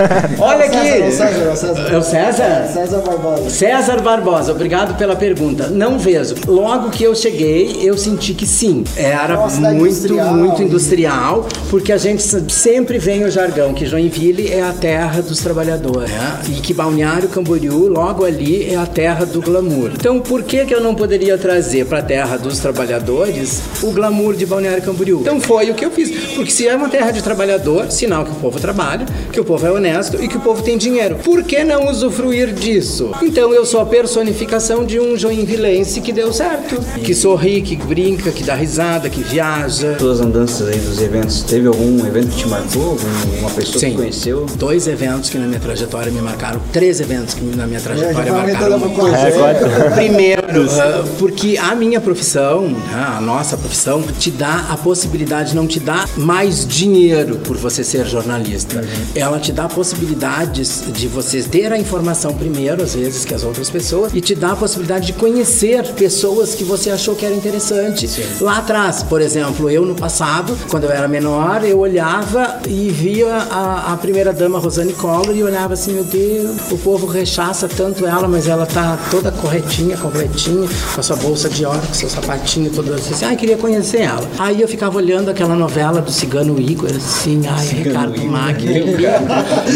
Olha 0.38 0.68
César, 0.70 0.84
aqui. 0.84 1.00
é 1.02 1.06
o 1.06 1.12
César, 1.12 1.40
é 1.44 1.52
o 1.52 1.56
César. 1.56 1.92
É 1.92 1.98
o 1.98 2.02
César? 2.02 2.70
César 2.72 3.02
Barbosa. 3.02 3.50
César 3.50 4.00
Barbosa, 4.00 4.52
obrigado 4.52 4.96
pela 4.96 5.16
pergunta. 5.16 5.68
Não 5.68 5.98
vejo. 5.98 6.34
Logo 6.46 6.90
que 6.90 7.04
eu 7.04 7.14
cheguei, 7.14 7.80
eu 7.82 7.96
senti 7.96 8.34
que 8.34 8.46
sim. 8.46 8.84
Era 8.96 9.48
cidade 9.48 9.76
muito, 9.76 9.92
industrial. 9.92 10.34
muito 10.34 10.62
industrial, 10.62 11.46
porque 11.68 11.92
a 11.92 11.98
gente 11.98 12.22
sempre 12.52 12.98
vem 12.98 13.24
o 13.24 13.30
jargão 13.30 13.74
que 13.74 13.86
Joinville 13.86 14.50
é 14.52 14.62
a 14.62 14.72
terra 14.72 15.22
dos 15.22 15.40
trabalhadores, 15.40 16.10
né? 16.10 16.40
E 16.48 16.52
que 16.60 16.72
Balneário 16.72 17.28
Camboriú, 17.28 17.88
logo 17.88 18.24
ali, 18.24 18.72
é 18.72 18.76
a 18.76 18.86
terra 18.86 19.24
do 19.26 19.40
glamour. 19.40 19.90
Então, 19.94 20.20
por 20.20 20.42
que 20.42 20.64
que 20.64 20.74
eu 20.74 20.80
não 20.80 20.94
poderia 20.94 21.36
trazer 21.36 21.86
para 21.86 21.98
a 21.98 22.02
terra 22.02 22.36
dos 22.36 22.58
trabalhadores 22.58 23.62
o 23.82 23.90
glamour 23.90 24.34
de 24.34 24.46
Balneário 24.46 24.82
Camboriú? 24.82 25.20
Então 25.20 25.40
foi 25.40 25.70
o 25.70 25.74
que 25.74 25.84
eu 25.84 25.90
fiz. 25.90 26.10
Porque 26.34 26.50
se 26.50 26.66
é 26.66 26.74
uma 26.74 26.88
terra 26.88 27.10
de 27.10 27.22
trabalhador, 27.22 27.90
sinal 27.90 28.24
que 28.24 28.30
o 28.30 28.34
povo 28.36 28.58
trabalha, 28.58 29.04
que 29.32 29.40
o 29.40 29.44
povo 29.44 29.66
é 29.66 29.70
honesto 29.70 29.89
e 30.20 30.28
que 30.28 30.36
o 30.36 30.40
povo 30.40 30.62
tem 30.62 30.76
dinheiro. 30.78 31.16
Por 31.16 31.42
que 31.42 31.64
não 31.64 31.88
usufruir 31.90 32.52
disso? 32.52 33.10
Então 33.22 33.52
eu 33.52 33.64
sou 33.66 33.80
a 33.80 33.86
personificação 33.86 34.84
de 34.84 34.98
um 35.00 35.16
joinvilense 35.16 36.00
que 36.00 36.12
deu 36.12 36.32
certo. 36.32 36.80
Que 37.04 37.14
sorri, 37.14 37.62
que 37.62 37.76
brinca, 37.76 38.30
que 38.30 38.42
dá 38.42 38.54
risada, 38.54 39.08
que 39.08 39.22
viaja. 39.22 39.96
Todas 39.98 40.20
as 40.20 40.26
andanças 40.26 40.68
aí 40.68 40.78
dos 40.78 41.00
eventos, 41.00 41.42
teve 41.42 41.66
algum 41.66 42.04
evento 42.06 42.28
que 42.30 42.36
te 42.36 42.48
marcou? 42.48 42.96
Uma 43.38 43.50
pessoa 43.50 43.78
Sim. 43.78 43.90
que 43.90 43.96
conheceu? 43.96 44.46
Dois 44.56 44.86
eventos 44.86 45.30
que 45.30 45.38
na 45.38 45.46
minha 45.46 45.60
trajetória 45.60 46.10
me 46.12 46.20
marcaram, 46.20 46.60
três 46.72 47.00
eventos 47.00 47.34
que 47.34 47.44
na 47.44 47.66
minha 47.66 47.78
É, 47.78 47.82
trajetória 47.82 48.32
vai 48.32 48.46
marcaram. 48.46 48.80
É, 49.14 49.30
quatro. 49.30 49.94
Primeiro, 49.94 50.70
ah, 50.70 51.04
porque 51.18 51.56
a 51.58 51.74
minha 51.74 52.00
profissão, 52.00 52.68
né, 52.68 53.14
a 53.16 53.20
nossa 53.20 53.56
profissão, 53.56 54.02
te 54.18 54.30
dá 54.30 54.66
a 54.70 54.76
possibilidade, 54.76 55.54
não 55.54 55.66
te 55.66 55.80
dá 55.80 56.06
mais 56.16 56.66
dinheiro 56.66 57.36
por 57.36 57.56
você 57.56 57.82
ser 57.82 58.06
jornalista. 58.06 58.82
Ela 59.14 59.38
te 59.38 59.52
dá 59.52 59.68
possibilidades 59.80 60.84
de 60.92 61.08
você 61.08 61.42
ter 61.42 61.72
a 61.72 61.78
informação 61.78 62.34
primeiro, 62.34 62.82
às 62.82 62.94
vezes, 62.94 63.24
que 63.24 63.32
as 63.32 63.42
outras 63.42 63.70
pessoas, 63.70 64.12
e 64.12 64.20
te 64.20 64.34
dá 64.34 64.52
a 64.52 64.56
possibilidade 64.56 65.06
de 65.06 65.14
conhecer 65.14 65.82
pessoas 65.94 66.54
que 66.54 66.62
você 66.62 66.90
achou 66.90 67.14
que 67.14 67.24
era 67.24 67.34
interessante. 67.34 68.06
Lá 68.42 68.58
atrás, 68.58 69.02
por 69.02 69.22
exemplo, 69.22 69.70
eu 69.70 69.86
no 69.86 69.94
passado, 69.94 70.54
quando 70.68 70.84
eu 70.84 70.90
era 70.90 71.08
menor, 71.08 71.64
eu 71.64 71.78
olhava 71.78 72.60
e 72.68 72.90
via 72.90 73.34
a, 73.34 73.94
a 73.94 73.96
primeira 73.96 74.34
dama 74.34 74.58
Rosane 74.58 74.92
Collor 74.92 75.34
e 75.34 75.42
olhava 75.42 75.72
assim, 75.72 75.94
meu 75.94 76.04
Deus, 76.04 76.70
o 76.70 76.76
povo 76.76 77.06
rechaça 77.06 77.66
tanto 77.66 78.04
ela, 78.04 78.28
mas 78.28 78.48
ela 78.48 78.66
tá 78.66 78.98
toda 79.10 79.32
corretinha, 79.32 79.96
completinha, 79.96 80.68
com 80.94 81.00
a 81.00 81.02
sua 81.02 81.16
bolsa 81.16 81.48
de 81.48 81.64
ouro, 81.64 81.80
com 81.80 81.94
seu 81.94 82.10
sapatinho 82.10 82.70
todo 82.70 82.92
assim. 82.92 83.24
Ai, 83.24 83.34
queria 83.34 83.56
conhecer 83.56 84.02
ela. 84.02 84.28
Aí 84.38 84.60
eu 84.60 84.68
ficava 84.68 84.98
olhando 84.98 85.30
aquela 85.30 85.56
novela 85.56 86.02
do 86.02 86.12
Cigano 86.12 86.60
Igor, 86.60 86.90
assim, 86.94 87.40
ai, 87.48 87.66
Ricardo 87.66 88.14
Igor. 88.16 88.30
Magno. 88.30 88.70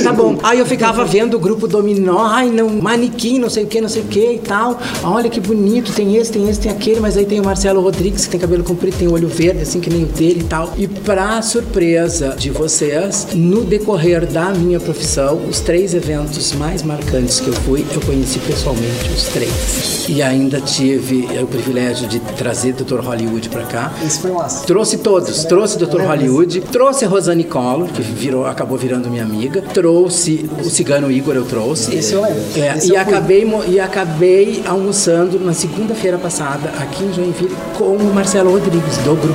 Tá 0.03 0.13
bom. 0.13 0.39
Aí 0.43 0.59
eu 0.59 0.67
ficava 0.67 1.05
vendo 1.05 1.35
o 1.35 1.41
grupo 1.41 1.67
Dominó, 1.67 2.19
ai, 2.21 2.51
não, 2.51 2.69
manequim, 2.69 3.39
não 3.39 3.51
sei 3.51 3.65
o 3.65 3.67
que, 3.67 3.81
não 3.81 3.89
sei 3.89 4.03
o 4.03 4.07
que 4.07 4.33
e 4.35 4.39
tal. 4.39 4.79
Olha 5.03 5.29
que 5.29 5.41
bonito, 5.41 5.93
tem 5.93 6.17
esse, 6.17 6.33
tem 6.33 6.49
esse, 6.49 6.61
tem 6.61 6.71
aquele, 6.71 7.01
mas 7.01 7.17
aí 7.17 7.25
tem 7.25 7.41
o 7.41 7.45
Marcelo 7.45 7.81
Rodrigues, 7.81 8.25
que 8.25 8.33
tem 8.33 8.41
cabelo 8.41 8.65
comprido, 8.65 8.97
tem 8.97 9.09
olho 9.09 9.29
verde, 9.29 9.63
assim 9.63 9.81
que 9.81 9.91
nem 9.91 10.05
o 10.05 10.07
dele 10.07 10.41
e 10.41 10.45
tal. 10.45 10.73
E 10.77 10.87
pra 10.87 11.43
surpresa 11.43 12.35
de 12.37 12.51
vocês, 12.51 13.29
no 13.35 13.65
decorrer 13.65 14.27
da 14.27 14.51
minha 14.51 14.81
profissão, 14.81 15.41
os 15.49 15.61
três 15.61 15.95
eventos 15.95 16.53
mais 16.53 16.83
marcantes 16.83 17.41
que 17.41 17.49
eu 17.49 17.55
fui, 17.55 17.85
eu 17.93 18.01
conheci 18.01 18.39
pessoalmente 18.39 19.11
os 19.15 19.25
três. 19.25 20.07
E 20.09 20.23
ainda 20.23 20.61
tive 20.61 21.27
o 21.43 21.47
privilégio 21.47 22.07
de 22.07 22.21
trazer 22.21 22.75
o 22.79 22.85
Dr. 22.85 23.01
Hollywood 23.01 23.49
pra 23.49 23.63
cá. 23.63 23.93
Esse 24.05 24.21
foi 24.21 24.33
massa. 24.33 24.67
Trouxe 24.67 24.99
todos, 24.99 25.45
trouxe 25.45 25.77
o 25.77 25.87
Dr. 25.87 26.03
Hollywood, 26.03 26.61
trouxe 26.61 27.05
a 27.05 27.09
Rosane 27.09 27.45
Collor, 27.45 27.89
que 27.89 28.03
virou, 28.03 28.47
acabou 28.47 28.77
virando 28.77 29.09
minha 29.09 29.23
amiga, 29.23 29.63
trouxe 29.75 30.49
o 30.65 30.71
Cigano 30.71 31.11
Igor, 31.11 31.35
eu 31.35 31.45
trouxe. 31.45 31.95
Eu 32.13 32.23
lembro. 32.23 32.41
É, 32.57 32.79
Esse 32.79 32.93
e, 32.93 32.95
eu 32.95 33.01
acabei, 33.01 33.47
e 33.69 33.81
acabei 33.81 34.63
almoçando 34.67 35.39
na 35.39 35.53
segunda-feira 35.53 36.17
passada 36.17 36.71
aqui 36.81 37.05
em 37.05 37.13
Joinville 37.13 37.55
com 37.77 37.97
o 37.97 38.15
Marcelo 38.15 38.53
Rodrigues, 38.53 38.97
do 38.99 39.15
Grupo. 39.17 39.35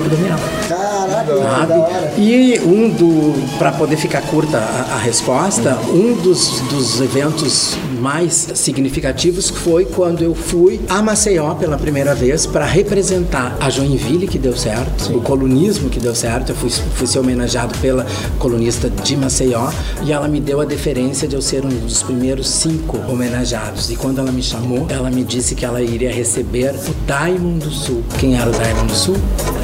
Caraca, 0.67 1.33
da 1.33 1.35
hora. 1.35 2.13
E 2.17 2.59
um 2.61 2.89
do, 2.89 3.57
para 3.57 3.73
poder 3.73 3.97
ficar 3.97 4.21
curta 4.21 4.57
a, 4.57 4.95
a 4.95 4.97
resposta, 4.97 5.77
um 5.91 6.13
dos, 6.13 6.61
dos 6.69 7.01
eventos 7.01 7.77
mais 7.99 8.49
significativos 8.55 9.49
foi 9.49 9.85
quando 9.85 10.23
eu 10.23 10.33
fui 10.33 10.79
a 10.89 11.01
Maceió 11.01 11.53
pela 11.55 11.77
primeira 11.77 12.15
vez 12.15 12.45
para 12.45 12.65
representar 12.65 13.57
a 13.59 13.69
Joinville 13.69 14.27
que 14.27 14.37
deu 14.39 14.55
certo, 14.55 15.15
o 15.15 15.21
colunismo 15.21 15.89
que 15.89 15.99
deu 15.99 16.15
certo. 16.15 16.49
Eu 16.49 16.55
fui, 16.55 16.69
fui 16.69 17.07
ser 17.07 17.19
homenageado 17.19 17.77
pela 17.79 18.05
colunista 18.37 18.89
de 18.89 19.15
Maceió 19.17 19.69
e 20.03 20.11
ela 20.11 20.27
me 20.27 20.39
deu 20.39 20.61
a 20.61 20.65
deferência 20.65 21.27
de 21.27 21.35
eu 21.35 21.41
ser 21.41 21.65
um 21.65 21.69
dos 21.69 22.01
primeiros 22.03 22.47
cinco 22.49 22.97
homenageados. 23.09 23.89
E 23.89 23.95
quando 23.95 24.19
ela 24.19 24.31
me 24.31 24.41
chamou, 24.41 24.85
ela 24.89 25.09
me 25.11 25.23
disse 25.23 25.55
que 25.55 25.65
ela 25.65 25.81
iria 25.81 26.11
receber 26.11 26.73
o 26.87 26.95
Diamond 27.05 27.59
do 27.65 27.71
Sul. 27.71 28.03
Quem 28.17 28.39
era 28.39 28.49
o 28.49 28.53
Diamond 28.53 28.87
do 28.87 28.95
Sul? 28.95 29.15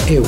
Eu. 0.10 0.24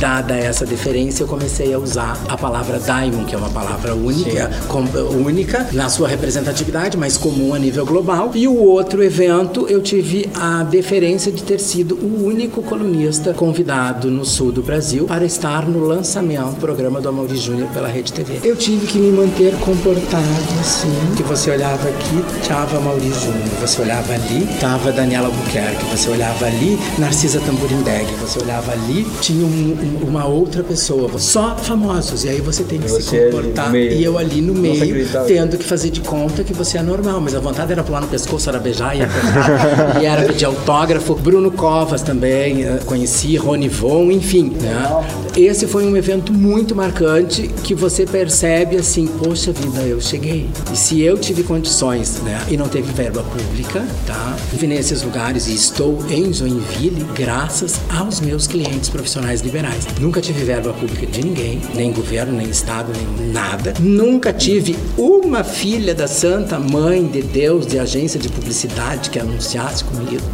Dada 0.00 0.34
essa 0.34 0.64
deferência, 0.64 1.22
eu 1.22 1.28
comecei 1.28 1.72
a 1.74 1.78
usar 1.78 2.18
a 2.28 2.36
palavra 2.36 2.78
diamond, 2.78 3.24
que 3.26 3.34
é 3.34 3.38
uma 3.38 3.50
palavra 3.50 3.94
única, 3.94 4.50
com- 4.68 4.84
única 5.24 5.68
na 5.72 5.88
sua 5.88 6.08
representatividade, 6.08 6.96
mas 6.96 7.16
comum 7.18 7.54
a 7.54 7.58
nível 7.58 7.84
global. 7.84 8.30
E 8.34 8.46
o 8.48 8.54
outro 8.56 9.02
evento, 9.02 9.66
eu 9.68 9.80
tive 9.82 10.28
a 10.34 10.62
deferência 10.62 11.30
de 11.32 11.42
ter 11.42 11.58
sido 11.60 11.94
o 11.96 12.24
único 12.24 12.62
colunista 12.62 13.32
convidado 13.34 14.10
no 14.10 14.24
sul 14.24 14.52
do 14.52 14.62
Brasil 14.62 15.04
para 15.04 15.24
estar 15.24 15.68
no 15.68 15.80
lançamento 15.84 16.50
do 16.54 16.56
programa 16.60 17.00
do 17.00 17.08
Amaury 17.08 17.36
Júnior 17.36 17.68
pela 17.74 17.88
Rede 17.88 18.12
TV. 18.12 18.38
Eu 18.48 18.56
tive 18.56 18.86
que 18.86 18.98
me 18.98 19.10
manter 19.10 19.54
comportado 19.60 20.24
assim, 20.60 20.88
que 21.16 21.22
você 21.22 21.50
olhava 21.50 21.88
aqui, 21.88 22.22
tava 22.46 22.76
Amaury 22.78 23.08
Júnior, 23.12 23.48
você 23.60 23.82
olhava 23.82 24.12
ali, 24.12 24.46
tava 24.60 24.92
Daniela 24.92 25.26
Albuquerque, 25.26 25.84
você 25.86 26.10
olhava 26.10 26.46
ali, 26.46 26.78
Narcisa 26.98 27.40
Tamborindeg, 27.40 28.06
você 28.20 28.38
olhava 28.40 28.72
ali, 28.72 29.06
tinha 29.20 29.44
um- 29.44 29.76
um- 30.04 30.08
uma 30.08 30.26
outra 30.26 30.62
pessoa, 30.62 31.10
só 31.18 31.56
famosos, 31.56 32.24
e 32.24 32.28
aí 32.28 32.40
você 32.40 32.62
tem 32.64 32.78
que 32.78 32.88
se 32.88 33.02
você 33.02 33.16
ali 33.16 33.26
no 33.26 33.32
comportar, 33.32 33.70
meio. 33.70 33.92
e 33.92 34.04
eu 34.04 34.18
ali 34.18 34.40
no 34.40 34.54
se 34.54 34.60
meio, 34.60 35.06
tendo 35.26 35.56
que 35.56 35.64
fazer 35.64 35.90
de 35.90 36.00
conta 36.00 36.42
que 36.44 36.52
você 36.52 36.78
é 36.78 36.82
normal, 36.82 37.07
mas 37.20 37.34
a 37.34 37.40
vontade 37.40 37.72
era 37.72 37.82
pular 37.82 38.00
no 38.00 38.08
pescoço, 38.08 38.48
era 38.48 38.58
beijar 38.58 38.96
e 38.96 39.02
apertar, 39.02 40.02
e 40.02 40.06
era 40.06 40.22
pedir 40.22 40.44
autógrafo. 40.44 41.14
Bruno 41.14 41.50
Covas 41.50 42.02
também, 42.02 42.64
eh, 42.64 42.80
conheci, 42.84 43.36
Rony 43.36 43.68
Von, 43.68 44.10
enfim. 44.10 44.52
Né? 44.60 45.04
Esse 45.36 45.66
foi 45.66 45.86
um 45.86 45.96
evento 45.96 46.32
muito 46.32 46.74
marcante 46.74 47.48
que 47.62 47.74
você 47.74 48.04
percebe 48.04 48.76
assim, 48.76 49.06
poxa 49.06 49.52
vida, 49.52 49.80
eu 49.80 50.00
cheguei. 50.00 50.48
E 50.72 50.76
se 50.76 51.00
eu 51.00 51.16
tive 51.16 51.42
condições, 51.42 52.20
né, 52.22 52.40
e 52.48 52.56
não 52.56 52.68
teve 52.68 52.92
verba 52.92 53.22
pública, 53.22 53.84
tá? 54.06 54.36
Vim 54.52 54.66
nesses 54.66 55.02
lugares 55.02 55.46
e 55.48 55.54
estou 55.54 55.98
em 56.10 56.32
Joinville 56.32 57.04
graças 57.14 57.80
aos 57.96 58.20
meus 58.20 58.46
clientes 58.46 58.88
profissionais 58.88 59.40
liberais. 59.40 59.86
Nunca 60.00 60.20
tive 60.20 60.44
verba 60.44 60.72
pública 60.72 61.06
de 61.06 61.24
ninguém, 61.24 61.60
nem 61.74 61.92
governo, 61.92 62.32
nem 62.36 62.48
estado, 62.48 62.92
nem 62.92 63.32
nada. 63.32 63.74
Nunca 63.80 64.32
tive 64.32 64.76
uma 64.96 65.44
filha 65.44 65.94
da 65.94 66.06
Santa 66.08 66.58
Mãe 66.58 66.97
de 67.06 67.22
Deus 67.22 67.66
de 67.66 67.78
agência 67.78 68.18
de 68.18 68.28
publicidade 68.28 69.10
que 69.10 69.18
anunciasse 69.18 69.84
comigo. 69.84 70.24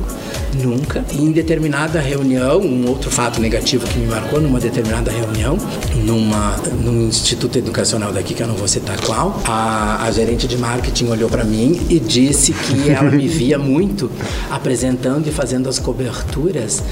Nunca. 0.63 1.05
Em 1.13 1.33
determinada 1.33 2.01
reunião, 2.01 2.61
um 2.61 2.89
outro 2.89 3.11
fato 3.11 3.41
negativo 3.41 3.87
que 3.87 3.99
me 3.99 4.07
marcou, 4.07 4.41
numa 4.41 4.61
determinada 4.61 5.11
reunião, 5.11 5.59
numa, 6.05 6.57
num 6.81 7.09
instituto 7.09 7.59
educacional 7.59 8.13
daqui, 8.13 8.35
que 8.35 8.43
eu 8.43 8.47
não 8.47 8.55
vou 8.55 8.69
citar 8.69 9.01
qual, 9.01 9.41
a, 9.45 10.05
a 10.05 10.11
gerente 10.13 10.47
de 10.47 10.57
marketing 10.57 11.09
olhou 11.09 11.29
para 11.29 11.45
mim 11.45 11.81
e 11.91 11.99
disse 11.99 12.53
que 12.53 12.91
ela 12.91 13.11
me 13.11 13.27
via 13.27 13.59
muito 13.59 14.11
apresentando 14.51 15.27
e 15.27 15.33
fazendo 15.33 15.69
as 15.69 15.79
coberturas 15.79 16.83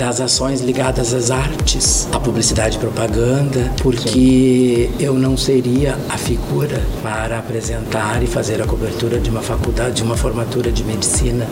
das 0.00 0.18
ações 0.18 0.62
ligadas 0.62 1.12
às 1.12 1.30
artes, 1.30 2.08
à 2.10 2.18
publicidade 2.18 2.78
e 2.78 2.80
propaganda, 2.80 3.70
porque 3.82 4.88
eu 4.98 5.12
não 5.12 5.36
seria 5.36 5.94
a 6.08 6.16
figura 6.16 6.80
para 7.02 7.38
apresentar 7.38 8.22
e 8.22 8.26
fazer 8.26 8.62
a 8.62 8.66
cobertura 8.66 9.20
de 9.20 9.28
uma 9.28 9.42
faculdade, 9.42 9.96
de 9.96 10.02
uma 10.02 10.16
formatura 10.16 10.72
de 10.72 10.82
medicina 10.84 11.46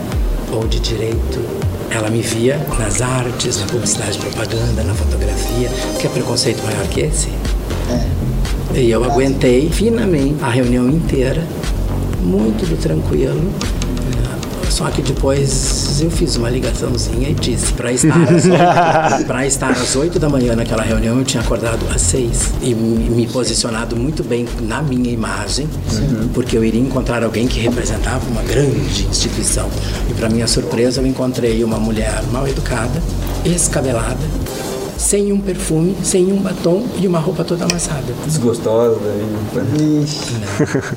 ou 0.51 0.67
de 0.67 0.81
direito. 0.81 1.39
Ela 1.91 2.09
me 2.09 2.23
via 2.23 2.59
nas 2.79 3.03
artes, 3.03 3.61
na 3.61 3.67
publicidade 3.67 4.17
e 4.17 4.21
propaganda, 4.23 4.83
na 4.83 4.95
fotografia. 4.95 5.69
Quer 6.01 6.11
preconceito 6.11 6.65
maior 6.65 6.87
que 6.89 7.03
esse? 7.03 7.29
E 8.75 8.91
eu 8.91 9.05
aguentei 9.05 9.69
finamente 9.69 10.43
a 10.43 10.49
reunião 10.49 10.89
inteira, 10.89 11.47
muito 12.23 12.67
do 12.67 12.79
tranquilo. 12.79 13.53
Só 14.71 14.89
que 14.91 15.03
depois 15.03 16.01
eu 16.01 16.11
fiz 16.11 16.37
uma 16.37 16.49
ligaçãozinha 16.51 17.29
e 17.31 17.35
disse 17.35 17.73
para 17.73 17.93
estar 17.93 18.15
às 18.23 18.45
8, 18.45 19.25
para 19.27 19.47
estar 19.47 19.71
às 19.71 19.97
8 19.97 20.19
da 20.19 20.29
manhã 20.29 20.55
naquela 20.55 20.83
reunião 20.83 21.19
eu 21.19 21.25
tinha 21.25 21.43
acordado 21.43 21.85
às 21.93 22.03
6 22.03 22.53
e 22.63 22.75
me 22.75 23.09
me 23.19 23.27
posicionado 23.27 23.97
muito 23.97 24.23
bem 24.23 24.47
na 24.61 24.81
minha 24.81 25.11
imagem, 25.11 25.69
porque 26.33 26.57
eu 26.57 26.65
iria 26.65 26.81
encontrar 26.81 27.25
alguém 27.25 27.49
que 27.49 27.59
representava 27.59 28.25
uma 28.31 28.43
grande 28.43 29.05
instituição. 29.07 29.69
E 30.09 30.15
para 30.15 30.29
minha 30.29 30.47
surpresa 30.47 31.01
eu 31.01 31.07
encontrei 31.07 31.65
uma 31.65 31.79
mulher 31.79 32.23
mal 32.31 32.47
educada, 32.47 33.03
escabelada, 33.45 34.19
sem 34.99 35.33
um 35.33 35.41
perfume, 35.41 35.97
sem 36.03 36.31
um 36.33 36.37
batom 36.37 36.85
e 37.01 37.07
uma 37.07 37.21
roupa 37.21 37.45
toda 37.45 37.65
amassada. 37.65 38.13
Desgostosa. 38.27 38.99
né? 39.01 40.05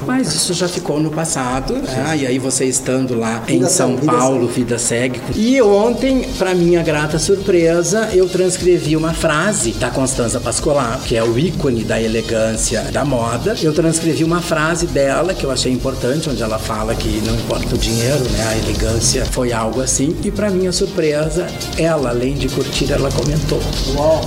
Mas 0.06 0.34
isso 0.34 0.54
já 0.54 0.68
ficou 0.68 0.99
no 0.99 1.12
passado, 1.12 1.74
né? 1.76 2.18
e 2.20 2.28
aí 2.28 2.39
você 2.39 2.66
estando 2.66 3.18
lá 3.18 3.43
em 3.47 3.60
Vida 3.60 3.70
São 3.70 3.89
segue, 3.89 4.02
vida 4.02 4.12
Paulo, 4.14 4.47
vida 4.47 4.80
segue. 4.80 5.22
E 5.36 5.62
ontem, 5.62 6.28
para 6.38 6.54
minha 6.56 6.82
grata 6.82 7.20
surpresa, 7.20 8.10
eu 8.14 8.28
transcrevi 8.28 8.97
uma 8.97 9.14
frase 9.14 9.72
da 9.74 9.89
Constanza 9.89 10.39
Pascolar, 10.39 10.99
que 11.06 11.16
é 11.16 11.24
o 11.24 11.38
ícone 11.38 11.84
da 11.84 12.02
elegância 12.02 12.82
da 12.91 13.06
moda. 13.06 13.56
Eu 13.62 13.74
transcrevi 13.74 14.24
uma 14.24 14.41
frase 14.41 14.88
dela 14.88 15.34
que 15.34 15.43
eu 15.43 15.52
achei 15.52 15.72
importante, 15.72 16.30
onde 16.30 16.41
ela 16.41 16.58
fala 16.58 16.95
que 16.95 17.22
não 17.26 17.36
importa 17.36 17.76
o 17.76 17.78
dinheiro, 17.78 18.24
né? 18.32 18.47
A 18.49 18.58
elegância 18.58 19.26
foi 19.26 19.54
algo 19.54 19.82
assim. 19.82 20.16
E 20.24 20.32
para 20.32 20.49
minha 20.49 20.72
surpresa, 20.72 21.45
ela, 21.78 22.10
além 22.10 22.34
de 22.34 22.49
curtir, 22.49 22.91
ela 22.91 23.12
comentou. 23.12 23.62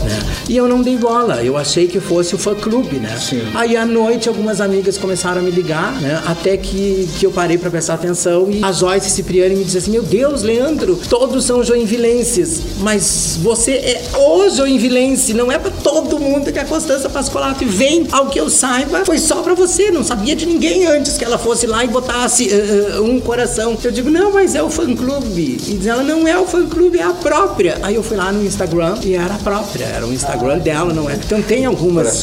Né? 0.05 0.19
E 0.49 0.57
eu 0.57 0.69
não 0.69 0.83
dei 0.83 0.97
bola, 0.97 1.43
eu 1.43 1.57
achei 1.57 1.87
que 1.87 2.01
fosse 2.01 2.35
o 2.35 2.39
fã 2.39 2.55
clube, 2.55 2.97
né? 2.97 3.17
Aí 3.55 3.77
à 3.77 3.87
noite 3.87 4.29
algumas 4.29 4.61
amigas 4.61 4.99
começaram 4.99 5.41
a 5.41 5.45
me 5.45 5.51
ligar, 5.51 5.93
né? 6.01 6.23
Até 6.27 6.57
que, 6.57 7.09
que 7.19 7.27
eu 7.27 7.31
parei 7.31 7.59
para 7.59 7.71
prestar 7.71 7.95
atenção 7.95 8.51
e 8.51 8.63
a 8.63 8.73
Joyce 8.73 9.11
Cipriani 9.11 9.57
me 9.57 9.65
disse 9.65 9.79
assim: 9.79 9.91
Meu 9.91 10.03
Deus, 10.03 10.43
Leandro, 10.43 10.99
todos 11.09 11.45
são 11.45 11.63
joinvilenses, 11.63 12.61
mas 12.81 13.39
você 13.43 13.73
é 13.73 14.03
o 14.19 14.49
joinvilense, 14.51 15.35
não 15.35 15.51
é 15.51 15.59
para 15.59 15.71
todo 15.71 16.19
mundo 16.19 16.53
que 16.53 16.59
a 16.59 16.65
Constança 16.65 17.09
Pascolato 17.09 17.65
vem. 17.67 18.07
Ao 18.13 18.27
que 18.27 18.39
eu 18.39 18.51
saiba, 18.51 19.05
foi 19.05 19.19
só 19.19 19.43
para 19.43 19.55
você, 19.55 19.91
não 19.91 20.05
sabia 20.05 20.37
de 20.37 20.47
ninguém 20.47 20.87
antes 20.87 21.17
que 21.17 21.25
ela 21.25 21.39
fosse 21.39 21.67
lá 21.67 21.85
e 21.85 21.89
botasse 21.89 22.49
eh, 22.51 23.01
um 23.01 23.21
coração. 23.21 23.77
Eu 23.83 23.91
digo: 23.91 24.11
Não, 24.11 24.33
mas 24.33 24.55
é 24.55 24.63
o 24.63 24.71
fã 24.71 24.95
clube. 24.95 25.59
E 25.67 25.75
diz 25.75 25.87
ela: 25.87 26.03
Não 26.03 26.27
é 26.27 26.39
o 26.39 26.47
fã 26.47 26.67
clube, 26.67 26.99
é 26.99 27.03
a 27.03 27.13
própria. 27.13 27.79
Aí 27.83 27.95
eu 27.95 28.03
fui 28.03 28.17
lá 28.17 28.33
no 28.33 28.45
Instagram 28.45 28.97
e 29.03 29.15
era 29.15 29.35
a 29.35 29.39
própria, 29.39 29.54
era 29.81 30.07
o 30.07 30.13
Instagram 30.13 30.59
dela, 30.59 30.93
não 30.93 31.09
é? 31.09 31.15
Então 31.15 31.41
tem 31.43 31.65
algumas. 31.65 32.23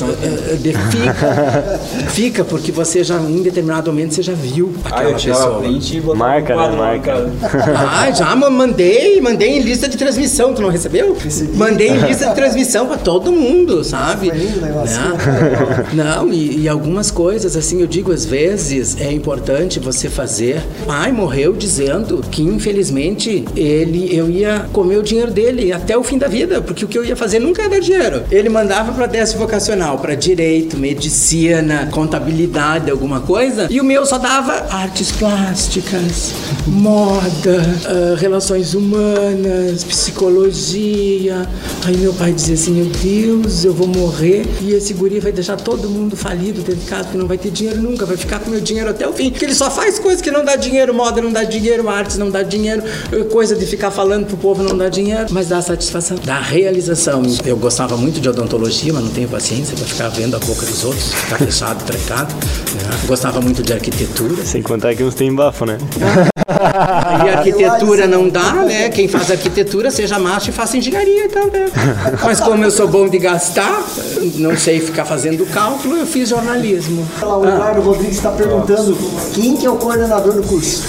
de- 0.61 0.73
fica, 0.73 1.79
fica, 2.09 2.43
porque 2.43 2.71
você 2.71 3.03
já, 3.03 3.17
em 3.19 3.41
determinado 3.41 3.91
momento, 3.91 4.13
você 4.15 4.21
já 4.23 4.33
viu 4.33 4.73
Ah, 4.85 4.89
aquela 4.89 5.09
eu 5.11 5.17
tirava 5.17 5.39
pessoa. 5.45 5.59
print 5.61 5.97
e 5.97 6.01
Marca, 6.01 6.53
um 6.55 6.57
né? 6.57 6.63
quadro 6.63 6.77
Marca. 6.77 7.31
Ah, 7.75 8.11
já 8.11 8.35
ma- 8.35 8.49
mandei, 8.49 9.19
mandei 9.21 9.57
em 9.57 9.61
lista 9.61 9.87
de 9.87 9.97
transmissão, 9.97 10.53
tu 10.53 10.61
não 10.61 10.69
recebeu? 10.69 11.15
Mandei 11.55 11.89
em 11.89 11.97
lista 12.07 12.27
de 12.27 12.35
transmissão 12.35 12.85
pra 12.87 12.97
todo 12.97 13.31
mundo, 13.31 13.83
sabe? 13.83 14.29
Foi 14.29 14.37
lindo 14.37 14.59
o 14.59 14.61
negócio. 14.61 14.97
Né? 15.01 15.85
Não, 15.93 16.31
e, 16.31 16.61
e 16.61 16.69
algumas 16.69 17.11
coisas, 17.11 17.55
assim, 17.55 17.81
eu 17.81 17.87
digo, 17.87 18.11
às 18.11 18.25
vezes 18.25 18.99
é 18.99 19.11
importante 19.11 19.79
você 19.79 20.09
fazer. 20.09 20.61
Pai 20.85 21.11
morreu 21.11 21.53
dizendo 21.53 22.23
que, 22.29 22.41
infelizmente, 22.41 23.45
ele, 23.55 24.15
eu 24.15 24.29
ia 24.29 24.65
comer 24.71 24.97
o 24.97 25.03
dinheiro 25.03 25.31
dele 25.31 25.71
até 25.71 25.97
o 25.97 26.03
fim 26.03 26.17
da 26.17 26.27
vida, 26.27 26.61
porque 26.61 26.85
o 26.85 26.87
que 26.87 26.97
eu 26.97 27.03
ia 27.05 27.15
fazer 27.21 27.37
nunca 27.37 27.61
ia 27.61 27.69
dar 27.69 27.79
dinheiro. 27.79 28.23
Ele 28.31 28.49
mandava 28.49 28.91
pra 28.93 29.07
teste 29.07 29.37
vocacional, 29.37 29.99
pra 29.99 30.15
direito, 30.15 30.75
medicina, 30.75 31.87
contabilidade, 31.91 32.89
alguma 32.89 33.21
coisa, 33.21 33.67
e 33.69 33.79
o 33.79 33.83
meu 33.83 34.07
só 34.07 34.17
dava 34.17 34.53
artes 34.73 35.11
plásticas, 35.11 36.33
moda, 36.65 37.61
ah, 37.85 38.15
relações 38.17 38.73
humanas, 38.73 39.83
psicologia. 39.83 41.47
Aí 41.85 41.95
meu 41.95 42.11
pai 42.11 42.31
dizia 42.31 42.55
assim: 42.55 42.71
Meu 42.71 42.85
Deus, 42.85 43.63
eu 43.63 43.73
vou 43.73 43.87
morrer 43.87 44.43
e 44.59 44.73
esse 44.73 44.91
guri 44.95 45.19
vai 45.19 45.31
deixar 45.31 45.57
todo 45.57 45.87
mundo 45.87 46.15
falido 46.15 46.61
dentro 46.61 46.81
de 46.81 46.87
casa, 46.87 47.03
porque 47.03 47.17
não 47.19 47.27
vai 47.27 47.37
ter 47.37 47.51
dinheiro 47.51 47.79
nunca, 47.79 48.03
vai 48.03 48.17
ficar 48.17 48.39
com 48.39 48.49
meu 48.49 48.61
dinheiro 48.61 48.89
até 48.89 49.07
o 49.07 49.13
fim. 49.13 49.29
Porque 49.29 49.45
ele 49.45 49.53
só 49.53 49.69
faz 49.69 49.99
coisas 49.99 50.21
que 50.23 50.31
não 50.31 50.43
dá 50.43 50.55
dinheiro, 50.55 50.91
moda 50.91 51.21
não 51.21 51.31
dá 51.31 51.43
dinheiro, 51.43 51.87
artes 51.87 52.17
não 52.17 52.31
dá 52.31 52.41
dinheiro, 52.41 52.81
coisa 53.29 53.55
de 53.55 53.67
ficar 53.67 53.91
falando 53.91 54.25
pro 54.25 54.37
povo 54.37 54.63
não 54.63 54.75
dá 54.75 54.89
dinheiro, 54.89 55.27
mas 55.29 55.49
dá 55.49 55.61
satisfação, 55.61 56.17
dá 56.23 56.39
realização. 56.39 57.10
Eu 57.45 57.57
gostava 57.57 57.97
muito 57.97 58.19
de 58.19 58.29
odontologia, 58.29 58.93
mas 58.93 59.03
não 59.03 59.11
tenho 59.11 59.27
paciência 59.27 59.75
pra 59.75 59.85
ficar 59.85 60.09
vendo 60.09 60.35
a 60.35 60.39
boca 60.39 60.65
dos 60.65 60.83
outros, 60.83 61.13
ficar 61.13 61.37
fechado, 61.37 61.83
trancado. 61.83 62.33
né? 62.33 62.99
Gostava 63.05 63.41
muito 63.41 63.61
de 63.61 63.73
arquitetura. 63.73 64.45
Sem 64.45 64.61
contar 64.61 64.95
que 64.95 65.03
uns 65.03 65.15
tem 65.15 65.33
bafo, 65.33 65.65
né? 65.65 65.77
E 67.25 67.29
arquitetura 67.29 68.07
não 68.07 68.29
dá, 68.29 68.53
né? 68.63 68.89
Quem 68.89 69.07
faz 69.07 69.29
arquitetura 69.29 69.91
seja 69.91 70.17
macho 70.19 70.49
e 70.49 70.53
faça 70.53 70.77
engenharia, 70.77 71.25
então, 71.25 71.47
né? 71.47 71.65
Mas 72.23 72.39
como 72.39 72.63
eu 72.63 72.71
sou 72.71 72.87
bom 72.87 73.07
de 73.09 73.17
gastar, 73.17 73.83
não 74.35 74.55
sei 74.55 74.79
ficar 74.79 75.05
fazendo 75.05 75.45
cálculo, 75.47 75.97
eu 75.97 76.05
fiz 76.05 76.29
jornalismo. 76.29 77.07
Olha 77.21 77.29
lá, 77.29 77.37
o 77.37 77.45
Eduardo 77.45 77.81
Rodrigues 77.81 78.17
está 78.17 78.31
perguntando 78.31 78.97
quem 79.33 79.57
que 79.57 79.65
é 79.65 79.69
o 79.69 79.75
coordenador 79.75 80.33
do 80.33 80.43
curso. 80.43 80.83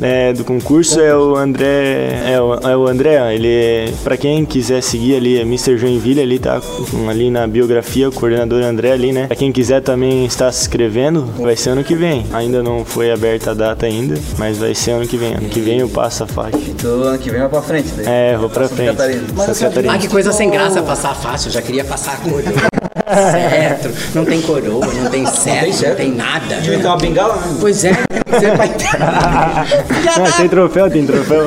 É, 0.00 0.32
do 0.32 0.44
concurso 0.44 1.00
é 1.00 1.16
o 1.16 1.36
André. 1.36 2.20
É 2.26 2.40
o, 2.40 2.54
é 2.54 2.76
o 2.76 2.86
André, 2.86 3.20
ó, 3.22 3.30
ele 3.30 3.48
é. 3.48 3.92
Pra 4.04 4.16
quem 4.16 4.44
quiser 4.44 4.82
seguir 4.82 5.16
ali, 5.16 5.38
é 5.38 5.42
Mr. 5.42 5.76
Joinville, 5.76 6.20
ali 6.20 6.38
tá 6.38 6.60
com- 6.60 7.08
ali 7.08 7.30
na 7.30 7.46
biografia, 7.46 8.08
o 8.08 8.12
coordenador 8.12 8.62
André 8.62 8.92
ali, 8.92 9.12
né? 9.12 9.26
Pra 9.26 9.36
quem 9.36 9.50
quiser 9.52 9.82
também 9.82 10.24
estar 10.24 10.50
se 10.52 10.62
inscrevendo, 10.62 11.24
vai 11.38 11.56
ser 11.56 11.70
ano 11.70 11.82
que 11.84 11.94
vem. 11.94 12.24
Ainda 12.32 12.62
não 12.62 12.84
foi 12.84 13.10
aberta 13.10 13.50
a 13.50 13.54
data 13.54 13.86
ainda, 13.86 14.14
mas 14.38 14.58
vai 14.58 14.74
ser 14.74 14.92
ano 14.92 15.06
que 15.06 15.16
vem. 15.16 15.34
Ano 15.34 15.48
que 15.48 15.60
vem 15.60 15.78
eu 15.80 15.88
passo 15.88 16.24
a 16.24 16.26
faixa. 16.26 16.56
Então 16.68 17.02
ano 17.02 17.18
que 17.18 17.30
vem 17.30 17.40
vai 17.40 17.48
pra 17.48 17.62
frente. 17.62 17.88
Daí. 17.96 18.06
É, 18.06 18.36
vou 18.36 18.48
pra 18.48 18.68
frente. 18.68 18.90
Catarina. 18.96 19.22
Mas 19.34 19.36
Santa 19.46 19.50
eu 19.50 19.54
sabia- 19.54 19.68
Catarina. 19.70 19.94
Ah, 19.94 19.98
que 19.98 20.08
coisa 20.08 20.32
sem 20.32 20.50
graça 20.50 20.82
passar 20.82 21.14
fácil, 21.14 21.48
eu 21.48 21.52
já 21.54 21.62
queria 21.62 21.84
passar 21.84 22.12
a 22.14 22.16
coroa. 22.18 22.42
Cetro, 23.08 23.92
não 24.14 24.24
tem 24.24 24.40
coroa, 24.42 24.86
não 24.86 25.10
tem 25.10 25.24
cetro, 25.26 25.66
não 25.68 25.72
cetro? 25.72 25.96
tem 25.96 26.12
nada. 26.12 26.56
Devia 26.56 26.78
ter 26.78 26.86
uma 26.86 26.96
bengala, 26.98 27.36
né? 27.36 27.56
Pois 27.58 27.82
é, 27.84 27.92
você 28.30 28.50
vai 28.56 28.68
ter. 28.68 28.88
Dá. 28.98 30.32
tem 30.36 30.48
troféu, 30.48 30.90
tem 30.90 31.06
troféu. 31.06 31.44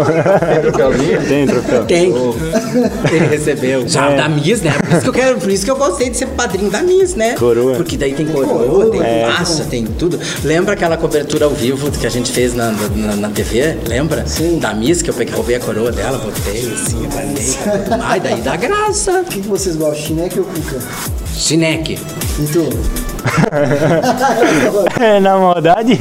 Troféuzinho? 0.61 1.27
tem 1.27 1.47
troféu. 1.47 1.85
Tem. 1.85 2.13
Ele 3.11 3.25
recebeu. 3.27 3.87
Já 3.87 4.09
É. 4.11 4.15
da 4.17 4.29
Miss, 4.29 4.61
né? 4.61 4.71
Por 4.79 4.89
isso 4.91 5.01
que 5.01 5.09
eu 5.09 5.13
quero, 5.13 5.37
por 5.39 5.49
isso 5.51 5.65
que 5.65 5.71
eu 5.71 5.75
gostei 5.75 6.09
de 6.09 6.17
ser 6.17 6.27
padrinho 6.27 6.69
da 6.69 6.81
Miss, 6.81 7.15
né? 7.15 7.35
Coroa. 7.37 7.75
Porque 7.75 7.97
daí 7.97 8.13
tem 8.13 8.25
coroa, 8.27 8.89
tem 8.89 9.01
É. 9.01 9.27
massa, 9.27 9.63
tem 9.65 9.85
tudo. 9.85 10.19
Lembra 10.43 10.73
aquela 10.73 10.97
cobertura 10.97 11.45
ao 11.45 11.51
vivo 11.51 11.91
que 11.91 12.05
a 12.07 12.09
gente 12.09 12.31
fez 12.31 12.53
na, 12.53 12.71
na, 12.71 13.15
na 13.15 13.29
TV? 13.29 13.77
Lembra? 13.87 14.25
Sim. 14.25 14.59
Da 14.59 14.73
Miss, 14.73 15.01
que 15.01 15.09
eu 15.09 15.13
peguei, 15.13 15.33
roubei 15.33 15.55
a 15.55 15.59
coroa 15.59 15.91
dela, 15.91 16.17
botei 16.17 16.71
assim, 16.73 17.07
mandei. 17.13 17.55
Ai, 18.03 18.19
daí 18.19 18.41
dá 18.41 18.55
graça. 18.55 19.21
O 19.21 19.25
que, 19.25 19.41
que 19.41 19.47
vocês 19.47 19.75
gostam, 19.75 20.05
chineque 20.05 20.39
ou 20.39 20.45
cuca? 20.45 20.79
Chineque. 21.35 21.99
E 22.39 22.45
tu? 22.47 22.69
É, 24.99 25.19
na 25.19 25.37
maldade. 25.37 25.97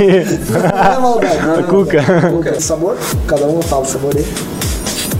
Não 0.50 0.60
é 0.68 0.98
maldade. 0.98 1.36
A 1.60 1.62
cuca. 1.62 2.02
Cuca. 2.30 2.60
Sabor? 2.60 2.96
Cada 3.26 3.46
um 3.46 3.60
fala 3.62 3.82
o 3.82 3.86
sabor 3.86 4.12
aí. 4.16 4.24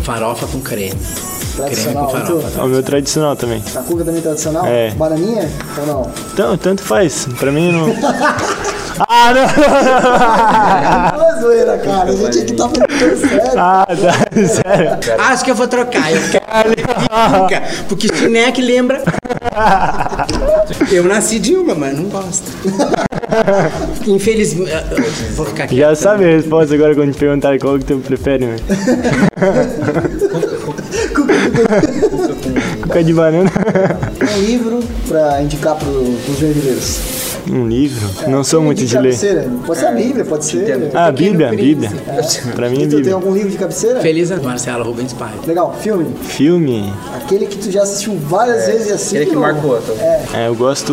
Farofa 0.02 0.46
com 0.46 0.60
creme. 0.60 0.90
Creme 0.90 1.56
Tradicional. 1.56 2.06
com 2.08 2.16
E 2.16 2.20
tu? 2.20 2.26
farofa. 2.40 2.60
É 2.60 2.62
o 2.62 2.66
meu 2.68 2.82
tradicional 2.82 3.36
também. 3.36 3.62
A 3.74 3.80
cuca 3.80 4.04
também 4.04 4.20
tradicional? 4.22 4.66
É. 4.66 4.90
Bananinha 4.92 5.48
ou 5.78 5.86
não? 5.86 6.10
Então, 6.32 6.56
tanto 6.56 6.82
faz. 6.82 7.26
Pra 7.38 7.50
mim 7.52 7.72
não. 7.72 7.94
Ah, 9.08 9.32
não! 9.32 9.46
É 11.40 11.42
zoeira, 11.42 11.78
cara. 11.78 12.10
A 12.10 12.12
gente 12.12 12.38
aqui 12.38 12.52
tá 12.52 12.68
falando 12.68 13.16
sério. 13.16 13.52
Ah, 13.56 13.86
tá, 13.86 14.46
sério. 14.46 14.98
Acho 15.18 15.44
que 15.44 15.50
eu 15.50 15.54
vou 15.54 15.66
trocar. 15.66 16.12
Eu 16.12 16.20
quero 16.30 16.70
porque 17.88 18.08
chineque 18.14 18.60
lembra. 18.60 19.02
Eu 20.90 21.04
nasci 21.04 21.38
de 21.38 21.54
uma, 21.54 21.74
mas 21.74 21.96
não 21.96 22.04
gosto. 22.04 22.44
Infelizmente. 24.06 24.70
Vou 25.34 25.46
ficar 25.46 25.64
aqui. 25.64 25.76
Já 25.76 25.94
sabe 25.94 26.24
a 26.24 26.36
resposta 26.36 26.74
agora 26.74 26.94
quando 26.94 27.12
te 27.12 27.18
perguntar 27.18 27.58
qual 27.58 27.78
que 27.78 27.84
tu 27.84 27.98
prefere, 27.98 28.46
né? 28.46 28.56
Cuca 32.82 33.02
de 33.02 33.12
banana. 33.14 33.50
Um 34.36 34.42
livro 34.42 34.80
pra 35.08 35.40
indicar 35.42 35.76
pro, 35.76 36.04
pros 36.24 36.38
joinvileiros. 36.38 37.19
Um 37.48 37.66
livro. 37.68 38.08
Não 38.28 38.42
sou 38.44 38.62
muito 38.62 38.84
de 38.84 38.94
ler. 38.96 39.02
cabeceira. 39.10 39.48
Pode 39.66 39.78
ser 39.78 39.86
a 39.86 39.92
Bíblia, 39.92 40.24
pode 40.24 40.44
ser. 40.44 40.90
Ah, 40.94 41.10
Bíblia, 41.12 41.48
Pequeno 41.50 41.68
Bíblia. 41.68 41.90
Pra 42.54 42.68
mim 42.68 42.76
é 42.76 42.80
tem 42.80 42.88
Bíblia. 42.88 43.14
algum 43.14 43.32
livro 43.32 43.50
de 43.50 43.56
cabeceira? 43.58 44.00
Feliz 44.00 44.30
ano, 44.30 44.42
Marcelo 44.42 44.84
Rubens 44.84 45.12
Pai. 45.12 45.30
Legal, 45.46 45.74
filme. 45.80 46.06
Filme. 46.22 46.92
Aquele 47.14 47.46
que 47.46 47.56
tu 47.58 47.70
já 47.70 47.82
assistiu 47.82 48.16
várias 48.16 48.66
vezes 48.66 48.88
e 48.88 48.92
assim. 48.92 49.16
Aquele 49.16 49.30
que 49.30 49.36
ou- 49.36 49.42
marcou, 49.42 49.80
tá? 49.80 49.92
É, 50.02 50.44
É, 50.44 50.48
eu 50.48 50.54
gosto 50.54 50.92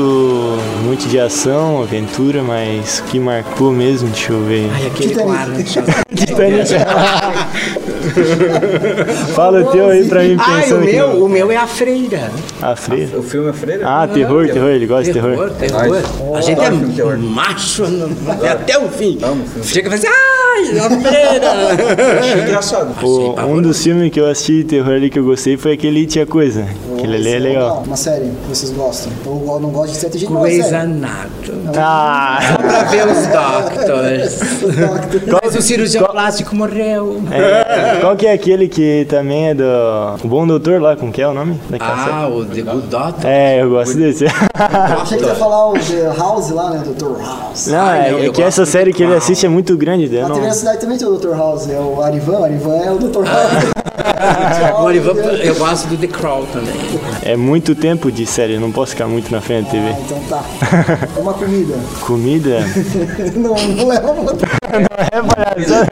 muito 0.84 1.08
de 1.08 1.20
ação, 1.20 1.82
aventura, 1.82 2.42
mas 2.44 3.00
o 3.00 3.04
que 3.04 3.20
marcou 3.20 3.72
mesmo, 3.72 4.08
deixa 4.10 4.32
eu 4.34 4.44
ver. 4.46 4.70
Ai, 4.74 4.88
aquele 4.88 5.10
Titanic. 5.10 5.32
com 5.32 5.32
Arnold 5.32 5.70
Schwarzenegger. 5.70 6.88
Fala 9.34 9.62
o 9.62 9.66
teu 9.72 9.90
aí 9.90 10.06
pra 10.08 10.24
mim 10.24 10.36
Ai, 10.40 10.60
o 10.60 10.62
pensando 10.64 10.86
que 10.86 10.92
meu, 10.94 11.08
não. 11.14 11.24
o 11.26 11.30
meu 11.30 11.52
é 11.52 11.58
a 11.58 11.68
freira. 11.68 12.32
A 12.62 12.76
freira. 12.76 13.18
O 13.20 13.24
filme 13.24 13.50
é 13.50 13.54
Freira? 13.54 13.84
Ah, 13.88 14.08
terror, 14.08 14.48
terror, 14.48 14.70
ele 14.70 14.86
gosta 14.88 15.06
de 15.06 15.14
terror. 15.14 15.50
terror. 15.52 15.98
A 16.36 16.42
gente 16.48 17.02
é 17.02 17.16
macho 17.18 17.84
até 18.50 18.78
o 18.78 18.90
fim. 18.90 19.18
Chega 19.64 19.88
e 19.88 19.92
fala 19.92 19.96
assim, 19.96 20.08
ai, 20.58 20.80
a 20.80 20.90
freira. 20.90 22.20
Achei 22.20 22.42
engraçado. 22.42 23.06
O- 23.06 23.36
um 23.42 23.62
dos 23.62 23.82
filmes 23.84 24.12
que 24.12 24.20
eu 24.20 24.30
assisti 24.30 24.58
de 24.58 24.64
terror 24.66 24.94
ali 24.94 25.10
que 25.10 25.20
eu 25.20 25.24
gostei 25.24 25.58
foi 25.58 25.74
aquele 25.74 26.06
Tinha 26.06 26.26
Coisa. 26.26 26.66
Aquele 26.98 27.16
ali 27.16 27.34
é 27.34 27.40
legal. 27.40 27.84
Uma 27.86 27.96
série 27.96 28.26
que 28.26 28.50
vocês 28.50 28.72
gostam. 28.72 29.12
Eu 29.26 29.60
não 29.62 29.70
gosto 29.70 29.94
de 29.94 30.00
ser 30.00 30.10
tem 30.10 30.20
gente 30.22 30.30
de 30.34 30.40
Grey's 30.40 30.66
série. 30.66 30.76
Anatomy. 30.78 31.78
Ah! 31.78 32.40
Pra 32.58 32.84
ver 32.84 33.08
os 33.08 33.28
doctors. 33.28 34.40
Mas 35.44 35.56
o 35.56 35.62
cirurgião 35.62 36.06
plástico 36.06 36.56
morreu. 36.56 37.22
É, 37.32 38.00
qual 38.02 38.16
que 38.16 38.26
é 38.26 38.34
aquele 38.34 38.68
que 38.68 39.06
também 39.10 39.50
é 39.50 39.54
do. 39.54 39.64
O 40.24 40.28
Bom 40.28 40.48
Doutor 40.48 40.82
lá, 40.82 40.96
como 40.96 41.12
que 41.12 41.22
é 41.22 41.28
o 41.28 41.34
nome? 41.34 41.60
Daquela 41.70 41.98
série? 41.98 42.12
Ah, 42.12 42.28
o 42.28 42.46
The 42.46 42.62
Good 42.62 42.88
Doctor. 42.88 43.26
É, 43.30 43.62
eu 43.62 43.70
gosto 43.70 43.96
desse. 43.98 44.26
Achei 44.26 45.18
que 45.18 45.24
você 45.24 45.30
ia 45.30 45.36
falar 45.36 45.70
o 45.70 45.74
The 45.74 46.14
House 46.18 46.50
lá, 46.52 46.72
né? 46.72 46.84
Dr. 46.86 47.22
House. 47.22 47.68
Não, 47.68 47.80
Ai, 47.80 48.08
é, 48.08 48.12
não, 48.12 48.20
é 48.20 48.28
eu 48.28 48.34
que 48.34 48.42
essa 48.42 48.66
série 48.66 48.92
que 48.94 49.04
ele 49.04 49.14
assiste 49.16 49.46
é 49.46 49.50
muito 49.50 49.76
grande, 49.78 50.08
né? 50.08 50.22
Não, 50.28 50.47
Na 50.48 50.54
cidade 50.54 50.80
também 50.80 50.98
tem 50.98 51.06
o 51.06 51.18
Dr. 51.18 51.36
House, 51.36 51.70
é 51.70 51.78
o 51.78 52.02
Arivan. 52.02 52.40
O 52.40 52.44
Arivan 52.46 52.78
é 52.78 52.90
o 52.90 52.98
Dr. 52.98 53.24
Ah. 53.28 53.34
House. 53.34 53.66
O 54.80 54.84
Olivan, 54.84 55.14
eu 55.14 55.56
gosto 55.56 55.88
do 55.88 55.98
The 55.98 56.08
Crawl 56.08 56.46
também. 56.48 56.74
é 57.24 57.36
muito 57.36 57.76
tempo 57.76 58.12
de 58.12 58.26
série, 58.26 58.58
não 58.58 58.72
posso 58.72 58.92
ficar 58.92 59.08
muito 59.08 59.32
na 59.32 59.42
frente 59.42 59.66
da 59.66 59.72
TV. 59.72 59.90
Ah, 59.90 60.00
então 60.00 60.20
tá. 60.28 60.44
Uma 61.20 61.34
comida. 61.34 61.76
Comida. 62.02 62.60
Não, 63.36 63.54
não 63.56 63.88
leva 63.88 64.14
É 65.12 65.22
palhaçada. 65.22 65.88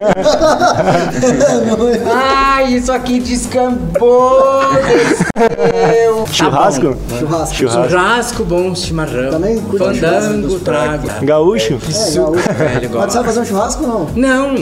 não 1.65 1.77
leva. 1.85 2.11
Ai, 2.13 2.73
isso 2.73 2.91
aqui 2.91 3.19
descambou. 3.19 4.59
desceu. 4.85 6.25
Churrasco? 6.31 6.95
Tá 6.95 7.17
Churrasco. 7.19 7.55
Churrasco. 7.55 7.89
Churrasco, 7.89 8.43
bom 8.45 8.75
chimarrão. 8.75 9.31
Também 9.31 9.61
Fandango, 9.77 10.59
trago. 10.59 11.07
Gaúcho? 11.21 11.75
É, 11.75 12.53
velho, 12.53 12.89
Mas 12.93 13.13
sabe 13.13 13.25
fazer 13.25 13.39
um 13.41 13.45
churrasco 13.45 13.83
ou 13.83 13.89
não? 13.89 14.09
Não, 14.15 14.55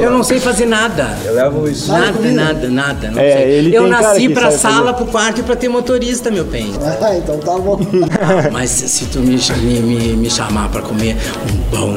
Eu 0.00 0.10
não 0.10 0.22
sei 0.22 0.38
fazer 0.38 0.66
nada. 0.66 1.16
Eu 1.24 1.34
levo 1.34 1.68
isso. 1.68 1.90
Nada, 1.90 2.20
nada, 2.30 2.68
nada. 2.68 3.10
Não 3.10 3.20
É, 3.20 3.32
sei. 3.38 3.50
ele 3.52 3.74
eu 3.76 3.88
nasci 3.88 4.28
pra 4.28 4.50
sabe 4.50 4.58
fazer. 4.58 4.58
sala, 4.58 4.94
pro 4.94 5.06
quarto 5.06 5.40
e 5.40 5.42
pra 5.42 5.56
ter 5.56 5.68
motorista, 5.68 6.30
meu 6.30 6.44
bem. 6.44 6.72
Ah, 7.00 7.16
então 7.16 7.38
tá 7.38 7.58
bom. 7.58 7.78
Mas 8.52 8.70
se, 8.70 9.06
tu 9.06 9.18
me, 9.20 9.36
me, 9.62 10.16
me, 10.16 10.30
chamar 10.30 10.68
pra 10.68 10.82
comer 10.82 11.16
um 11.50 11.76
bom 11.76 11.96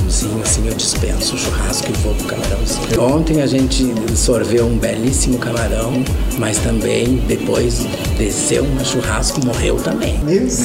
camarãozinho, 0.00 0.42
assim, 0.42 0.66
eu 0.68 0.74
dispenso 0.74 1.34
o 1.34 1.38
churrasco 1.38 1.88
e 1.90 1.92
vou 1.98 2.14
pro 2.14 2.26
camarãozinho. 2.26 3.02
Ontem 3.02 3.42
a 3.42 3.46
gente 3.46 3.92
sorveu 4.16 4.66
um 4.66 4.76
belíssimo 4.78 5.38
camarão, 5.38 6.02
mas 6.38 6.58
também 6.58 7.16
depois 7.26 7.80
desceu 8.16 8.64
no 8.64 8.84
churrasco, 8.84 9.44
morreu 9.44 9.76
também. 9.76 10.20
Isso. 10.28 10.62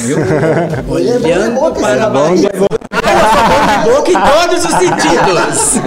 Olhando 0.88 1.26
é 1.26 1.50
bom 1.50 1.54
de 1.54 1.54
boca, 1.54 1.72
esse 1.72 1.80
para 1.80 2.00
rapaz. 2.06 2.40
boca 3.84 4.10
em 4.10 4.48
todos 4.48 4.64
os 4.64 4.70
sentidos. 4.72 5.80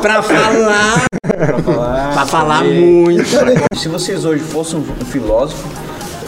pra 0.00 0.22
falar. 0.22 1.04
Pra 2.12 2.26
falar 2.26 2.64
muito. 2.64 3.24
Se 3.76 3.88
vocês 3.88 4.24
hoje 4.24 4.42
fossem 4.42 4.78
um 4.78 5.04
filósofo 5.04 5.66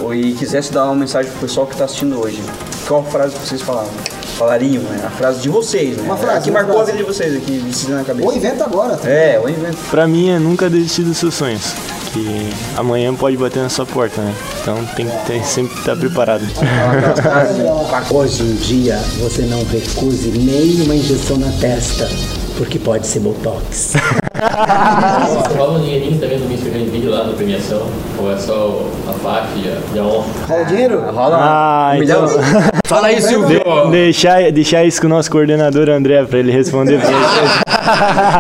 ou- 0.01 0.15
e 0.15 0.33
quisessem 0.35 0.73
dar 0.73 0.85
uma 0.87 0.95
mensagem 0.97 1.31
pro 1.31 1.41
pessoal 1.41 1.67
que 1.67 1.73
está 1.73 1.85
assistindo 1.87 2.21
hoje, 2.21 2.43
qual 2.87 3.03
frase 3.05 3.35
que 3.37 3.47
vocês 3.49 3.63
falavam? 3.63 3.91
Falariam, 4.37 4.83
né? 4.83 5.03
A 5.07 5.11
frase 5.11 5.41
de 5.41 5.49
vocês, 5.49 5.97
né? 5.97 6.03
Uma 6.05 6.17
frase, 6.17 6.39
A 6.39 6.41
que 6.43 6.51
uma 6.51 6.59
marcou 6.61 6.77
frase. 6.77 6.91
a 6.91 6.95
vida 6.95 7.05
de 7.07 7.13
vocês 7.15 7.37
aqui, 7.37 7.53
decidindo 7.59 7.97
na 7.99 8.05
cabeça. 8.05 8.29
Ou 8.29 8.37
inventa 8.37 8.65
agora. 8.65 8.97
Tá? 8.97 9.09
É, 9.09 9.39
ou 9.39 9.49
invento. 9.49 9.77
Pra 9.91 10.07
mim 10.07 10.31
é 10.31 10.39
nunca 10.39 10.69
desistir 10.69 11.03
dos 11.03 11.17
seus 11.17 11.35
sonhos. 11.35 11.73
Que 12.13 12.51
amanhã 12.77 13.15
pode 13.15 13.37
bater 13.37 13.63
na 13.63 13.69
sua 13.69 13.85
porta, 13.85 14.21
né? 14.23 14.35
Então 14.63 14.77
tem 14.97 15.07
que 15.07 15.27
ter- 15.27 15.45
sempre 15.45 15.79
estar 15.79 15.97
preparado. 15.97 16.45
Hoje 18.11 18.43
em 18.45 18.55
dia, 18.57 18.97
você 19.21 19.43
não 19.43 19.63
recuse 19.65 20.29
nem 20.31 20.81
uma 20.83 20.95
injeção 20.95 21.37
na 21.37 21.51
testa, 21.61 22.09
porque 22.57 22.79
pode 22.79 23.07
ser 23.07 23.21
botox. 23.21 23.95
Rola 25.57 25.79
um 25.79 25.83
dinheirinho 25.83 26.19
também 26.19 26.39
no 26.39 26.47
Mr. 26.47 26.71
Vídeo 26.91 27.11
lá 27.11 27.25
na 27.25 27.33
premiação? 27.35 27.83
Ou 28.19 28.33
é 28.33 28.37
só 28.39 28.83
a 29.09 29.13
faixa 29.15 29.49
e 29.57 29.69
a, 29.69 29.79
e 29.95 29.99
a 29.99 30.03
honra? 30.03 30.27
Rola 30.49 30.65
dinheiro? 30.65 31.01
Rola 31.11 31.37
Ah, 31.39 31.93
um 31.95 31.99
milhão. 32.01 32.25
então. 32.27 32.41
Fala 32.87 33.09
aí, 33.09 33.21
Silvio. 33.21 33.61
deixar, 33.91 34.51
deixar 34.53 34.85
isso 34.85 35.01
com 35.01 35.07
o 35.07 35.11
nosso 35.11 35.31
coordenador 35.31 35.89
André 35.91 36.23
pra 36.25 36.39
ele 36.39 36.53
responder 36.53 37.01
pra 37.01 37.11
vocês. 37.11 37.51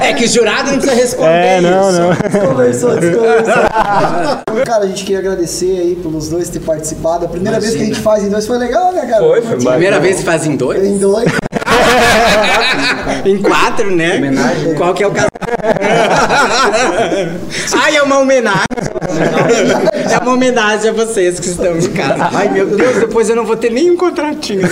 É 0.02 0.12
que 0.12 0.24
o 0.24 0.28
jurado 0.28 0.70
não 0.72 0.78
precisa 0.78 0.94
responder 0.94 1.30
É, 1.30 1.60
não, 1.60 1.90
isso. 1.90 2.00
não. 2.00 2.48
Conversou, 2.48 2.96
desconversou. 2.96 3.54
cara, 4.64 4.84
a 4.84 4.86
gente 4.86 5.04
queria 5.04 5.18
agradecer 5.18 5.78
aí 5.78 5.96
pelos 6.00 6.28
dois 6.28 6.48
ter 6.48 6.60
participado. 6.60 7.24
A 7.26 7.28
primeira 7.28 7.58
vez 7.60 7.74
que 7.74 7.82
a 7.82 7.86
gente 7.86 8.00
faz 8.00 8.24
em 8.24 8.28
dois 8.30 8.46
foi 8.46 8.58
legal, 8.58 8.92
né, 8.92 9.04
cara? 9.06 9.22
Foi, 9.22 9.42
foi 9.42 9.56
Primeira 9.56 9.98
vez 10.00 10.18
que 10.18 10.24
faz 10.24 10.46
em 10.46 10.56
dois? 10.56 10.84
Em 10.84 10.98
dois. 10.98 11.26
em 13.24 13.42
quatro, 13.42 13.90
né? 13.90 14.16
Homenagem. 14.16 14.74
Qual 14.74 14.94
que 14.94 15.02
é 15.02 15.06
o 15.06 15.10
caso? 15.10 15.28
Ai, 17.82 17.96
é 17.96 18.02
uma 18.02 18.18
homenagem. 18.18 18.64
É 20.12 20.18
uma 20.18 20.32
homenagem 20.32 20.90
a 20.90 20.92
vocês 20.92 21.40
que 21.40 21.48
estão 21.48 21.76
em 21.76 21.92
casa. 21.92 22.30
Ai, 22.32 22.48
meu 22.48 22.66
Deus, 22.66 22.96
depois 22.96 23.28
eu 23.28 23.36
não 23.36 23.44
vou 23.44 23.56
ter 23.56 23.70
nenhum 23.70 23.96
contratinho. 23.96 24.68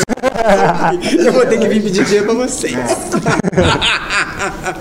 Eu 1.18 1.32
vou 1.32 1.46
ter 1.46 1.58
que 1.58 1.68
vir 1.68 1.82
pedir 1.82 2.04
dinheiro 2.04 2.26
pra 2.26 2.34
vocês. 2.34 2.74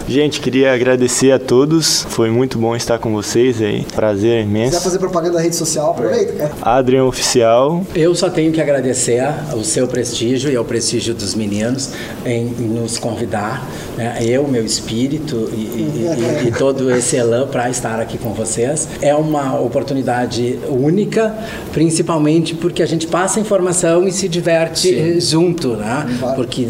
Gente, 0.08 0.40
queria 0.42 0.74
agradecer 0.74 1.32
a 1.32 1.40
todos. 1.40 2.06
Foi 2.10 2.30
muito 2.30 2.58
bom 2.58 2.76
estar 2.76 2.98
com 3.00 3.12
vocês 3.14 3.62
aí. 3.62 3.86
Prazer 3.96 4.44
Quiser 4.44 4.50
imenso. 4.50 4.82
fazer 4.82 5.00
propaganda 5.00 5.36
na 5.38 5.42
rede 5.42 5.56
social, 5.56 5.92
aproveita, 5.92 6.34
cara. 6.34 6.52
Adrian 6.62 7.06
Oficial. 7.06 7.84
Eu 7.96 8.14
só 8.16 8.30
tenho 8.30 8.52
que 8.52 8.62
agradecer 8.62 9.22
ao 9.52 9.64
seu 9.64 9.88
prestígio 9.88 10.52
e 10.52 10.56
ao 10.56 10.66
prestígio 10.66 11.14
dos 11.14 11.36
meninos 11.36 11.92
em 12.26 12.46
nos 12.46 12.98
convidar, 12.98 13.68
né? 13.98 14.18
eu, 14.22 14.48
meu 14.48 14.64
espírito 14.66 15.50
e, 15.54 15.56
e- 15.58 16.44
e- 16.46 16.48
e 16.48 16.52
todo 16.52 16.92
esse 16.92 17.16
elan 17.16 17.48
para 17.48 17.70
estar 17.70 18.00
aqui 18.00 18.18
com 18.18 18.34
vocês. 18.34 18.88
É 19.02 19.14
uma 19.16 19.60
oportunidade 19.60 20.60
única, 20.70 21.36
principalmente 21.72 22.56
porque 22.56 22.82
a 22.82 22.86
gente 22.86 23.08
passa 23.08 23.40
informação 23.40 24.08
e 24.08 24.12
se 24.12 24.28
diverte 24.28 24.94
eh, 24.96 25.20
junto, 25.20 25.76
né? 25.76 26.06
Porque 26.36 26.68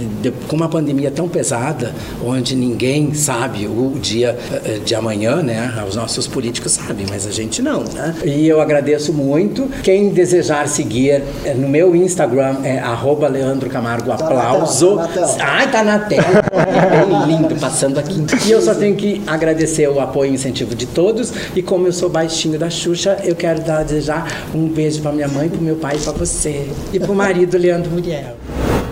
com 0.47 0.55
uma 0.55 0.69
pandemia 0.69 1.11
tão 1.11 1.27
pesada, 1.29 1.93
onde 2.23 2.55
ninguém 2.55 2.82
sabe 3.13 3.65
o 3.67 3.93
dia 3.99 4.37
eh, 4.65 4.79
de 4.83 4.93
amanhã, 4.95 5.41
né? 5.41 5.71
Os 5.87 5.95
nossos 5.95 6.27
políticos 6.27 6.73
sabem, 6.73 7.05
mas 7.09 7.25
a 7.25 7.31
gente 7.31 7.61
não, 7.61 7.83
né? 7.83 8.13
E 8.25 8.47
eu 8.47 8.59
agradeço 8.59 9.13
muito. 9.13 9.69
Quem 9.81 10.09
desejar 10.09 10.67
seguir 10.67 11.23
eh, 11.45 11.53
no 11.53 11.69
meu 11.69 11.95
Instagram 11.95 12.57
é 12.63 12.79
arroba 12.79 13.27
Leandro 13.27 13.69
Camargo 13.69 14.09
na 14.09 14.15
Aplauso. 14.15 14.97
tela, 14.97 15.07
tá 15.07 15.13
na 15.13 15.27
tela. 15.27 15.37
Ai, 15.39 15.71
tá 15.71 15.83
na 15.83 15.99
tela. 15.99 16.43
É 16.53 17.05
bem 17.05 17.35
lindo 17.35 17.55
passando 17.55 17.99
aqui. 17.99 18.25
E 18.45 18.51
eu 18.51 18.61
só 18.61 18.73
tenho 18.75 18.95
que 18.95 19.21
agradecer 19.25 19.87
o 19.87 19.99
apoio 19.99 20.31
e 20.31 20.33
incentivo 20.35 20.75
de 20.75 20.85
todos. 20.85 21.31
E 21.55 21.61
como 21.61 21.87
eu 21.87 21.93
sou 21.93 22.09
baixinho 22.09 22.59
da 22.59 22.69
Xuxa, 22.69 23.17
eu 23.23 23.35
quero 23.35 23.61
dar, 23.61 23.83
desejar 23.83 24.27
um 24.53 24.67
beijo 24.67 25.01
pra 25.01 25.11
minha 25.11 25.27
mãe, 25.27 25.49
pro 25.49 25.61
meu 25.61 25.75
pai 25.75 25.95
e 25.95 25.99
pra 25.99 26.11
você. 26.11 26.67
E 26.91 26.99
pro 26.99 27.15
marido 27.15 27.57
Leandro 27.57 27.91
Muriel. 27.91 28.35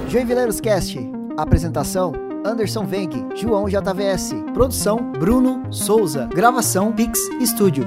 Joinvileiros 0.08 0.60
Cast. 0.60 0.98
Apresentação: 1.38 2.14
Anderson 2.44 2.86
Veng, 2.86 3.10
João 3.36 3.68
JVS. 3.68 4.34
Produção: 4.54 5.12
Bruno 5.12 5.72
Souza. 5.72 6.28
Gravação: 6.34 6.92
Pix 6.92 7.20
Studio. 7.46 7.86